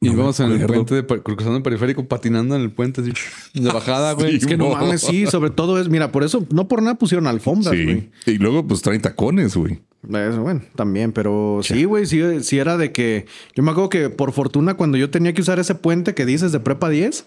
Y 0.00 0.06
No 0.06 0.12
me 0.12 0.18
íbamos 0.18 0.40
en 0.40 0.52
el 0.52 0.66
puente, 0.66 0.94
de, 0.94 1.04
cruzando 1.04 1.56
el 1.56 1.62
periférico, 1.62 2.06
patinando 2.06 2.54
en 2.54 2.62
el 2.62 2.70
puente 2.70 3.00
así, 3.00 3.12
de 3.54 3.68
bajada, 3.72 4.12
güey. 4.12 4.30
Sí, 4.30 4.36
Es 4.36 4.46
que 4.46 4.56
No 4.56 4.70
mames, 4.70 5.00
sí, 5.00 5.26
sobre 5.26 5.50
todo 5.50 5.80
es, 5.80 5.88
mira, 5.88 6.12
por 6.12 6.22
eso, 6.22 6.46
no 6.50 6.68
por 6.68 6.82
nada 6.82 6.94
pusieron 6.96 7.26
alfombras, 7.26 7.74
güey. 7.74 8.10
Y 8.26 8.38
luego, 8.38 8.66
pues 8.66 8.82
traen 8.82 9.02
tacones, 9.02 9.56
güey. 9.56 9.80
Eso, 10.08 10.42
bueno, 10.42 10.62
también, 10.76 11.10
pero 11.10 11.60
sí, 11.64 11.84
güey, 11.84 12.06
sí, 12.06 12.22
sí 12.42 12.58
era 12.58 12.76
de 12.76 12.92
que. 12.92 13.26
Yo 13.56 13.64
me 13.64 13.72
acuerdo 13.72 13.88
que 13.88 14.10
por 14.10 14.32
fortuna, 14.32 14.74
cuando 14.74 14.96
yo 14.96 15.10
tenía 15.10 15.32
que 15.32 15.42
usar 15.42 15.58
ese 15.58 15.74
puente 15.74 16.14
que 16.14 16.24
dices 16.24 16.52
de 16.52 16.60
prepa 16.60 16.88
10, 16.88 17.26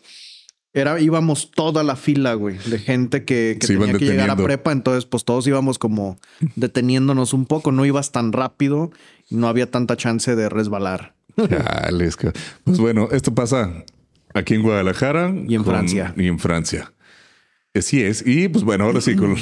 era, 0.73 1.01
íbamos 1.01 1.51
toda 1.51 1.84
la 1.84 1.97
fila, 1.97 2.34
güey, 2.36 2.57
de 2.65 2.79
gente 2.79 3.25
que, 3.25 3.57
que 3.60 3.67
tenía 3.67 3.93
que 3.93 4.05
llegar 4.05 4.29
a 4.29 4.38
prepa. 4.38 4.71
Entonces, 4.71 5.05
pues 5.05 5.25
todos 5.25 5.45
íbamos 5.45 5.77
como 5.77 6.17
deteniéndonos 6.55 7.34
un 7.34 7.45
poco, 7.45 7.73
no 7.73 7.86
ibas 7.86 8.13
tan 8.13 8.31
rápido, 8.31 8.91
no 9.31 9.47
había 9.47 9.69
tanta 9.69 9.97
chance 9.97 10.35
de 10.35 10.49
resbalar. 10.49 11.15
Chales, 11.35 12.17
Pues 12.63 12.79
bueno, 12.79 13.09
esto 13.11 13.33
pasa 13.33 13.83
aquí 14.33 14.53
en 14.53 14.61
Guadalajara. 14.61 15.33
Y 15.47 15.55
en 15.55 15.65
Francia. 15.65 16.13
Y 16.17 16.27
en 16.27 16.39
Francia. 16.39 16.93
Así 17.73 18.01
es. 18.03 18.25
Y 18.25 18.49
pues 18.49 18.63
bueno, 18.63 18.85
ahora 18.85 19.01
sí, 19.01 19.15
con 19.15 19.35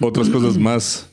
otras 0.00 0.28
cosas 0.28 0.56
más, 0.56 1.10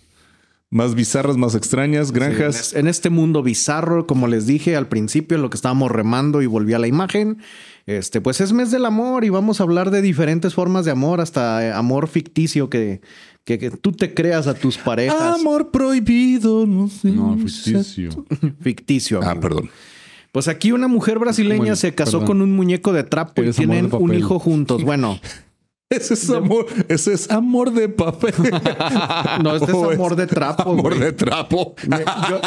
más 0.69 0.93
bizarras, 0.93 1.35
más 1.35 1.55
extrañas, 1.55 2.11
granjas. 2.11 2.73
En 2.73 2.87
este 2.87 3.09
mundo 3.09 3.41
bizarro, 3.41 4.05
como 4.05 4.27
les 4.27 4.45
dije 4.45 4.75
al 4.75 4.87
principio, 4.87 5.37
lo 5.39 5.49
que 5.49 5.57
estábamos 5.57 5.91
remando 5.91 6.41
y 6.43 6.45
volví 6.45 6.73
a 6.73 6.79
la 6.79 6.87
imagen. 6.87 7.41
Este, 7.87 8.21
pues 8.21 8.39
es 8.39 8.53
mes 8.53 8.69
del 8.69 8.85
amor 8.85 9.23
y 9.25 9.29
vamos 9.29 9.59
a 9.59 9.63
hablar 9.63 9.89
de 9.89 10.03
diferentes 10.03 10.53
formas 10.53 10.85
de 10.85 10.91
amor, 10.91 11.21
hasta 11.21 11.65
eh, 11.65 11.71
amor 11.71 12.07
ficticio 12.07 12.69
que, 12.69 13.01
que, 13.49 13.57
que 13.57 13.71
tú 13.71 13.91
te 13.91 14.13
creas 14.13 14.45
a 14.45 14.53
tus 14.53 14.77
parejas. 14.77 15.39
Amor 15.39 15.71
prohibido, 15.71 16.67
no 16.67 16.87
sé. 16.87 17.09
No, 17.09 17.35
ficticio. 17.35 18.25
Ficticio. 18.61 19.21
Ah, 19.23 19.31
amigo. 19.31 19.41
perdón. 19.41 19.69
Pues 20.31 20.47
aquí 20.47 20.71
una 20.71 20.87
mujer 20.87 21.17
brasileña 21.17 21.75
se 21.75 21.95
casó 21.95 22.19
perdón. 22.19 22.27
con 22.27 22.41
un 22.43 22.55
muñeco 22.55 22.93
de 22.93 23.03
trapo 23.03 23.41
y 23.41 23.45
Eres 23.45 23.55
tienen 23.55 23.89
un 23.91 24.13
hijo 24.13 24.37
juntos. 24.37 24.83
Bueno, 24.83 25.19
Ese 25.89 26.13
es 26.13 26.29
amor, 26.29 26.67
ese 26.87 27.13
es 27.13 27.31
amor 27.31 27.73
de 27.73 27.89
papel. 27.89 28.33
no, 29.43 29.55
este 29.55 29.71
es 29.71 29.77
amor 29.95 30.15
de 30.15 30.27
trapo, 30.27 30.71
Amor 30.73 30.93
güey. 30.95 30.99
de 30.99 31.13
trapo. 31.13 31.73
Me- 31.87 32.05
yo- 32.29 32.41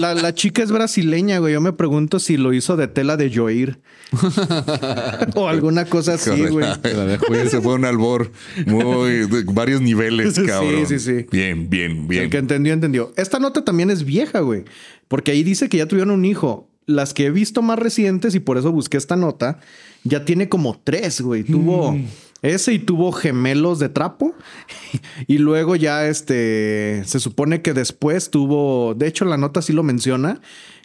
la, 0.00 0.14
la 0.14 0.34
chica 0.34 0.64
es 0.64 0.72
brasileña, 0.72 1.38
güey. 1.38 1.52
Yo 1.52 1.60
me 1.60 1.72
pregunto 1.72 2.18
si 2.18 2.36
lo 2.36 2.52
hizo 2.52 2.76
de 2.76 2.88
tela 2.88 3.16
de 3.16 3.32
Joir. 3.32 3.78
o 5.36 5.46
alguna 5.48 5.84
cosa 5.84 6.14
así, 6.14 6.30
güey. 6.48 6.66
la. 6.66 7.18
Ese 7.40 7.60
fue 7.60 7.74
un 7.74 7.84
albor 7.84 8.32
muy 8.66 9.10
de 9.28 9.44
varios 9.44 9.80
niveles, 9.80 10.34
Sí, 10.34 10.44
cabrón. 10.46 10.86
sí, 10.88 10.98
sí. 10.98 11.26
Bien, 11.30 11.70
bien, 11.70 12.08
bien. 12.08 12.24
El 12.24 12.30
que 12.30 12.38
entendió, 12.38 12.72
entendió. 12.72 13.12
Esta 13.16 13.38
nota 13.38 13.64
también 13.64 13.90
es 13.90 14.04
vieja, 14.04 14.40
güey. 14.40 14.64
Porque 15.06 15.30
ahí 15.30 15.44
dice 15.44 15.68
que 15.68 15.76
ya 15.78 15.86
tuvieron 15.86 16.10
un 16.10 16.24
hijo. 16.24 16.68
Las 16.86 17.12
que 17.12 17.26
he 17.26 17.30
visto 17.30 17.60
más 17.60 17.78
recientes, 17.78 18.34
y 18.34 18.40
por 18.40 18.56
eso 18.56 18.72
busqué 18.72 18.96
esta 18.96 19.14
nota, 19.14 19.60
ya 20.04 20.24
tiene 20.24 20.48
como 20.48 20.80
tres, 20.82 21.20
güey. 21.20 21.44
Tuvo 21.44 21.92
Mm. 21.92 22.06
Ese 22.42 22.72
y 22.72 22.78
tuvo 22.78 23.12
gemelos 23.12 23.78
de 23.78 23.88
trapo. 23.88 24.34
y 25.26 25.38
luego 25.38 25.76
ya 25.76 26.06
este, 26.06 27.02
se 27.04 27.20
supone 27.20 27.62
que 27.62 27.74
después 27.74 28.30
tuvo, 28.30 28.94
de 28.94 29.06
hecho 29.06 29.24
la 29.24 29.36
nota 29.36 29.62
sí 29.62 29.72
lo 29.72 29.82
menciona, 29.82 30.40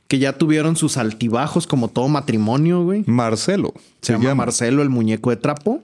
que 0.07 0.19
ya 0.19 0.37
tuvieron 0.37 0.75
sus 0.75 0.97
altibajos 0.97 1.65
como 1.67 1.87
todo 1.87 2.07
matrimonio, 2.07 2.83
güey. 2.83 3.03
Marcelo. 3.07 3.73
Se, 4.01 4.13
llama 4.13 4.35
Marcelo, 4.35 4.81
el 4.81 4.89
muñeco 4.89 5.29
de 5.29 5.37
trapo. 5.37 5.81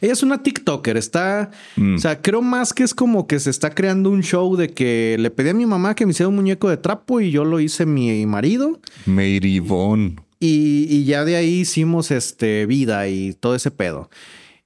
Ella 0.00 0.14
es 0.14 0.22
una 0.22 0.42
TikToker, 0.42 0.96
está, 0.96 1.50
Mm. 1.76 1.96
o 1.96 1.98
sea, 1.98 2.22
creo 2.22 2.40
más 2.40 2.72
que 2.72 2.82
es 2.82 2.94
como 2.94 3.26
que 3.26 3.38
se 3.38 3.50
está 3.50 3.70
creando 3.70 4.08
un 4.10 4.22
show 4.22 4.56
de 4.56 4.70
que 4.70 5.16
le 5.18 5.30
pedí 5.30 5.50
a 5.50 5.54
mi 5.54 5.66
mamá 5.66 5.94
que 5.94 6.06
me 6.06 6.12
hiciera 6.12 6.28
un 6.28 6.36
muñeco 6.36 6.70
de 6.70 6.78
trapo 6.78 7.20
y 7.20 7.30
yo 7.30 7.44
lo 7.44 7.60
hice 7.60 7.84
mi 7.84 8.24
marido 8.24 8.80
Meiribón. 9.04 10.20
Y, 10.40 10.86
y 10.88 11.04
ya 11.04 11.24
de 11.24 11.36
ahí 11.36 11.60
hicimos 11.60 12.10
este 12.10 12.66
vida 12.66 13.08
y 13.08 13.32
todo 13.34 13.54
ese 13.54 13.70
pedo. 13.70 14.10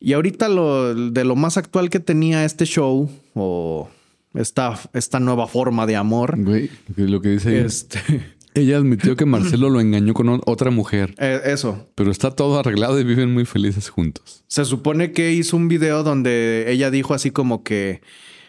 Y 0.00 0.14
ahorita 0.14 0.48
lo 0.48 0.94
de 0.94 1.24
lo 1.24 1.36
más 1.36 1.58
actual 1.58 1.90
que 1.90 2.00
tenía 2.00 2.44
este 2.44 2.64
show 2.64 3.10
o 3.34 3.90
esta, 4.34 4.78
esta 4.94 5.20
nueva 5.20 5.46
forma 5.46 5.86
de 5.86 5.96
amor, 5.96 6.42
Güey, 6.42 6.70
lo 6.96 7.20
que 7.20 7.30
dice 7.30 7.64
este, 7.64 8.00
Ella 8.54 8.78
admitió 8.78 9.14
que 9.14 9.26
Marcelo 9.26 9.70
lo 9.70 9.80
engañó 9.80 10.12
con 10.12 10.40
otra 10.44 10.70
mujer, 10.70 11.14
eh, 11.18 11.40
eso, 11.44 11.86
pero 11.94 12.10
está 12.10 12.32
todo 12.32 12.58
arreglado 12.58 12.98
y 12.98 13.04
viven 13.04 13.32
muy 13.32 13.44
felices 13.44 13.88
juntos. 13.88 14.42
Se 14.48 14.64
supone 14.64 15.12
que 15.12 15.32
hizo 15.32 15.56
un 15.56 15.68
video 15.68 16.02
donde 16.02 16.64
ella 16.68 16.90
dijo 16.90 17.14
así 17.14 17.30
como 17.30 17.62
que, 17.62 18.00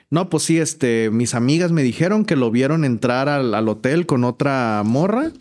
no, 0.10 0.29
pues 0.29 0.43
sí, 0.43 0.57
este, 0.57 1.12
mis 1.12 1.36
amigas 1.36 1.71
me 1.71 1.84
dijeron 1.84 2.25
que 2.25 2.36
lo 2.36 2.49
vieron 2.49 2.84
entrar 2.84 3.29
al, 3.29 3.53
al 3.53 3.69
hotel 3.69 4.07
con 4.07 4.23
otra 4.23 4.81
morra, 4.84 5.31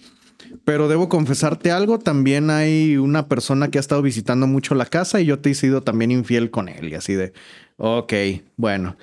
pero 0.65 0.89
debo 0.89 1.09
confesarte 1.09 1.71
algo, 1.71 1.99
también 1.99 2.51
hay 2.51 2.97
una 2.97 3.27
persona 3.29 3.69
que 3.69 3.79
ha 3.79 3.81
estado 3.81 4.03
visitando 4.03 4.47
mucho 4.47 4.75
la 4.75 4.87
casa 4.87 5.21
y 5.21 5.27
yo 5.27 5.39
te 5.39 5.51
he 5.51 5.55
sido 5.55 5.83
también 5.83 6.11
infiel 6.11 6.51
con 6.51 6.69
él 6.69 6.89
y 6.91 6.95
así 6.95 7.15
de, 7.15 7.33
ok, 7.77 8.13
bueno. 8.57 8.97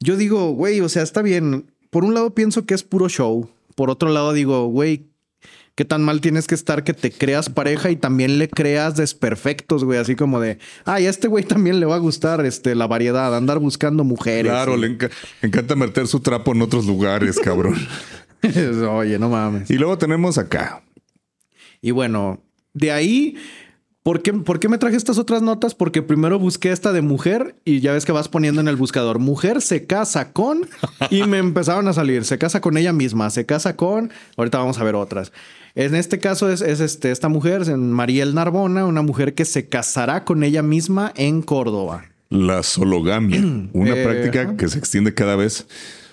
Yo 0.00 0.16
digo, 0.16 0.50
güey, 0.52 0.80
o 0.80 0.88
sea, 0.88 1.02
está 1.02 1.22
bien. 1.22 1.66
Por 1.90 2.04
un 2.04 2.14
lado 2.14 2.34
pienso 2.34 2.64
que 2.66 2.74
es 2.74 2.84
puro 2.84 3.08
show, 3.08 3.50
por 3.74 3.90
otro 3.90 4.10
lado 4.10 4.32
digo, 4.32 4.66
güey, 4.66 5.06
¿Qué 5.74 5.84
tan 5.84 6.02
mal 6.02 6.20
tienes 6.20 6.48
que 6.48 6.56
estar 6.56 6.82
que 6.82 6.92
te 6.92 7.12
creas 7.12 7.50
pareja 7.50 7.88
y 7.88 7.94
también 7.94 8.38
le 8.40 8.48
creas 8.48 8.96
desperfectos, 8.96 9.84
güey? 9.84 10.00
Así 10.00 10.16
como 10.16 10.40
de, 10.40 10.58
ay, 10.84 11.06
a 11.06 11.10
este 11.10 11.28
güey 11.28 11.44
también 11.44 11.78
le 11.78 11.86
va 11.86 11.94
a 11.94 11.98
gustar 11.98 12.44
este, 12.44 12.74
la 12.74 12.88
variedad, 12.88 13.32
andar 13.36 13.60
buscando 13.60 14.02
mujeres. 14.02 14.50
Claro, 14.50 14.76
y- 14.76 14.80
le 14.80 14.98
enca- 14.98 15.10
encanta 15.40 15.76
meter 15.76 16.08
su 16.08 16.18
trapo 16.18 16.50
en 16.50 16.62
otros 16.62 16.84
lugares, 16.84 17.38
cabrón. 17.38 17.76
Oye, 18.90 19.20
no 19.20 19.28
mames. 19.28 19.70
y 19.70 19.74
luego 19.78 19.96
tenemos 19.98 20.36
acá. 20.38 20.82
Y 21.80 21.90
bueno, 21.92 22.40
de 22.74 22.92
ahí, 22.92 23.36
¿por 24.02 24.22
qué, 24.22 24.32
¿por 24.32 24.58
qué 24.60 24.68
me 24.68 24.78
traje 24.78 24.96
estas 24.96 25.18
otras 25.18 25.42
notas? 25.42 25.74
Porque 25.74 26.02
primero 26.02 26.38
busqué 26.38 26.72
esta 26.72 26.92
de 26.92 27.02
mujer 27.02 27.56
y 27.64 27.80
ya 27.80 27.92
ves 27.92 28.04
que 28.04 28.12
vas 28.12 28.28
poniendo 28.28 28.60
en 28.60 28.68
el 28.68 28.76
buscador, 28.76 29.18
mujer 29.18 29.60
se 29.62 29.86
casa 29.86 30.32
con, 30.32 30.68
y 31.10 31.22
me 31.24 31.38
empezaron 31.38 31.88
a 31.88 31.92
salir, 31.92 32.24
se 32.24 32.38
casa 32.38 32.60
con 32.60 32.76
ella 32.76 32.92
misma, 32.92 33.30
se 33.30 33.46
casa 33.46 33.76
con, 33.76 34.10
ahorita 34.36 34.58
vamos 34.58 34.78
a 34.78 34.84
ver 34.84 34.94
otras. 34.94 35.32
En 35.74 35.94
este 35.94 36.18
caso 36.18 36.50
es, 36.50 36.60
es 36.60 36.80
este, 36.80 37.10
esta 37.12 37.28
mujer, 37.28 37.62
es 37.62 37.68
Mariel 37.68 38.34
Narbona, 38.34 38.84
una 38.86 39.02
mujer 39.02 39.34
que 39.34 39.44
se 39.44 39.68
casará 39.68 40.24
con 40.24 40.42
ella 40.42 40.62
misma 40.62 41.12
en 41.14 41.42
Córdoba. 41.42 42.06
La 42.30 42.62
sologamia, 42.64 43.40
una 43.72 43.94
Eh, 43.94 44.04
práctica 44.04 44.42
ajá. 44.42 44.56
que 44.56 44.68
se 44.68 44.78
extiende 44.78 45.14
cada 45.14 45.36
vez. 45.36 45.66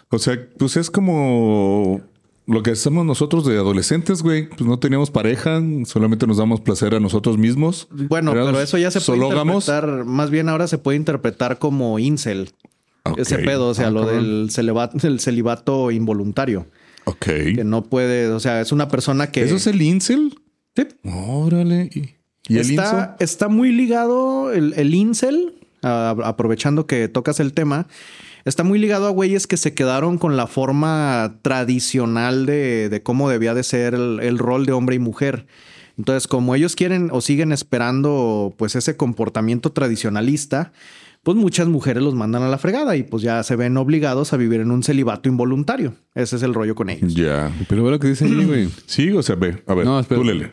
O 0.10 0.20
sea, 0.20 0.38
pues 0.58 0.78
es 0.78 0.92
como 0.92 2.00
lo 2.48 2.62
que 2.64 2.72
hacemos 2.72 3.06
nosotros 3.06 3.46
de 3.46 3.56
adolescentes, 3.56 4.22
güey. 4.22 4.48
Pues 4.50 4.62
no 4.62 4.78
teníamos 4.80 5.10
pareja, 5.12 5.62
solamente 5.86 6.28
nos 6.28 6.38
damos 6.38 6.62
placer 6.62 6.94
a 6.96 7.00
nosotros 7.00 7.38
mismos. 7.38 7.88
Bueno, 7.92 8.32
Éramos 8.32 8.52
pero 8.52 8.62
eso 8.64 8.78
ya 8.78 8.92
se 8.92 9.00
puede 9.02 9.20
sológamos. 9.20 9.68
interpretar, 9.68 10.06
más 10.06 10.30
bien 10.30 10.50
ahora 10.50 10.68
se 10.68 10.78
puede 10.78 10.98
interpretar 10.98 11.58
como 11.60 11.98
incel. 12.00 12.50
Ese 13.18 13.38
pedo, 13.40 13.70
o 13.70 13.74
sea, 13.74 13.88
Ah, 13.88 13.92
lo 13.92 14.02
cabrón. 14.06 14.48
del 15.00 15.20
celibato, 15.20 15.92
involuntario. 15.92 16.66
Ok. 17.06 17.26
Que 17.56 17.64
no 17.64 17.84
puede, 17.84 18.30
o 18.30 18.40
sea, 18.40 18.62
es 18.62 18.72
una 18.72 18.88
persona 18.88 19.32
que... 19.32 19.44
¿Eso 19.44 19.56
es 19.58 19.68
el 19.68 19.82
incel? 19.82 20.40
Sí. 20.76 20.88
Órale. 21.04 21.90
¿Y, 21.94 22.00
el 22.50 22.58
incel? 22.62 22.72
está, 22.80 23.16
está 23.20 23.48
muy 23.48 23.72
ligado 23.72 24.52
el, 24.52 24.74
el 24.76 24.94
incel, 24.96 25.54
a- 25.84 26.16
aprovechando 26.24 26.88
que 26.88 27.08
tocas 27.08 27.40
el 27.40 27.54
tema, 27.54 27.86
está 28.46 28.64
muy 28.64 28.80
ligado 28.80 29.08
a 29.08 29.12
güeyes 29.12 29.48
que 29.48 29.58
se 29.58 29.74
quedaron 29.74 30.18
con 30.18 30.38
la 30.38 30.48
forma 30.48 31.40
tradicional 31.42 32.46
de, 32.46 32.90
de 32.90 33.04
cómo 33.04 33.30
debía 33.30 33.54
de 33.54 33.64
ser 33.64 33.94
el, 33.96 34.20
el 34.22 34.38
rol 34.38 34.66
de 34.66 34.72
hombre 34.72 34.96
y 34.96 35.00
mujer. 35.00 35.48
Entonces, 35.98 36.28
como 36.28 36.56
ellos 36.56 36.76
quieren 36.76 37.10
o 37.12 37.22
siguen 37.22 37.52
esperando 37.52 38.54
pues 38.58 38.76
ese 38.76 38.98
comportamiento 38.98 39.72
tradicionalista, 39.72 40.74
pues 41.24 41.38
muchas 41.38 41.68
mujeres 41.68 42.04
los 42.04 42.14
mandan 42.14 42.44
a 42.44 42.50
la 42.50 42.58
fregada 42.58 42.96
y 42.98 43.04
pues 43.04 43.24
ya 43.24 43.42
se 43.44 43.56
ven 43.56 43.78
obligados 43.78 44.32
a 44.34 44.38
vivir 44.38 44.60
en 44.60 44.72
un 44.72 44.84
celibato 44.84 45.28
involuntario. 45.30 45.96
Ese 46.14 46.36
es 46.36 46.44
el 46.44 46.54
rollo 46.54 46.76
con 46.76 46.90
ellos. 46.90 47.16
Ya. 47.16 47.52
Pero 47.68 47.84
ve 47.84 47.92
lo 47.92 48.00
que 48.00 48.10
dice 48.10 48.26
ahí, 48.26 48.46
güey. 48.46 48.70
Sí, 48.86 49.10
o 49.12 49.24
sea, 49.24 49.36
ve, 49.36 49.64
a 49.66 49.74
ver, 49.74 49.86
No, 49.86 50.00
espera. 50.00 50.22
tú 50.22 50.28
lele. 50.28 50.52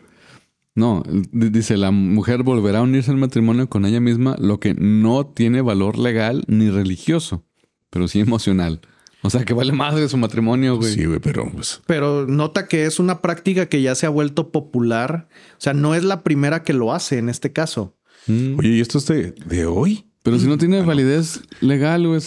No, 0.75 1.03
dice, 1.31 1.77
la 1.77 1.91
mujer 1.91 2.41
volverá 2.41 2.79
a 2.79 2.81
unirse 2.81 3.11
al 3.11 3.17
matrimonio 3.17 3.69
con 3.69 3.85
ella 3.85 3.99
misma, 3.99 4.35
lo 4.39 4.59
que 4.59 4.73
no 4.73 5.27
tiene 5.27 5.61
valor 5.61 5.99
legal 5.99 6.43
ni 6.47 6.71
religioso, 6.71 7.45
pero 7.93 8.07
sí 8.07 8.19
emocional. 8.19 8.81
O 9.21 9.29
sea, 9.29 9.45
que 9.45 9.53
vale 9.53 9.71
más 9.71 9.95
de 9.95 10.09
su 10.09 10.17
matrimonio, 10.17 10.75
güey. 10.75 10.93
Sí, 10.93 11.05
güey, 11.05 11.19
pero 11.19 11.49
pues. 11.49 11.81
Pero 11.85 12.25
nota 12.27 12.67
que 12.67 12.85
es 12.85 12.99
una 12.99 13.21
práctica 13.21 13.67
que 13.67 13.81
ya 13.81 13.95
se 13.95 14.05
ha 14.05 14.09
vuelto 14.09 14.51
popular. 14.51 15.29
O 15.53 15.61
sea, 15.61 15.73
no 15.73 15.95
es 15.95 16.03
la 16.03 16.23
primera 16.23 16.63
que 16.63 16.73
lo 16.73 16.93
hace 16.93 17.19
en 17.19 17.29
este 17.29 17.53
caso. 17.53 17.95
Mm. 18.27 18.59
Oye, 18.59 18.69
¿y 18.69 18.81
esto 18.81 18.97
es 18.97 19.05
de, 19.05 19.31
de 19.31 19.65
hoy? 19.65 20.05
Pero 20.23 20.39
si 20.39 20.47
no 20.47 20.57
tiene 20.57 20.81
validez 20.81 21.41
legal, 21.61 22.07
güey, 22.07 22.21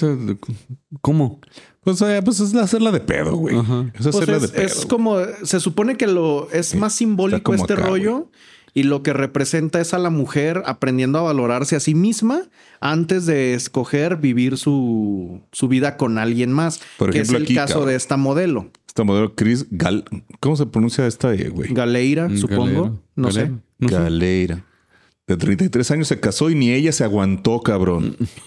¿cómo? 1.02 1.40
Pues, 1.82 2.00
eh, 2.02 2.20
pues 2.24 2.40
es 2.40 2.54
hacerla 2.54 2.92
de 2.92 3.00
pedo, 3.00 3.36
güey. 3.36 3.56
Ajá. 3.56 3.90
Es 3.94 4.02
Pues 4.02 4.14
hacerla 4.14 4.36
es, 4.36 4.42
de 4.42 4.48
pedo. 4.48 4.66
es 4.66 4.86
como, 4.86 5.18
se 5.42 5.60
supone 5.60 5.96
que 5.96 6.06
lo 6.06 6.50
es 6.50 6.74
más 6.74 6.94
simbólico 6.94 7.54
este 7.54 7.74
acá, 7.74 7.86
rollo 7.86 8.30
y 8.76 8.82
lo 8.82 9.02
que 9.02 9.14
representa 9.14 9.80
es 9.80 9.94
a 9.94 9.98
la 9.98 10.10
mujer 10.10 10.62
aprendiendo 10.66 11.18
a 11.18 11.22
valorarse 11.22 11.76
a 11.76 11.80
sí 11.80 11.94
misma 11.94 12.42
antes 12.80 13.24
de 13.24 13.54
escoger 13.54 14.18
vivir 14.18 14.58
su, 14.58 15.40
su 15.50 15.66
vida 15.66 15.96
con 15.96 16.18
alguien 16.18 16.52
más, 16.52 16.80
Por 16.98 17.10
que 17.10 17.20
es 17.20 17.30
ejemplo, 17.30 17.38
el 17.38 17.44
aquí, 17.44 17.54
caso 17.54 17.72
cabrón. 17.72 17.88
de 17.88 17.94
esta 17.96 18.18
modelo. 18.18 18.70
Esta 18.86 19.02
modelo 19.02 19.34
Chris 19.34 19.66
Gal. 19.70 20.04
¿Cómo 20.40 20.56
se 20.56 20.66
pronuncia 20.66 21.06
esta, 21.06 21.32
eh, 21.32 21.48
güey? 21.48 21.72
Galeira, 21.72 22.28
Mm, 22.28 22.36
supongo. 22.36 23.00
No 23.14 23.32
sé. 23.32 23.50
No. 23.78 23.88
Galeira. 23.88 24.62
De 25.26 25.38
33 25.38 25.90
años 25.92 26.08
se 26.08 26.20
casó 26.20 26.50
y 26.50 26.54
ni 26.54 26.70
ella 26.70 26.92
se 26.92 27.02
aguantó, 27.02 27.62
cabrón. 27.62 28.14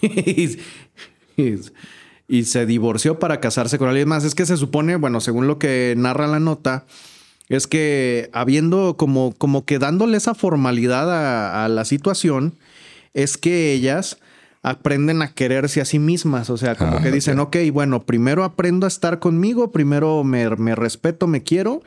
y 2.28 2.44
se 2.44 2.66
divorció 2.66 3.18
para 3.18 3.40
casarse 3.40 3.78
con 3.78 3.88
alguien 3.88 4.08
más. 4.08 4.24
Es 4.24 4.34
que 4.36 4.46
se 4.46 4.56
supone, 4.56 4.94
bueno, 4.96 5.20
según 5.20 5.46
lo 5.48 5.58
que 5.58 5.94
narra 5.96 6.26
la 6.28 6.38
nota, 6.40 6.86
es 7.56 7.66
que 7.66 8.30
habiendo 8.32 8.96
como, 8.96 9.34
como 9.36 9.64
que 9.66 9.78
dándole 9.78 10.16
esa 10.16 10.34
formalidad 10.34 11.10
a, 11.12 11.64
a 11.64 11.68
la 11.68 11.84
situación, 11.84 12.54
es 13.12 13.36
que 13.36 13.72
ellas 13.72 14.18
aprenden 14.62 15.20
a 15.22 15.32
quererse 15.34 15.80
a 15.80 15.84
sí 15.84 15.98
mismas. 15.98 16.48
O 16.50 16.56
sea, 16.56 16.74
como 16.76 16.96
Ah, 16.98 17.02
que 17.02 17.10
dicen, 17.10 17.38
ok, 17.38 17.56
bueno, 17.72 18.02
primero 18.06 18.44
aprendo 18.44 18.86
a 18.86 18.88
estar 18.88 19.18
conmigo, 19.18 19.72
primero 19.72 20.24
me, 20.24 20.48
me 20.56 20.74
respeto, 20.74 21.26
me 21.26 21.42
quiero. 21.42 21.82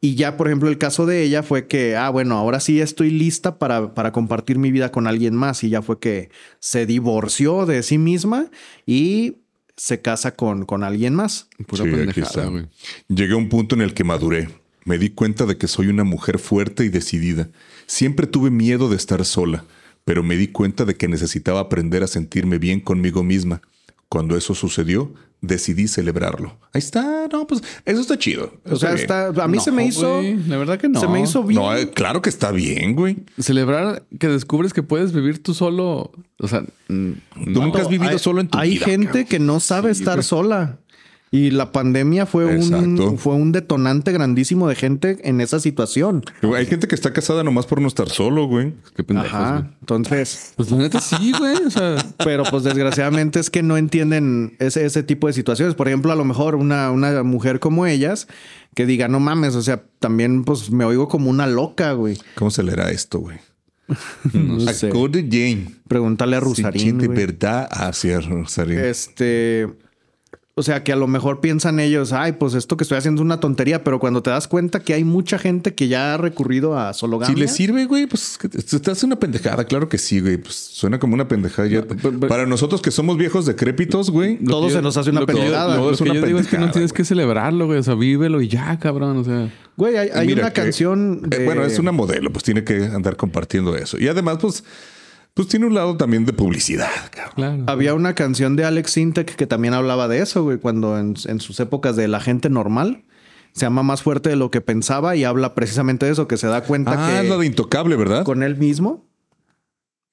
Y 0.00 0.16
ya, 0.16 0.36
por 0.36 0.48
ejemplo, 0.48 0.68
el 0.68 0.76
caso 0.76 1.06
de 1.06 1.22
ella 1.22 1.42
fue 1.42 1.66
que, 1.66 1.96
ah, 1.96 2.10
bueno, 2.10 2.36
ahora 2.36 2.60
sí 2.60 2.80
estoy 2.80 3.10
lista 3.10 3.58
para, 3.58 3.94
para 3.94 4.12
compartir 4.12 4.58
mi 4.58 4.70
vida 4.70 4.92
con 4.92 5.06
alguien 5.06 5.34
más. 5.34 5.64
Y 5.64 5.70
ya 5.70 5.80
fue 5.82 5.98
que 5.98 6.28
se 6.60 6.84
divorció 6.86 7.64
de 7.66 7.82
sí 7.82 7.96
misma 7.98 8.46
y 8.86 9.36
se 9.76 10.02
casa 10.02 10.34
con, 10.34 10.66
con 10.66 10.84
alguien 10.84 11.14
más. 11.14 11.48
Pura 11.66 11.84
Sí, 11.84 11.88
aquí 11.88 11.96
pendejada, 11.98 12.24
está. 12.26 12.46
güey. 12.46 12.66
Llegué 13.08 13.32
a 13.32 13.36
un 13.36 13.48
punto 13.48 13.74
en 13.74 13.80
el 13.80 13.92
que 13.94 14.04
maduré. 14.04 14.48
Me 14.84 14.98
di 14.98 15.10
cuenta 15.10 15.46
de 15.46 15.56
que 15.56 15.66
soy 15.66 15.88
una 15.88 16.04
mujer 16.04 16.38
fuerte 16.38 16.84
y 16.84 16.88
decidida. 16.88 17.48
Siempre 17.86 18.26
tuve 18.26 18.50
miedo 18.50 18.88
de 18.88 18.96
estar 18.96 19.24
sola, 19.24 19.64
pero 20.04 20.22
me 20.22 20.36
di 20.36 20.48
cuenta 20.48 20.84
de 20.84 20.94
que 20.96 21.08
necesitaba 21.08 21.60
aprender 21.60 22.02
a 22.02 22.06
sentirme 22.06 22.58
bien 22.58 22.80
conmigo 22.80 23.22
misma. 23.22 23.62
Cuando 24.10 24.36
eso 24.36 24.54
sucedió, 24.54 25.12
decidí 25.40 25.88
celebrarlo. 25.88 26.56
Ahí 26.72 26.78
está, 26.78 27.26
no, 27.32 27.46
pues 27.46 27.62
eso 27.84 28.00
está 28.00 28.18
chido. 28.18 28.52
O 28.64 28.76
sea, 28.76 28.92
está, 28.94 29.28
a 29.28 29.48
mí 29.48 29.58
se 29.58 29.72
me 29.72 29.86
hizo. 29.86 30.22
la 30.46 30.56
verdad 30.58 30.78
que 30.78 30.88
no. 30.88 31.00
Se 31.00 31.08
me 31.08 31.20
hizo 31.22 31.42
bien. 31.42 31.60
No, 31.60 31.74
eh, 31.74 31.90
claro 31.90 32.22
que 32.22 32.28
está 32.30 32.52
bien, 32.52 32.94
güey. 32.94 33.16
Celebrar 33.38 34.04
que 34.20 34.28
descubres 34.28 34.72
que 34.72 34.82
puedes 34.82 35.12
vivir 35.12 35.42
tú 35.42 35.54
solo. 35.54 36.12
O 36.38 36.48
sea, 36.48 36.62
Tú 36.86 36.94
no. 37.46 37.60
nunca 37.62 37.80
has 37.80 37.88
vivido 37.88 38.10
hay, 38.12 38.18
solo 38.18 38.40
en 38.40 38.48
tu 38.48 38.58
hay 38.58 38.72
vida. 38.74 38.84
gente 38.86 39.06
cabrón. 39.08 39.24
que 39.26 39.38
no 39.38 39.60
sabe 39.60 39.90
estar 39.90 40.22
sola. 40.22 40.78
Y 41.34 41.50
la 41.50 41.72
pandemia 41.72 42.26
fue 42.26 42.54
Exacto. 42.54 43.10
un, 43.10 43.18
fue 43.18 43.34
un 43.34 43.50
detonante 43.50 44.12
grandísimo 44.12 44.68
de 44.68 44.76
gente 44.76 45.18
en 45.24 45.40
esa 45.40 45.58
situación. 45.58 46.22
Hay 46.54 46.64
gente 46.66 46.86
que 46.86 46.94
está 46.94 47.12
casada 47.12 47.42
nomás 47.42 47.66
por 47.66 47.80
no 47.80 47.88
estar 47.88 48.08
solo, 48.08 48.46
güey. 48.46 48.72
Qué 48.94 49.02
pendejos, 49.02 49.32
Ajá. 49.34 49.58
güey. 49.58 49.70
Entonces, 49.80 50.52
Pues 50.54 50.70
la 50.70 50.76
neta 50.78 51.00
sí, 51.00 51.32
güey. 51.36 51.56
O 51.66 51.70
sea, 51.70 51.96
pero 52.24 52.44
pues 52.44 52.62
desgraciadamente 52.62 53.40
es 53.40 53.50
que 53.50 53.64
no 53.64 53.76
entienden 53.76 54.54
ese, 54.60 54.84
ese 54.84 55.02
tipo 55.02 55.26
de 55.26 55.32
situaciones. 55.32 55.74
Por 55.74 55.88
ejemplo, 55.88 56.12
a 56.12 56.14
lo 56.14 56.24
mejor 56.24 56.54
una, 56.54 56.92
una 56.92 57.24
mujer 57.24 57.58
como 57.58 57.84
ellas 57.84 58.28
que 58.76 58.86
diga, 58.86 59.08
no 59.08 59.18
mames, 59.18 59.56
o 59.56 59.62
sea, 59.62 59.82
también 59.98 60.44
pues 60.44 60.70
me 60.70 60.84
oigo 60.84 61.08
como 61.08 61.30
una 61.30 61.48
loca, 61.48 61.94
güey. 61.94 62.16
¿Cómo 62.36 62.52
se 62.52 62.62
leerá 62.62 62.92
esto, 62.92 63.18
güey? 63.18 63.38
No 64.32 64.60
sé. 64.60 64.88
Jane. 64.92 65.66
Pregúntale 65.88 66.36
a 66.36 66.40
Rusarín. 66.40 66.98
de 66.98 67.08
güey. 67.08 67.18
verdad 67.18 67.68
hacia 67.72 68.20
Rusarín. 68.20 68.78
Este. 68.78 69.68
O 70.56 70.62
sea, 70.62 70.84
que 70.84 70.92
a 70.92 70.96
lo 70.96 71.08
mejor 71.08 71.40
piensan 71.40 71.80
ellos, 71.80 72.12
ay, 72.12 72.34
pues 72.34 72.54
esto 72.54 72.76
que 72.76 72.84
estoy 72.84 72.96
haciendo 72.96 73.20
es 73.22 73.24
una 73.24 73.40
tontería, 73.40 73.82
pero 73.82 73.98
cuando 73.98 74.22
te 74.22 74.30
das 74.30 74.46
cuenta 74.46 74.78
que 74.78 74.94
hay 74.94 75.02
mucha 75.02 75.36
gente 75.36 75.74
que 75.74 75.88
ya 75.88 76.14
ha 76.14 76.16
recurrido 76.16 76.78
a 76.78 76.92
sologamia. 76.92 77.34
Si 77.34 77.40
le 77.40 77.48
sirve, 77.48 77.86
güey, 77.86 78.06
pues 78.06 78.38
que 78.38 78.48
te 78.48 78.90
hace 78.92 79.04
una 79.04 79.16
pendejada. 79.16 79.64
Claro 79.64 79.88
que 79.88 79.98
sí, 79.98 80.20
güey. 80.20 80.36
Pues 80.36 80.54
suena 80.54 81.00
como 81.00 81.14
una 81.14 81.26
pendejada. 81.26 81.66
Ya- 81.66 81.82
pero- 81.82 81.98
pero- 82.20 82.28
Para 82.28 82.46
nosotros 82.46 82.80
que 82.82 82.92
somos 82.92 83.16
viejos 83.18 83.46
decrépitos, 83.46 84.10
güey. 84.12 84.36
Todo 84.44 84.70
se 84.70 84.80
nos 84.80 84.96
hace 84.96 85.10
una 85.10 85.22
lo 85.22 85.26
que- 85.26 85.32
pendejada. 85.32 85.74
todo 85.74 85.86
Lo 85.86 85.90
es 85.92 85.98
que 86.00 86.04
una 86.04 86.14
yo 86.20 86.26
digo 86.26 86.38
es 86.38 86.46
que 86.46 86.58
no 86.58 86.70
tienes 86.70 86.92
güey. 86.92 86.98
que 86.98 87.04
celebrarlo, 87.04 87.66
güey. 87.66 87.80
O 87.80 87.82
sea, 87.82 87.94
vívelo 87.96 88.40
y 88.40 88.46
ya, 88.46 88.78
cabrón. 88.78 89.16
O 89.16 89.24
sea, 89.24 89.52
Güey, 89.76 89.96
hay, 89.96 90.08
hay 90.14 90.24
Mira 90.28 90.42
una 90.42 90.52
que- 90.52 90.62
canción. 90.62 91.22
eh, 91.32 91.42
bueno, 91.44 91.64
es 91.64 91.80
una 91.80 91.90
modelo, 91.90 92.30
pues 92.32 92.44
tiene 92.44 92.62
que 92.62 92.84
andar 92.84 93.16
compartiendo 93.16 93.74
eso. 93.74 93.98
Y 93.98 94.06
además, 94.06 94.38
pues, 94.40 94.62
pues 95.34 95.48
tiene 95.48 95.66
un 95.66 95.74
lado 95.74 95.96
también 95.96 96.24
de 96.24 96.32
publicidad, 96.32 96.88
cabrón. 97.10 97.32
claro. 97.34 97.64
Había 97.66 97.94
una 97.94 98.14
canción 98.14 98.56
de 98.56 98.64
Alex 98.64 98.92
Sintek 98.92 99.34
que 99.36 99.46
también 99.46 99.74
hablaba 99.74 100.08
de 100.08 100.20
eso, 100.20 100.42
güey, 100.44 100.58
cuando 100.58 100.98
en, 100.98 101.14
en 101.26 101.40
sus 101.40 101.58
épocas 101.60 101.96
de 101.96 102.08
la 102.08 102.20
gente 102.20 102.50
normal 102.50 103.04
se 103.52 103.66
llama 103.66 103.82
más 103.82 104.02
fuerte 104.02 104.30
de 104.30 104.36
lo 104.36 104.50
que 104.50 104.60
pensaba 104.60 105.14
y 105.16 105.24
habla 105.24 105.54
precisamente 105.54 106.06
de 106.06 106.12
eso, 106.12 106.26
que 106.28 106.36
se 106.36 106.46
da 106.48 106.62
cuenta 106.62 106.92
Ah, 106.92 107.08
que 107.10 107.20
es 107.24 107.28
la 107.30 107.36
de 107.36 107.46
intocable, 107.46 107.94
¿verdad? 107.96 108.24
con 108.24 108.42
él 108.42 108.56
mismo. 108.56 109.04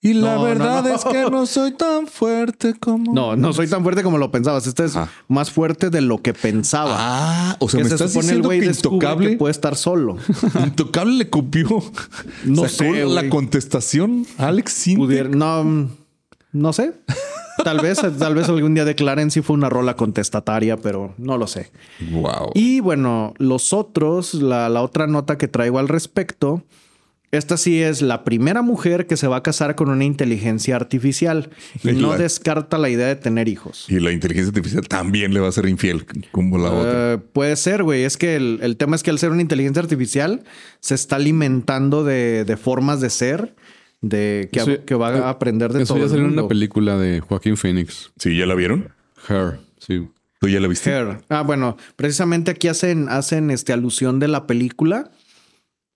Y 0.04 0.14
la 0.14 0.34
No, 0.36 0.44
verdad 0.44 0.84
no. 0.84 0.96
es 0.96 1.04
que 1.06 1.30
no 1.30 1.46
soy 1.46 1.74
tan 1.74 2.08
fuerte 2.08 2.74
como. 2.80 3.14
No, 3.14 3.36
no 3.36 3.54
soy 3.54 3.68
tan 3.68 3.84
fuerte 3.84 4.02
como 4.02 4.18
lo 4.18 4.32
pensabas. 4.32 4.66
Este 4.66 4.86
es 4.86 4.96
Ah. 4.96 5.08
más 5.28 5.52
fuerte 5.52 5.92
de 5.92 6.02
lo 6.02 6.18
que 6.24 6.34
pensaba. 6.34 6.96
Ah, 6.98 7.56
o 7.60 7.70
sea, 7.70 7.78
que 7.80 7.84
me 7.84 7.90
se 7.90 7.96
estás 7.96 8.12
supone 8.14 8.32
el 8.32 8.42
diciendo 8.42 8.48
güey 8.48 8.66
intocable. 8.66 9.30
que 9.32 9.38
puede 9.38 9.52
estar 9.52 9.76
solo. 9.76 10.18
Intocable 10.66 11.14
le 11.14 11.30
copió. 11.30 11.68
No 12.46 12.68
Sacó 12.68 12.94
sé, 12.94 13.06
la 13.06 13.30
contestación 13.30 14.26
Alex 14.40 14.74
Sintek. 14.74 15.36
No, 15.36 15.90
no 16.52 16.74
sé. 16.74 16.94
Tal 17.64 17.80
vez, 17.80 18.02
tal 18.18 18.34
vez 18.34 18.50
algún 18.50 18.74
día 18.74 18.86
declaren 18.86 19.30
si 19.30 19.42
fue 19.44 19.54
una 19.56 19.70
rola 19.70 19.96
contestataria, 19.96 20.78
pero 20.78 21.14
no 21.20 21.38
lo 21.38 21.46
sé. 21.46 21.70
Wow. 22.10 22.50
Y 22.56 22.80
bueno, 22.80 23.36
los 23.38 23.72
otros, 23.72 24.34
la, 24.34 24.68
la 24.70 24.82
otra 24.82 25.06
nota 25.06 25.38
que 25.38 25.48
traigo 25.48 25.78
al 25.78 25.88
respecto, 25.88 26.64
esta 27.32 27.56
sí 27.58 27.82
es 27.82 28.02
la 28.02 28.24
primera 28.24 28.62
mujer 28.62 29.08
que 29.08 29.16
se 29.18 29.28
va 29.28 29.38
a 29.38 29.44
casar 29.44 29.76
con 29.76 29.90
una 29.90 30.04
inteligencia 30.04 30.76
artificial 30.76 31.50
y 31.84 31.94
no 31.94 32.10
la- 32.12 32.18
descarta 32.18 32.78
la 32.78 32.90
idea 32.90 33.08
de 33.08 33.16
tener 33.16 33.48
hijos. 33.48 33.86
Y 33.90 34.00
la 34.00 34.12
inteligencia 34.12 34.50
artificial 34.50 34.88
también 34.88 35.34
le 35.34 35.40
va 35.40 35.48
a 35.48 35.52
ser 35.52 35.68
infiel 35.70 36.06
como 36.32 36.58
la 36.58 36.72
otra. 36.72 37.14
Eh, 37.14 37.18
puede 37.18 37.56
ser, 37.56 37.84
güey. 37.84 38.04
Es 38.04 38.18
que 38.18 38.36
el, 38.36 38.60
el 38.62 38.76
tema 38.78 38.96
es 38.96 39.04
que 39.04 39.12
al 39.12 39.20
ser 39.20 39.32
una 39.32 39.42
inteligencia 39.42 39.82
artificial 39.82 40.44
se 40.82 40.96
está 40.96 41.16
alimentando 41.16 42.04
de, 42.04 42.44
de 42.46 42.58
formas 42.58 43.00
de 43.02 43.10
ser, 43.10 43.56
de 44.02 44.50
que, 44.52 44.60
Eso- 44.60 44.86
que 44.86 44.96
va 44.96 45.10
a 45.10 45.30
aprender 45.30 45.72
de 45.74 45.84
Eso 45.84 45.94
todo 45.94 46.00
ya 46.00 46.04
el 46.06 46.10
salió 46.12 46.26
en 46.26 46.34
una 46.34 46.48
película 46.48 46.98
de 46.98 47.22
Joaquín 47.22 47.56
Phoenix. 47.56 48.12
Sí, 48.18 48.38
¿ya 48.38 48.46
la 48.46 48.56
vieron? 48.56 48.90
Her. 49.30 49.60
Sí. 49.80 50.08
¿Tú 50.40 50.48
ya 50.48 50.60
la 50.60 50.68
viste? 50.68 50.90
Her. 50.90 51.20
Ah, 51.30 51.44
bueno, 51.44 51.78
precisamente 51.96 52.50
aquí 52.52 52.68
hacen, 52.68 53.08
hacen 53.10 53.52
este, 53.52 53.74
alusión 53.74 54.20
de 54.20 54.28
la 54.28 54.48
película. 54.48 55.12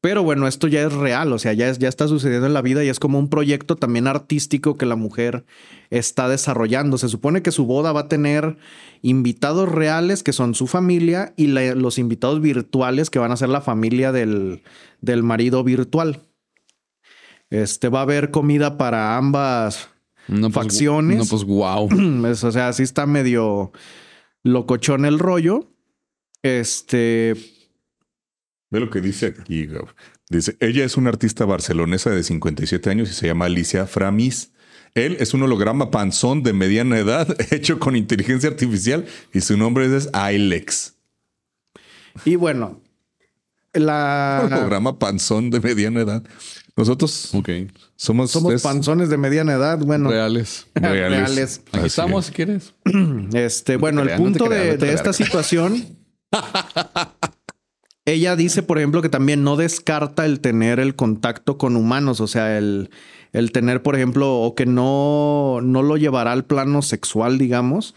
Pero 0.06 0.22
bueno, 0.22 0.48
esto 0.48 0.68
ya 0.68 0.84
es 0.84 0.94
real, 0.94 1.34
o 1.34 1.40
sea, 1.40 1.54
ya, 1.54 1.68
es- 1.68 1.80
ya 1.80 1.90
está 1.90 2.08
sucediendo 2.08 2.46
en 2.46 2.54
la 2.54 2.62
vida 2.62 2.84
y 2.84 2.90
es 2.90 3.00
como 3.00 3.18
un 3.18 3.28
proyecto 3.28 3.76
también 3.76 4.06
artístico 4.06 4.78
que 4.78 4.86
la 4.86 4.96
mujer 4.96 5.46
está 5.90 6.30
desarrollando. 6.30 7.00
Se 7.00 7.10
supone 7.10 7.42
que 7.42 7.50
su 7.52 7.66
boda 7.66 7.92
va 7.92 8.02
a 8.02 8.08
tener 8.08 8.56
invitados 9.02 9.68
reales 9.68 10.22
que 10.22 10.32
son 10.32 10.54
su 10.54 10.68
familia 10.68 11.34
y 11.38 11.48
la- 11.48 11.74
los 11.74 11.98
invitados 11.98 12.40
virtuales 12.40 13.10
que 13.10 13.18
van 13.18 13.32
a 13.32 13.36
ser 13.36 13.50
la 13.50 13.62
familia 13.62 14.12
del, 14.12 14.62
del 15.02 15.24
marido 15.24 15.64
virtual. 15.64 16.20
Este 17.50 17.90
va 17.90 18.00
a 18.00 18.04
haber 18.04 18.30
comida 18.30 18.78
para 18.78 19.18
ambas 19.18 19.90
No, 20.28 20.52
pues, 20.52 20.54
Facciones. 20.54 21.18
No, 21.18 21.26
pues 21.26 21.44
wow. 21.46 21.90
es- 22.28 22.44
o 22.44 22.52
sea, 22.52 22.74
sí 22.74 22.84
está 22.84 23.08
medio 23.08 23.72
locochón 24.44 25.06
el 25.06 25.18
rollo. 25.18 25.72
Este, 26.44 27.36
Ve 28.72 28.80
lo 28.80 28.90
que 28.90 29.02
dice 29.02 29.28
aquí, 29.28 29.66
Gab. 29.68 29.88
Dice, 30.30 30.58
ella 30.60 30.84
es 30.84 30.98
una 30.98 31.10
artista 31.10 31.46
barcelonesa 31.46 32.10
de 32.10 32.24
57 32.24 32.90
años 32.90 33.10
y 33.10 33.14
se 33.14 33.28
llama 33.28 33.46
Alicia 33.46 33.86
Framis. 33.86 34.52
Él 34.96 35.18
es 35.20 35.34
un 35.34 35.44
holograma 35.44 35.92
panzón 35.92 36.42
de 36.42 36.54
mediana 36.54 36.98
edad 36.98 37.28
hecho 37.52 37.80
con 37.80 37.96
inteligencia 37.96 38.50
artificial 38.50 39.06
y 39.34 39.42
su 39.42 39.58
nombre 39.58 39.86
es 39.96 40.10
Ilex. 40.34 40.96
y 42.24 42.36
bueno, 42.36 42.82
Un 43.74 43.86
la 43.86 44.48
programa 44.50 44.98
panzón 44.98 45.50
de 45.52 45.60
mediana 45.60 46.02
edad. 46.02 46.24
Nosotros 46.78 47.30
somos, 47.98 48.32
somos 48.32 48.54
es- 48.54 48.62
panzones 48.62 49.10
de 49.10 49.18
mediana 49.18 49.54
edad, 49.54 49.78
bueno, 49.80 50.10
Reales. 50.10 50.68
reales. 50.76 51.10
reales. 51.10 51.62
Aquí 51.72 51.86
estamos 51.88 52.26
es. 52.26 52.28
si 52.28 52.34
quieres. 52.34 52.74
Este, 53.34 53.78
bueno, 53.78 54.02
el 54.02 54.16
punto 54.18 54.50
de, 54.50 54.78
esta 54.94 55.14
situación. 55.14 55.98
ella 58.06 58.36
dice, 58.36 58.62
por 58.62 58.78
ejemplo, 58.78 59.02
que 59.02 59.10
también 59.10 59.44
no 59.44 59.58
descarta 59.58 60.26
el 60.26 60.40
tener 60.40 60.80
el 60.80 60.96
contacto 60.96 61.58
con 61.58 61.76
humanos, 61.76 62.22
o 62.22 62.28
sea, 62.28 62.58
el, 62.58 62.92
el 63.34 63.52
tener, 63.52 63.82
por 63.82 63.96
ejemplo, 63.96 64.36
o 64.36 64.54
que 64.54 64.68
no, 64.68 65.60
no 65.64 65.82
lo 65.82 65.98
llevará 65.98 66.32
al 66.32 66.46
plano 66.46 66.84
sexual, 66.84 67.40
digamos, 67.40 67.96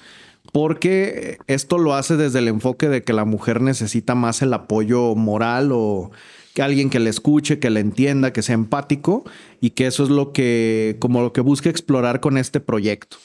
porque 0.50 1.38
esto 1.46 1.76
lo 1.76 1.94
hace 1.94 2.16
desde 2.16 2.38
el 2.38 2.48
enfoque 2.48 2.88
de 2.88 3.02
que 3.04 3.12
la 3.12 3.26
mujer 3.26 3.61
necesita 3.61 4.14
más 4.14 4.40
el 4.40 4.54
apoyo 4.54 5.14
moral 5.14 5.70
o 5.72 6.11
que 6.54 6.62
alguien 6.62 6.88
que 6.88 7.00
le 7.00 7.11
escuche, 7.11 7.59
que 7.59 7.68
le 7.68 7.80
entienda, 7.80 8.32
que 8.32 8.42
sea 8.42 8.54
empático 8.54 9.24
y 9.61 9.70
que 9.70 9.86
eso 9.86 10.04
es 10.04 10.09
lo 10.09 10.32
que, 10.32 10.96
como 11.00 11.20
lo 11.20 11.34
que 11.34 11.42
busca 11.42 11.68
explorar 11.68 12.20
con 12.20 12.38
este 12.38 12.61
proyecto. 12.61 13.18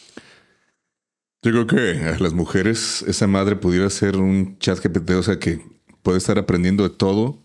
Yo 1.41 1.51
creo 1.51 1.67
que 1.67 2.03
a 2.05 2.19
las 2.19 2.33
mujeres, 2.33 3.03
esa 3.07 3.27
madre 3.27 3.55
pudiera 3.55 3.89
ser 3.89 4.17
un 4.17 4.57
chat 4.59 4.79
GPT, 4.79 5.11
o 5.11 5.23
sea, 5.23 5.39
que 5.39 5.72
puede 6.03 6.19
estar 6.19 6.37
aprendiendo 6.37 6.83
de 6.83 6.91
todo. 6.91 7.39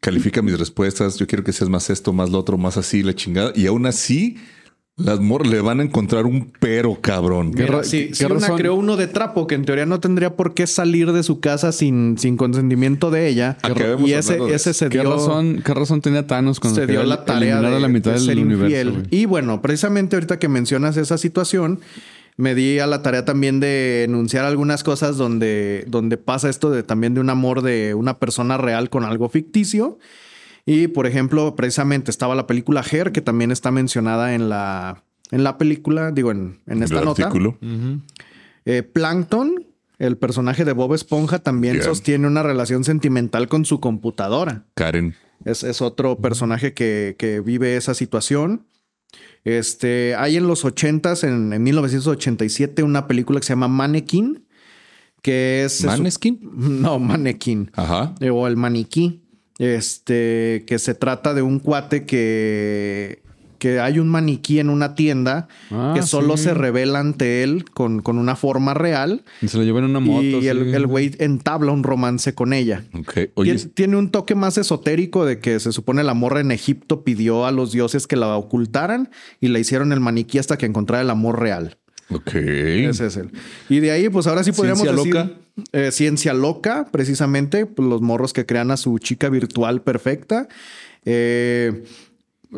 Califica 0.00 0.42
mis 0.42 0.58
respuestas. 0.58 1.16
Yo 1.18 1.26
quiero 1.26 1.44
que 1.44 1.52
seas 1.52 1.70
más 1.70 1.88
esto, 1.90 2.12
más 2.12 2.30
lo 2.30 2.38
otro, 2.38 2.58
más 2.58 2.76
así, 2.76 3.02
la 3.04 3.14
chingada. 3.14 3.52
Y 3.54 3.66
aún 3.66 3.86
así, 3.86 4.36
las 4.96 5.20
mor 5.20 5.46
le 5.46 5.60
van 5.60 5.78
a 5.78 5.84
encontrar 5.84 6.26
un 6.26 6.52
pero, 6.58 7.00
cabrón. 7.00 7.52
¿Qué 7.54 7.62
Mira, 7.62 7.76
ra- 7.78 7.84
si, 7.84 8.08
qué 8.08 8.14
si 8.16 8.24
una 8.24 8.54
creó 8.56 8.74
uno 8.74 8.96
de 8.96 9.06
trapo 9.06 9.46
que 9.46 9.54
en 9.54 9.64
teoría 9.64 9.86
no 9.86 10.00
tendría 10.00 10.34
por 10.34 10.54
qué 10.54 10.66
salir 10.66 11.12
de 11.12 11.22
su 11.22 11.38
casa 11.38 11.70
sin, 11.70 12.18
sin 12.18 12.36
consentimiento 12.36 13.12
de 13.12 13.28
ella. 13.28 13.58
Y 14.04 14.12
ese, 14.14 14.38
ese 14.52 14.74
se 14.74 14.88
¿Qué 14.88 15.00
dio, 15.00 15.12
razón, 15.14 15.62
¿Qué 15.64 15.72
razón 15.72 16.00
tenía 16.00 16.26
Thanos 16.26 16.58
cuando 16.58 16.80
se 16.80 16.86
dio 16.88 17.04
la 17.04 17.24
tarea 17.24 17.60
de, 17.60 17.66
a 17.68 17.78
la 17.78 17.88
mitad 17.88 18.10
de 18.12 18.16
del 18.18 18.26
ser 18.26 18.38
universo? 18.38 18.64
infiel. 18.90 19.06
Y 19.10 19.26
bueno, 19.26 19.62
precisamente 19.62 20.16
ahorita 20.16 20.40
que 20.40 20.48
mencionas 20.48 20.96
esa 20.96 21.16
situación, 21.16 21.78
me 22.36 22.54
di 22.54 22.78
a 22.78 22.86
la 22.86 23.02
tarea 23.02 23.24
también 23.24 23.60
de 23.60 24.04
enunciar 24.04 24.44
algunas 24.44 24.82
cosas 24.82 25.16
donde, 25.16 25.84
donde 25.86 26.16
pasa 26.16 26.48
esto 26.48 26.70
de 26.70 26.82
también 26.82 27.14
de 27.14 27.20
un 27.20 27.30
amor 27.30 27.62
de 27.62 27.94
una 27.94 28.18
persona 28.18 28.56
real 28.56 28.90
con 28.90 29.04
algo 29.04 29.28
ficticio. 29.28 29.98
Y 30.64 30.86
por 30.88 31.06
ejemplo, 31.06 31.56
precisamente 31.56 32.10
estaba 32.10 32.34
la 32.34 32.46
película 32.46 32.84
Her, 32.88 33.12
que 33.12 33.20
también 33.20 33.50
está 33.50 33.70
mencionada 33.70 34.34
en 34.34 34.48
la, 34.48 35.02
en 35.30 35.44
la 35.44 35.58
película, 35.58 36.12
digo, 36.12 36.30
en, 36.30 36.60
en 36.66 36.82
esta 36.82 37.00
el 37.00 37.04
nota. 37.04 37.24
artículo. 37.24 37.58
Eh, 38.64 38.82
Plankton, 38.84 39.66
el 39.98 40.16
personaje 40.16 40.64
de 40.64 40.72
Bob 40.72 40.94
Esponja, 40.94 41.40
también 41.40 41.82
sostiene 41.82 42.28
una 42.28 42.42
relación 42.44 42.84
sentimental 42.84 43.48
con 43.48 43.64
su 43.64 43.80
computadora. 43.80 44.64
Karen. 44.74 45.16
Es, 45.44 45.64
es 45.64 45.82
otro 45.82 46.18
personaje 46.18 46.72
que, 46.72 47.16
que 47.18 47.40
vive 47.40 47.76
esa 47.76 47.94
situación. 47.94 48.64
Este, 49.44 50.14
hay 50.16 50.36
en 50.36 50.46
los 50.46 50.64
80s, 50.64 51.26
en, 51.26 51.52
en 51.52 51.62
1987, 51.62 52.82
una 52.82 53.06
película 53.08 53.40
que 53.40 53.46
se 53.46 53.52
llama 53.52 53.68
Mannequin, 53.68 54.44
que 55.22 55.64
es... 55.64 55.84
¿Maneskin? 55.84 56.40
No, 56.82 56.98
Mannequin. 56.98 57.70
Ajá. 57.74 58.14
Eh, 58.20 58.30
o 58.30 58.46
el 58.46 58.56
maniquí. 58.56 59.22
Este, 59.58 60.64
que 60.66 60.78
se 60.78 60.94
trata 60.94 61.34
de 61.34 61.42
un 61.42 61.60
cuate 61.60 62.04
que, 62.04 63.21
que 63.62 63.78
hay 63.78 64.00
un 64.00 64.08
maniquí 64.08 64.58
en 64.58 64.68
una 64.70 64.96
tienda 64.96 65.46
Ah, 65.70 65.92
que 65.94 66.02
solo 66.02 66.36
sí. 66.36 66.42
se 66.44 66.54
revela 66.54 66.98
ante 66.98 67.44
él 67.44 67.64
con, 67.72 68.02
con 68.02 68.18
una 68.18 68.34
forma 68.34 68.74
real 68.74 69.22
Y 69.40 69.46
se 69.46 69.56
lo 69.56 69.62
llevan 69.62 69.84
en 69.84 69.90
una 69.90 70.00
moto. 70.00 70.22
y 70.24 70.40
sí. 70.42 70.48
el 70.48 70.74
el 70.74 70.86
güey 70.88 71.12
entabla 71.20 71.70
un 71.70 71.84
romance 71.84 72.34
con 72.34 72.52
ella. 72.52 72.82
Ok. 72.92 73.12
Oye, 73.34 73.54
Tien- 73.54 73.72
tiene 73.72 73.96
un 73.96 74.10
toque 74.10 74.34
más 74.34 74.58
esotérico 74.58 75.24
de 75.24 75.38
que 75.38 75.60
se 75.60 75.70
supone 75.70 76.02
la 76.02 76.14
morra 76.14 76.40
en 76.40 76.50
Egipto 76.50 77.04
pidió 77.04 77.46
a 77.46 77.52
los 77.52 77.70
dioses 77.70 78.08
que 78.08 78.16
la 78.16 78.36
ocultaran 78.36 79.10
y 79.40 79.46
le 79.48 79.60
hicieron 79.60 79.92
el 79.92 80.00
maniquí 80.00 80.38
hasta 80.38 80.58
que 80.58 80.66
encontrara 80.66 81.02
el 81.02 81.10
amor 81.10 81.38
real. 81.38 81.78
ok. 82.10 82.34
Ese 82.34 83.06
es 83.06 83.16
el. 83.16 83.30
Y 83.68 83.78
de 83.78 83.92
ahí, 83.92 84.08
pues 84.08 84.26
ahora 84.26 84.42
sí 84.42 84.50
podríamos 84.50 84.82
Ciencia 84.82 84.96
decir 85.04 85.14
loca. 85.14 85.30
eh, 85.72 85.90
ciencia 85.92 86.34
loca, 86.34 86.88
precisamente, 86.90 87.64
pues, 87.66 87.88
los 87.88 88.00
morros 88.02 88.32
que 88.32 88.44
crean 88.44 88.70
a 88.72 88.76
su 88.76 88.98
chica 88.98 89.28
virtual 89.28 89.82
perfecta. 89.82 90.48
Eh, 91.04 91.84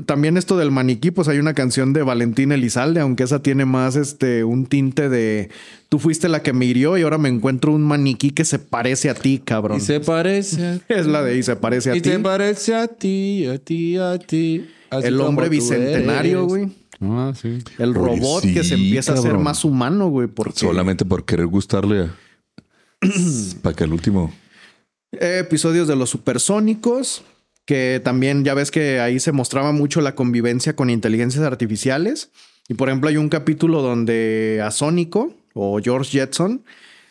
también 0.06 0.36
esto 0.36 0.56
del 0.56 0.70
maniquí, 0.70 1.10
pues 1.10 1.28
hay 1.28 1.38
una 1.38 1.54
canción 1.54 1.92
de 1.92 2.02
Valentín 2.02 2.50
Elizalde, 2.52 3.00
aunque 3.00 3.22
esa 3.22 3.40
tiene 3.42 3.64
más 3.64 3.96
este 3.96 4.42
un 4.44 4.66
tinte 4.66 5.08
de 5.08 5.50
tú 5.88 5.98
fuiste 5.98 6.28
la 6.28 6.42
que 6.42 6.52
me 6.52 6.66
hirió 6.66 6.98
y 6.98 7.02
ahora 7.02 7.18
me 7.18 7.28
encuentro 7.28 7.72
un 7.72 7.82
maniquí 7.82 8.30
que 8.30 8.44
se 8.44 8.58
parece 8.58 9.10
a 9.10 9.14
ti, 9.14 9.40
cabrón. 9.44 9.78
Y 9.78 9.80
se 9.80 10.00
parece 10.00 10.66
a 10.66 10.80
Es 10.88 11.06
la 11.06 11.22
de 11.22 11.36
y 11.38 11.42
se 11.42 11.56
parece 11.56 11.90
a 11.92 11.96
Y 11.96 12.00
ti. 12.00 12.10
te 12.10 12.18
parece 12.18 12.74
a 12.74 12.88
ti, 12.88 13.46
a 13.46 13.58
ti, 13.58 13.96
a 13.96 14.18
ti. 14.18 14.66
así 14.90 15.06
El 15.06 15.20
hombre 15.20 15.48
bicentenario, 15.48 16.46
güey. 16.46 16.68
Ah, 17.00 17.32
sí. 17.40 17.58
El 17.78 17.90
Oye, 17.90 17.98
robot 17.98 18.42
sí, 18.42 18.54
que 18.54 18.64
se 18.64 18.74
empieza 18.74 19.12
a 19.12 19.14
hacer 19.16 19.38
más 19.38 19.64
humano, 19.64 20.08
güey. 20.08 20.26
Porque 20.28 20.58
Solamente 20.58 21.04
por 21.04 21.24
querer 21.24 21.46
gustarle 21.46 22.02
a... 22.04 22.14
Para 23.62 23.76
que 23.76 23.84
al 23.84 23.92
último... 23.92 24.32
Episodios 25.12 25.86
de 25.86 25.94
los 25.94 26.10
supersónicos, 26.10 27.22
que 27.64 28.00
también 28.04 28.44
ya 28.44 28.54
ves 28.54 28.70
que 28.70 29.00
ahí 29.00 29.20
se 29.20 29.32
mostraba 29.32 29.72
mucho 29.72 30.00
la 30.00 30.14
convivencia 30.14 30.76
con 30.76 30.90
inteligencias 30.90 31.44
artificiales. 31.44 32.30
Y 32.68 32.74
por 32.74 32.88
ejemplo, 32.88 33.08
hay 33.08 33.16
un 33.16 33.28
capítulo 33.28 33.82
donde 33.82 34.62
a 34.64 34.70
Sónico 34.70 35.34
o 35.54 35.80
George 35.82 36.18
Jetson 36.18 36.64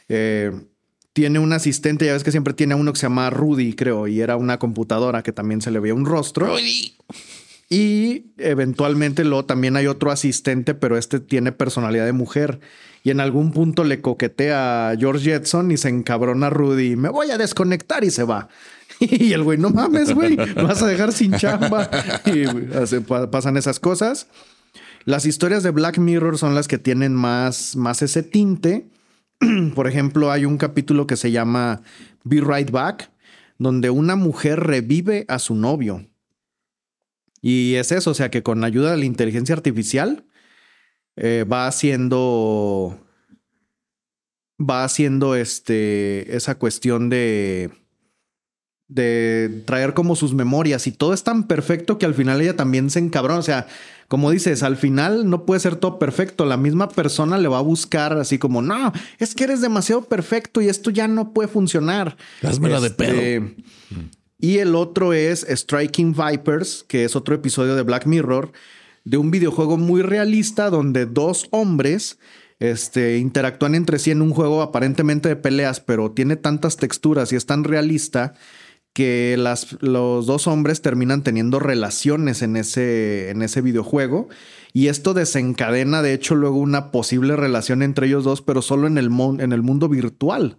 eh, 0.10 0.52
tiene 1.14 1.40
un 1.40 1.54
asistente, 1.54 2.06
ya 2.06 2.14
ves 2.14 2.24
que 2.24 2.32
siempre 2.32 2.54
tiene 2.54 2.76
uno 2.76 2.92
que 2.92 3.00
se 3.00 3.06
llama 3.06 3.30
Rudy, 3.30 3.74
creo, 3.74 4.08
y 4.08 4.22
era 4.22 4.36
una 4.36 4.58
computadora 4.58 5.22
que 5.22 5.32
también 5.32 5.62
se 5.62 5.72
le 5.72 5.80
veía 5.80 5.94
un 5.94 6.06
rostro. 6.06 6.56
Y 7.70 8.34
eventualmente 8.38 9.24
luego 9.24 9.46
también 9.46 9.76
hay 9.76 9.88
otro 9.88 10.12
asistente, 10.12 10.76
pero 10.76 10.98
este 10.98 11.20
tiene 11.20 11.52
personalidad 11.52 12.06
de 12.06 12.14
mujer. 12.14 12.60
Y 13.04 13.10
en 13.10 13.20
algún 13.20 13.52
punto 13.52 13.84
le 13.84 14.02
coquetea 14.02 14.90
a 14.90 14.96
George 14.96 15.32
Jetson 15.32 15.72
y 15.72 15.78
se 15.78 15.90
encabrona 15.90 16.48
a 16.48 16.50
Rudy. 16.50 16.96
Me 16.96 17.10
voy 17.10 17.32
a 17.32 17.38
desconectar 17.38 18.04
y 18.04 18.12
se 18.12 18.24
va. 18.24 18.48
Y 19.12 19.34
el 19.34 19.44
güey, 19.44 19.58
no 19.58 19.70
mames, 19.70 20.14
güey, 20.14 20.38
me 20.38 20.54
vas 20.64 20.82
a 20.82 20.88
dejar 20.88 21.12
sin 21.12 21.34
chamba. 21.34 21.90
Y 22.26 22.46
pasan 23.32 23.58
esas 23.58 23.80
cosas. 23.80 24.28
Las 25.06 25.26
historias 25.26 25.64
de 25.64 25.72
Black 25.72 25.98
Mirror 25.98 26.38
son 26.38 26.56
las 26.56 26.68
que 26.68 26.78
tienen 26.78 27.14
más, 27.14 27.76
más 27.76 28.02
ese 28.02 28.24
tinte. 28.24 28.88
Por 29.76 29.88
ejemplo, 29.88 30.32
hay 30.32 30.46
un 30.46 30.58
capítulo 30.58 31.08
que 31.08 31.18
se 31.18 31.32
llama 31.32 31.82
Be 32.24 32.42
Right 32.42 32.72
Back, 32.72 33.12
donde 33.58 33.90
una 33.90 34.16
mujer 34.16 34.62
revive 34.62 35.26
a 35.28 35.40
su 35.40 35.56
novio. 35.56 36.08
Y 37.42 37.76
es 37.76 37.92
eso, 37.92 38.12
o 38.12 38.14
sea 38.14 38.32
que 38.32 38.42
con 38.42 38.64
ayuda 38.64 38.92
de 38.92 38.98
la 38.98 39.06
inteligencia 39.06 39.54
artificial 39.54 40.26
eh, 41.18 41.46
va 41.52 41.68
haciendo. 41.68 43.00
Va 44.60 44.86
haciendo 44.86 45.36
este. 45.36 46.36
esa 46.36 46.56
cuestión 46.58 47.10
de. 47.10 47.70
De 48.88 49.64
traer 49.66 49.94
como 49.94 50.16
sus 50.16 50.34
memorias. 50.34 50.88
Y 50.88 50.92
todo 50.92 51.14
es 51.14 51.24
tan 51.24 51.48
perfecto 51.48 51.98
que 51.98 52.06
al 52.06 52.14
final 52.14 52.42
ella 52.42 52.56
también 52.56 52.90
se 52.90 53.00
encabrona. 53.00 53.40
O 53.40 53.44
sea, 53.44 53.68
como 54.08 54.30
dices, 54.32 54.64
al 54.64 54.78
final 54.78 55.30
no 55.30 55.46
puede 55.46 55.60
ser 55.60 55.76
todo 55.76 56.00
perfecto. 56.00 56.46
La 56.46 56.58
misma 56.58 56.90
persona 56.90 57.38
le 57.38 57.48
va 57.48 57.60
a 57.60 57.62
buscar 57.62 58.14
así 58.14 58.38
como, 58.38 58.62
no, 58.62 58.94
es 59.20 59.34
que 59.36 59.46
eres 59.46 59.62
demasiado 59.62 60.04
perfecto 60.04 60.62
y 60.62 60.70
esto 60.70 60.90
ya 60.90 61.08
no 61.08 61.34
puede 61.34 61.50
funcionar. 61.50 62.18
Házmela 62.42 62.80
de 62.80 62.88
Este, 62.88 63.56
Y 64.40 64.58
el 64.58 64.76
otro 64.76 65.14
es 65.14 65.48
Striking 65.50 66.14
Vipers, 66.14 66.86
que 66.88 67.06
es 67.06 67.16
otro 67.16 67.34
episodio 67.34 67.76
de 67.76 67.82
Black 67.82 68.06
Mirror, 68.06 68.52
de 69.06 69.18
un 69.18 69.32
videojuego 69.32 69.78
muy 69.78 70.02
realista 70.02 70.70
donde 70.70 71.06
dos 71.06 71.48
hombres 71.52 72.20
este, 72.60 73.18
interactúan 73.18 73.76
entre 73.76 74.00
sí 74.00 74.12
en 74.12 74.22
un 74.22 74.32
juego 74.32 74.62
aparentemente 74.62 75.30
de 75.30 75.36
peleas, 75.36 75.80
pero 75.80 76.12
tiene 76.12 76.36
tantas 76.36 76.78
texturas 76.78 77.34
y 77.34 77.36
es 77.36 77.46
tan 77.46 77.64
realista 77.64 78.36
que 78.94 79.36
las, 79.38 79.82
los 79.82 80.28
dos 80.28 80.48
hombres 80.48 80.82
terminan 80.82 81.24
teniendo 81.24 81.60
relaciones 81.60 82.42
en 82.44 82.56
ese, 82.56 83.32
en 83.32 83.42
ese 83.42 83.62
videojuego. 83.62 84.30
Y 84.72 84.88
esto 84.88 85.14
desencadena, 85.14 86.02
de 86.02 86.14
hecho, 86.14 86.36
luego 86.36 86.58
una 86.58 86.92
posible 86.92 87.36
relación 87.36 87.82
entre 87.84 88.08
ellos 88.08 88.24
dos, 88.24 88.42
pero 88.42 88.62
solo 88.62 88.88
en 88.88 88.98
el, 88.98 89.10
en 89.40 89.52
el 89.52 89.62
mundo 89.62 89.90
virtual. 89.90 90.58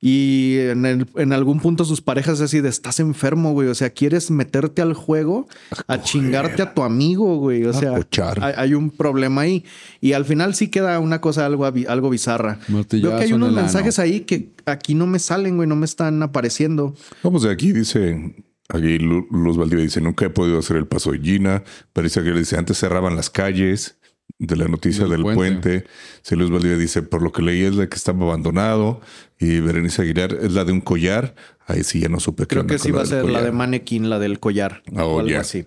Y 0.00 0.58
en, 0.58 0.84
el- 0.84 1.06
en 1.16 1.32
algún 1.32 1.58
punto 1.58 1.84
sus 1.86 2.02
parejas 2.02 2.40
así 2.42 2.60
de 2.60 2.68
estás 2.68 3.00
enfermo, 3.00 3.52
güey. 3.52 3.68
O 3.68 3.74
sea, 3.74 3.90
quieres 3.90 4.30
meterte 4.30 4.82
al 4.82 4.92
juego 4.92 5.48
a 5.88 6.02
chingarte 6.02 6.62
a 6.62 6.74
tu 6.74 6.82
amigo, 6.82 7.38
güey. 7.38 7.64
O 7.64 7.70
A 7.70 7.72
sea, 7.72 7.94
hay, 8.42 8.52
hay 8.56 8.74
un 8.74 8.90
problema 8.90 9.40
ahí. 9.42 9.64
Y 10.02 10.12
al 10.12 10.24
final 10.26 10.54
sí 10.54 10.68
queda 10.68 10.98
una 11.00 11.20
cosa 11.22 11.46
algo, 11.46 11.64
algo 11.64 12.10
bizarra. 12.10 12.58
Martillazo 12.68 13.08
Veo 13.08 13.18
que 13.18 13.24
hay 13.24 13.32
unos 13.32 13.48
ano. 13.48 13.62
mensajes 13.62 13.98
ahí 13.98 14.20
que 14.20 14.50
aquí 14.66 14.94
no 14.94 15.06
me 15.06 15.18
salen, 15.18 15.56
güey, 15.56 15.68
no 15.68 15.76
me 15.76 15.86
están 15.86 16.22
apareciendo. 16.22 16.94
Vamos 17.22 17.42
de 17.42 17.50
aquí, 17.50 17.72
dice. 17.72 18.34
Aquí 18.68 18.98
Lu- 18.98 19.26
Luz 19.30 19.56
Valdivia 19.56 19.84
dice: 19.84 20.00
Nunca 20.00 20.26
he 20.26 20.30
podido 20.30 20.58
hacer 20.58 20.76
el 20.76 20.86
paso 20.86 21.12
de 21.12 21.20
Gina. 21.20 21.62
Parece 21.92 22.22
que 22.22 22.32
dice: 22.32 22.58
Antes 22.58 22.78
cerraban 22.78 23.16
las 23.16 23.30
calles. 23.30 23.96
De 24.38 24.56
la 24.56 24.68
noticia 24.68 25.04
Del 25.04 25.12
del, 25.12 25.22
puente. 25.22 25.70
puente. 25.70 25.84
Si 26.22 26.36
Luis 26.36 26.50
Valdivia 26.50 26.76
dice, 26.76 27.02
por 27.02 27.22
lo 27.22 27.32
que 27.32 27.42
leí 27.42 27.62
es 27.62 27.74
la 27.74 27.88
que 27.88 27.96
estaba 27.96 28.24
abandonado. 28.24 29.00
Y 29.38 29.60
Berenice 29.60 30.02
Aguilar 30.02 30.36
es 30.40 30.52
la 30.52 30.64
de 30.64 30.72
un 30.72 30.80
collar. 30.80 31.34
Ahí 31.66 31.82
sí 31.84 32.00
ya 32.00 32.08
no 32.08 32.20
supe 32.20 32.46
Creo 32.46 32.66
que 32.66 32.78
sí 32.78 32.90
va 32.90 33.02
a 33.02 33.06
ser 33.06 33.24
la 33.24 33.42
de 33.42 33.50
Mannequin, 33.52 34.08
la 34.10 34.18
del 34.18 34.38
collar. 34.38 34.82
Ah, 34.94 35.04
o 35.04 35.18
algo 35.20 35.30
ya. 35.30 35.40
así. 35.40 35.66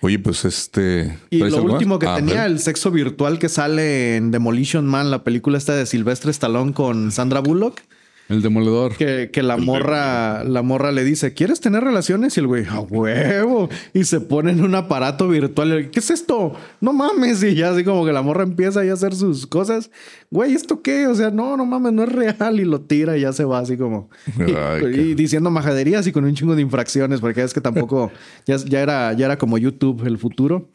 Oye, 0.00 0.18
pues 0.18 0.44
este. 0.44 1.18
Y 1.30 1.38
¿traes 1.38 1.54
lo 1.54 1.62
último 1.62 1.98
que 1.98 2.06
Ah, 2.06 2.16
tenía, 2.16 2.46
el 2.46 2.58
sexo 2.58 2.90
virtual 2.90 3.38
que 3.38 3.48
sale 3.48 4.16
en 4.16 4.30
Demolition 4.30 4.86
Man, 4.86 5.10
la 5.10 5.24
película 5.24 5.56
esta 5.58 5.74
de 5.74 5.86
Silvestre 5.86 6.30
Stallone 6.30 6.72
con 6.72 7.12
Sandra 7.12 7.40
Bullock. 7.40 7.80
El 8.28 8.42
demoledor. 8.42 8.96
Que, 8.96 9.30
que 9.32 9.42
la 9.42 9.56
morra, 9.56 10.42
la 10.42 10.62
morra 10.62 10.90
le 10.90 11.04
dice, 11.04 11.32
¿quieres 11.32 11.60
tener 11.60 11.84
relaciones? 11.84 12.36
Y 12.36 12.40
el 12.40 12.48
güey, 12.48 12.64
a 12.66 12.80
huevo. 12.80 13.68
Y 13.94 14.02
se 14.04 14.20
pone 14.20 14.50
en 14.50 14.62
un 14.64 14.74
aparato 14.74 15.28
virtual. 15.28 15.90
¿Qué 15.90 16.00
es 16.00 16.10
esto? 16.10 16.52
No 16.80 16.92
mames. 16.92 17.42
Y 17.44 17.54
ya 17.54 17.70
así 17.70 17.84
como 17.84 18.04
que 18.04 18.12
la 18.12 18.22
morra 18.22 18.42
empieza 18.42 18.80
ahí 18.80 18.88
a 18.88 18.94
hacer 18.94 19.14
sus 19.14 19.46
cosas. 19.46 19.90
Güey, 20.30 20.54
¿esto 20.54 20.82
qué? 20.82 21.06
O 21.06 21.14
sea, 21.14 21.30
no, 21.30 21.56
no 21.56 21.64
mames, 21.66 21.92
no 21.92 22.02
es 22.02 22.10
real. 22.12 22.58
Y 22.58 22.64
lo 22.64 22.80
tira 22.80 23.16
y 23.16 23.20
ya 23.20 23.32
se 23.32 23.44
va 23.44 23.60
así 23.60 23.76
como. 23.76 24.10
Ay, 24.38 24.44
y, 24.46 24.92
qué- 24.92 25.02
y 25.02 25.14
diciendo 25.14 25.50
majaderías 25.50 26.06
y 26.08 26.12
con 26.12 26.24
un 26.24 26.34
chingo 26.34 26.56
de 26.56 26.62
infracciones. 26.62 27.20
Porque 27.20 27.42
es 27.44 27.54
que 27.54 27.60
tampoco, 27.60 28.10
ya, 28.44 28.56
ya 28.56 28.80
era, 28.80 29.12
ya 29.12 29.26
era 29.26 29.38
como 29.38 29.56
YouTube 29.56 30.04
el 30.06 30.18
futuro. 30.18 30.68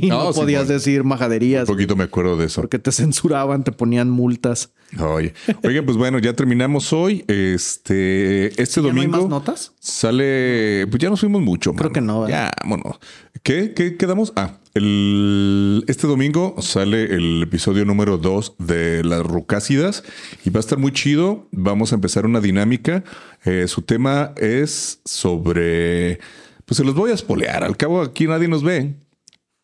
Y 0.00 0.08
no, 0.08 0.24
No, 0.24 0.32
sí, 0.32 0.40
podías 0.40 0.62
bueno. 0.64 0.74
decir 0.74 1.04
majaderías. 1.04 1.68
Un 1.68 1.74
poquito 1.74 1.96
me 1.96 2.04
acuerdo 2.04 2.36
de 2.36 2.46
eso. 2.46 2.60
Porque 2.60 2.78
te 2.78 2.92
censuraban, 2.92 3.64
te 3.64 3.72
ponían 3.72 4.10
multas. 4.10 4.70
Oye, 5.00 5.34
oigan, 5.64 5.84
pues 5.84 5.96
bueno, 5.96 6.18
ya 6.18 6.32
terminamos 6.34 6.92
hoy. 6.92 7.24
Este, 7.26 8.46
este 8.62 8.80
¿Ya 8.80 8.82
no 8.82 8.88
hay 8.88 8.94
domingo 9.06 9.18
más 9.22 9.28
notas? 9.28 9.72
sale, 9.80 10.86
pues 10.90 11.00
ya 11.02 11.10
nos 11.10 11.20
fuimos 11.20 11.42
mucho. 11.42 11.72
Creo 11.72 11.84
mano. 11.90 11.92
que 11.92 12.00
no, 12.00 12.28
Ya, 12.28 12.50
vámonos. 12.62 12.98
¿Qué, 13.42 13.72
¿Qué 13.74 13.96
quedamos? 13.96 14.32
Ah, 14.36 14.58
el, 14.74 15.84
este 15.88 16.06
domingo 16.06 16.54
sale 16.60 17.04
el 17.14 17.42
episodio 17.42 17.84
número 17.84 18.18
2 18.18 18.54
de 18.58 19.02
las 19.04 19.24
rucácidas 19.24 20.04
y 20.44 20.50
va 20.50 20.58
a 20.58 20.60
estar 20.60 20.78
muy 20.78 20.92
chido. 20.92 21.48
Vamos 21.52 21.92
a 21.92 21.96
empezar 21.96 22.26
una 22.26 22.40
dinámica. 22.40 23.02
Eh, 23.44 23.66
su 23.68 23.82
tema 23.82 24.32
es 24.36 25.00
sobre, 25.04 26.18
pues 26.64 26.76
se 26.78 26.84
los 26.84 26.94
voy 26.94 27.10
a 27.10 27.14
espolear. 27.14 27.64
Al 27.64 27.76
cabo 27.76 28.02
aquí 28.02 28.26
nadie 28.26 28.48
nos 28.48 28.62
ve. 28.62 28.94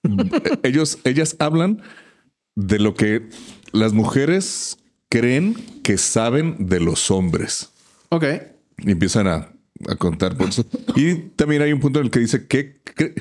Ellos, 0.62 0.98
ellas 1.04 1.36
hablan 1.38 1.82
de 2.54 2.78
lo 2.78 2.94
que 2.94 3.28
las 3.72 3.92
mujeres 3.92 4.78
creen 5.08 5.54
que 5.82 5.98
saben 5.98 6.66
de 6.66 6.80
los 6.80 7.10
hombres. 7.10 7.70
Ok. 8.10 8.24
Y 8.78 8.90
empiezan 8.90 9.26
a, 9.26 9.52
a 9.88 9.96
contar 9.96 10.36
por 10.36 10.48
eso. 10.48 10.64
Y 10.96 11.14
también 11.14 11.62
hay 11.62 11.72
un 11.72 11.80
punto 11.80 11.98
en 12.00 12.06
el 12.06 12.10
que 12.10 12.20
dice 12.20 12.46
¿qué, 12.46 12.80
qué, 12.96 13.14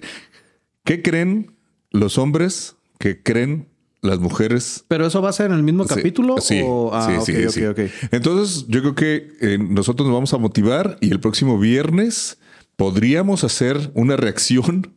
qué 0.83 1.01
creen 1.01 1.55
los 1.91 2.17
hombres 2.17 2.75
que 2.99 3.21
creen 3.21 3.67
las 4.01 4.19
mujeres? 4.19 4.83
¿Pero 4.87 5.05
eso 5.05 5.21
va 5.21 5.29
a 5.29 5.33
ser 5.33 5.47
en 5.47 5.57
el 5.57 5.63
mismo 5.63 5.83
Sí, 5.83 5.95
capítulo? 5.95 6.37
Sí, 6.39 6.61
o... 6.65 6.91
Ah, 6.93 7.21
sí, 7.23 7.33
ok, 7.35 7.49
sí, 7.49 7.65
ok, 7.65 7.75
sí. 7.75 7.83
ok. 7.83 7.91
Entonces, 8.11 8.65
yo 8.67 8.81
creo 8.81 8.95
que 8.95 9.27
eh, 9.41 9.57
nosotros 9.57 10.07
nos 10.07 10.15
vamos 10.15 10.33
a 10.33 10.37
motivar 10.37 10.97
y 11.01 11.11
el 11.11 11.19
próximo 11.19 11.59
viernes 11.59 12.37
podríamos 12.75 13.43
hacer 13.43 13.91
una 13.93 14.17
reacción 14.17 14.93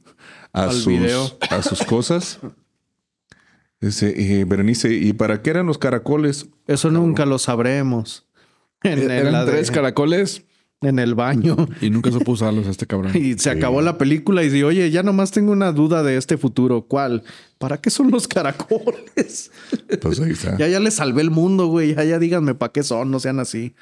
a, 0.54 0.62
Al 0.64 0.72
sus, 0.72 0.86
video. 0.86 1.36
a 1.50 1.62
sus 1.62 1.82
cosas. 1.82 2.38
Dice, 3.80 4.14
eh, 4.40 4.44
Berenice, 4.46 4.94
¿y 4.94 5.12
para 5.12 5.42
qué 5.42 5.50
eran 5.50 5.66
los 5.66 5.76
caracoles? 5.78 6.46
Eso 6.66 6.90
nunca 6.90 7.26
lo 7.26 7.38
sabremos. 7.38 8.26
En, 8.82 8.98
en 9.02 9.10
Eran 9.10 9.44
de- 9.46 9.52
tres 9.52 9.70
caracoles 9.70 10.44
en 10.80 10.98
el 10.98 11.14
baño. 11.14 11.56
y 11.80 11.90
nunca 11.90 12.10
supo 12.10 12.32
usarlos 12.32 12.66
este 12.66 12.86
cabrón. 12.86 13.12
Y 13.14 13.34
se 13.38 13.50
acabó 13.50 13.82
la 13.82 13.98
película 13.98 14.42
y 14.42 14.48
dice, 14.48 14.64
oye, 14.64 14.90
ya 14.90 15.02
nomás 15.02 15.30
tengo 15.32 15.52
una 15.52 15.72
duda 15.72 16.02
de 16.02 16.16
este 16.16 16.38
futuro. 16.38 16.86
¿Cuál? 16.86 17.24
¿Para 17.58 17.78
qué 17.80 17.90
son 17.90 18.10
los 18.10 18.26
caracoles? 18.28 19.50
Pues 20.00 20.20
ahí 20.20 20.30
está. 20.32 20.56
ya, 20.58 20.68
ya 20.68 20.80
le 20.80 20.90
salvé 20.90 21.20
el 21.22 21.30
mundo, 21.30 21.66
güey. 21.66 21.94
Ya, 21.94 22.04
ya 22.04 22.18
díganme 22.18 22.54
para 22.54 22.72
qué 22.72 22.82
son, 22.82 23.10
no 23.10 23.20
sean 23.20 23.38
así. 23.38 23.74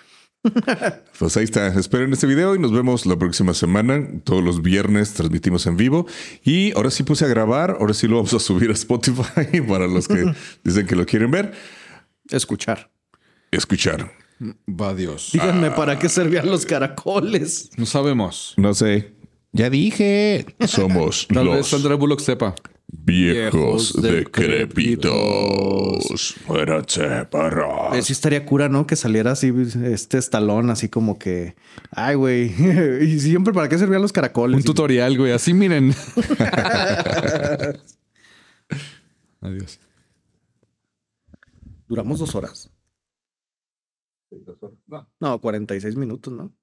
Pues 1.18 1.36
ahí 1.36 1.44
está. 1.44 1.68
Esperen 1.68 2.12
este 2.12 2.26
video 2.26 2.54
y 2.56 2.58
nos 2.58 2.72
vemos 2.72 3.06
la 3.06 3.16
próxima 3.16 3.54
semana. 3.54 4.08
Todos 4.24 4.42
los 4.42 4.60
viernes 4.62 5.14
transmitimos 5.14 5.66
en 5.66 5.76
vivo. 5.76 6.06
Y 6.42 6.72
ahora 6.72 6.90
sí 6.90 7.04
puse 7.04 7.24
a 7.24 7.28
grabar. 7.28 7.76
Ahora 7.78 7.94
sí 7.94 8.08
lo 8.08 8.16
vamos 8.16 8.34
a 8.34 8.40
subir 8.40 8.70
a 8.70 8.72
Spotify 8.72 9.60
para 9.68 9.86
los 9.86 10.08
que 10.08 10.32
dicen 10.64 10.86
que 10.86 10.96
lo 10.96 11.06
quieren 11.06 11.30
ver. 11.30 11.52
Escuchar. 12.28 12.90
Escuchar. 13.50 14.12
Va 14.68 14.94
Dios. 14.94 15.30
Díganme 15.32 15.70
para 15.70 15.98
qué 15.98 16.08
servían 16.08 16.46
los 16.46 16.66
caracoles. 16.66 17.70
No 17.76 17.86
sabemos. 17.86 18.54
No 18.56 18.74
sé. 18.74 19.12
Ya 19.52 19.70
dije. 19.70 20.46
Somos 20.66 21.28
Tal 21.28 21.44
los 21.44 21.56
vez 21.56 21.66
Sandra 21.68 21.94
Bullock 21.94 22.20
sepa. 22.20 22.54
Viejos 22.92 24.00
decrépitos. 24.00 25.14
Muéranse, 26.46 27.24
perros. 27.26 27.96
Eh, 27.96 28.02
sí 28.02 28.12
estaría 28.12 28.44
cura, 28.46 28.68
¿no? 28.68 28.86
Que 28.86 28.94
saliera 28.96 29.32
así 29.32 29.52
este 29.84 30.18
estalón, 30.18 30.70
así 30.70 30.88
como 30.88 31.18
que... 31.18 31.56
Ay, 31.90 32.14
güey. 32.14 32.52
y 33.02 33.18
siempre, 33.18 33.52
¿para 33.52 33.68
qué 33.68 33.78
servían 33.78 34.02
los 34.02 34.12
caracoles? 34.12 34.58
Un 34.58 34.62
tutorial, 34.64 35.16
güey. 35.18 35.32
Así 35.32 35.54
miren. 35.54 35.92
Adiós. 39.40 39.80
Duramos 41.88 42.20
dos 42.20 42.34
horas. 42.34 42.70
No, 45.20 45.40
46 45.40 45.96
minutos, 45.96 46.32
¿no? 46.32 46.54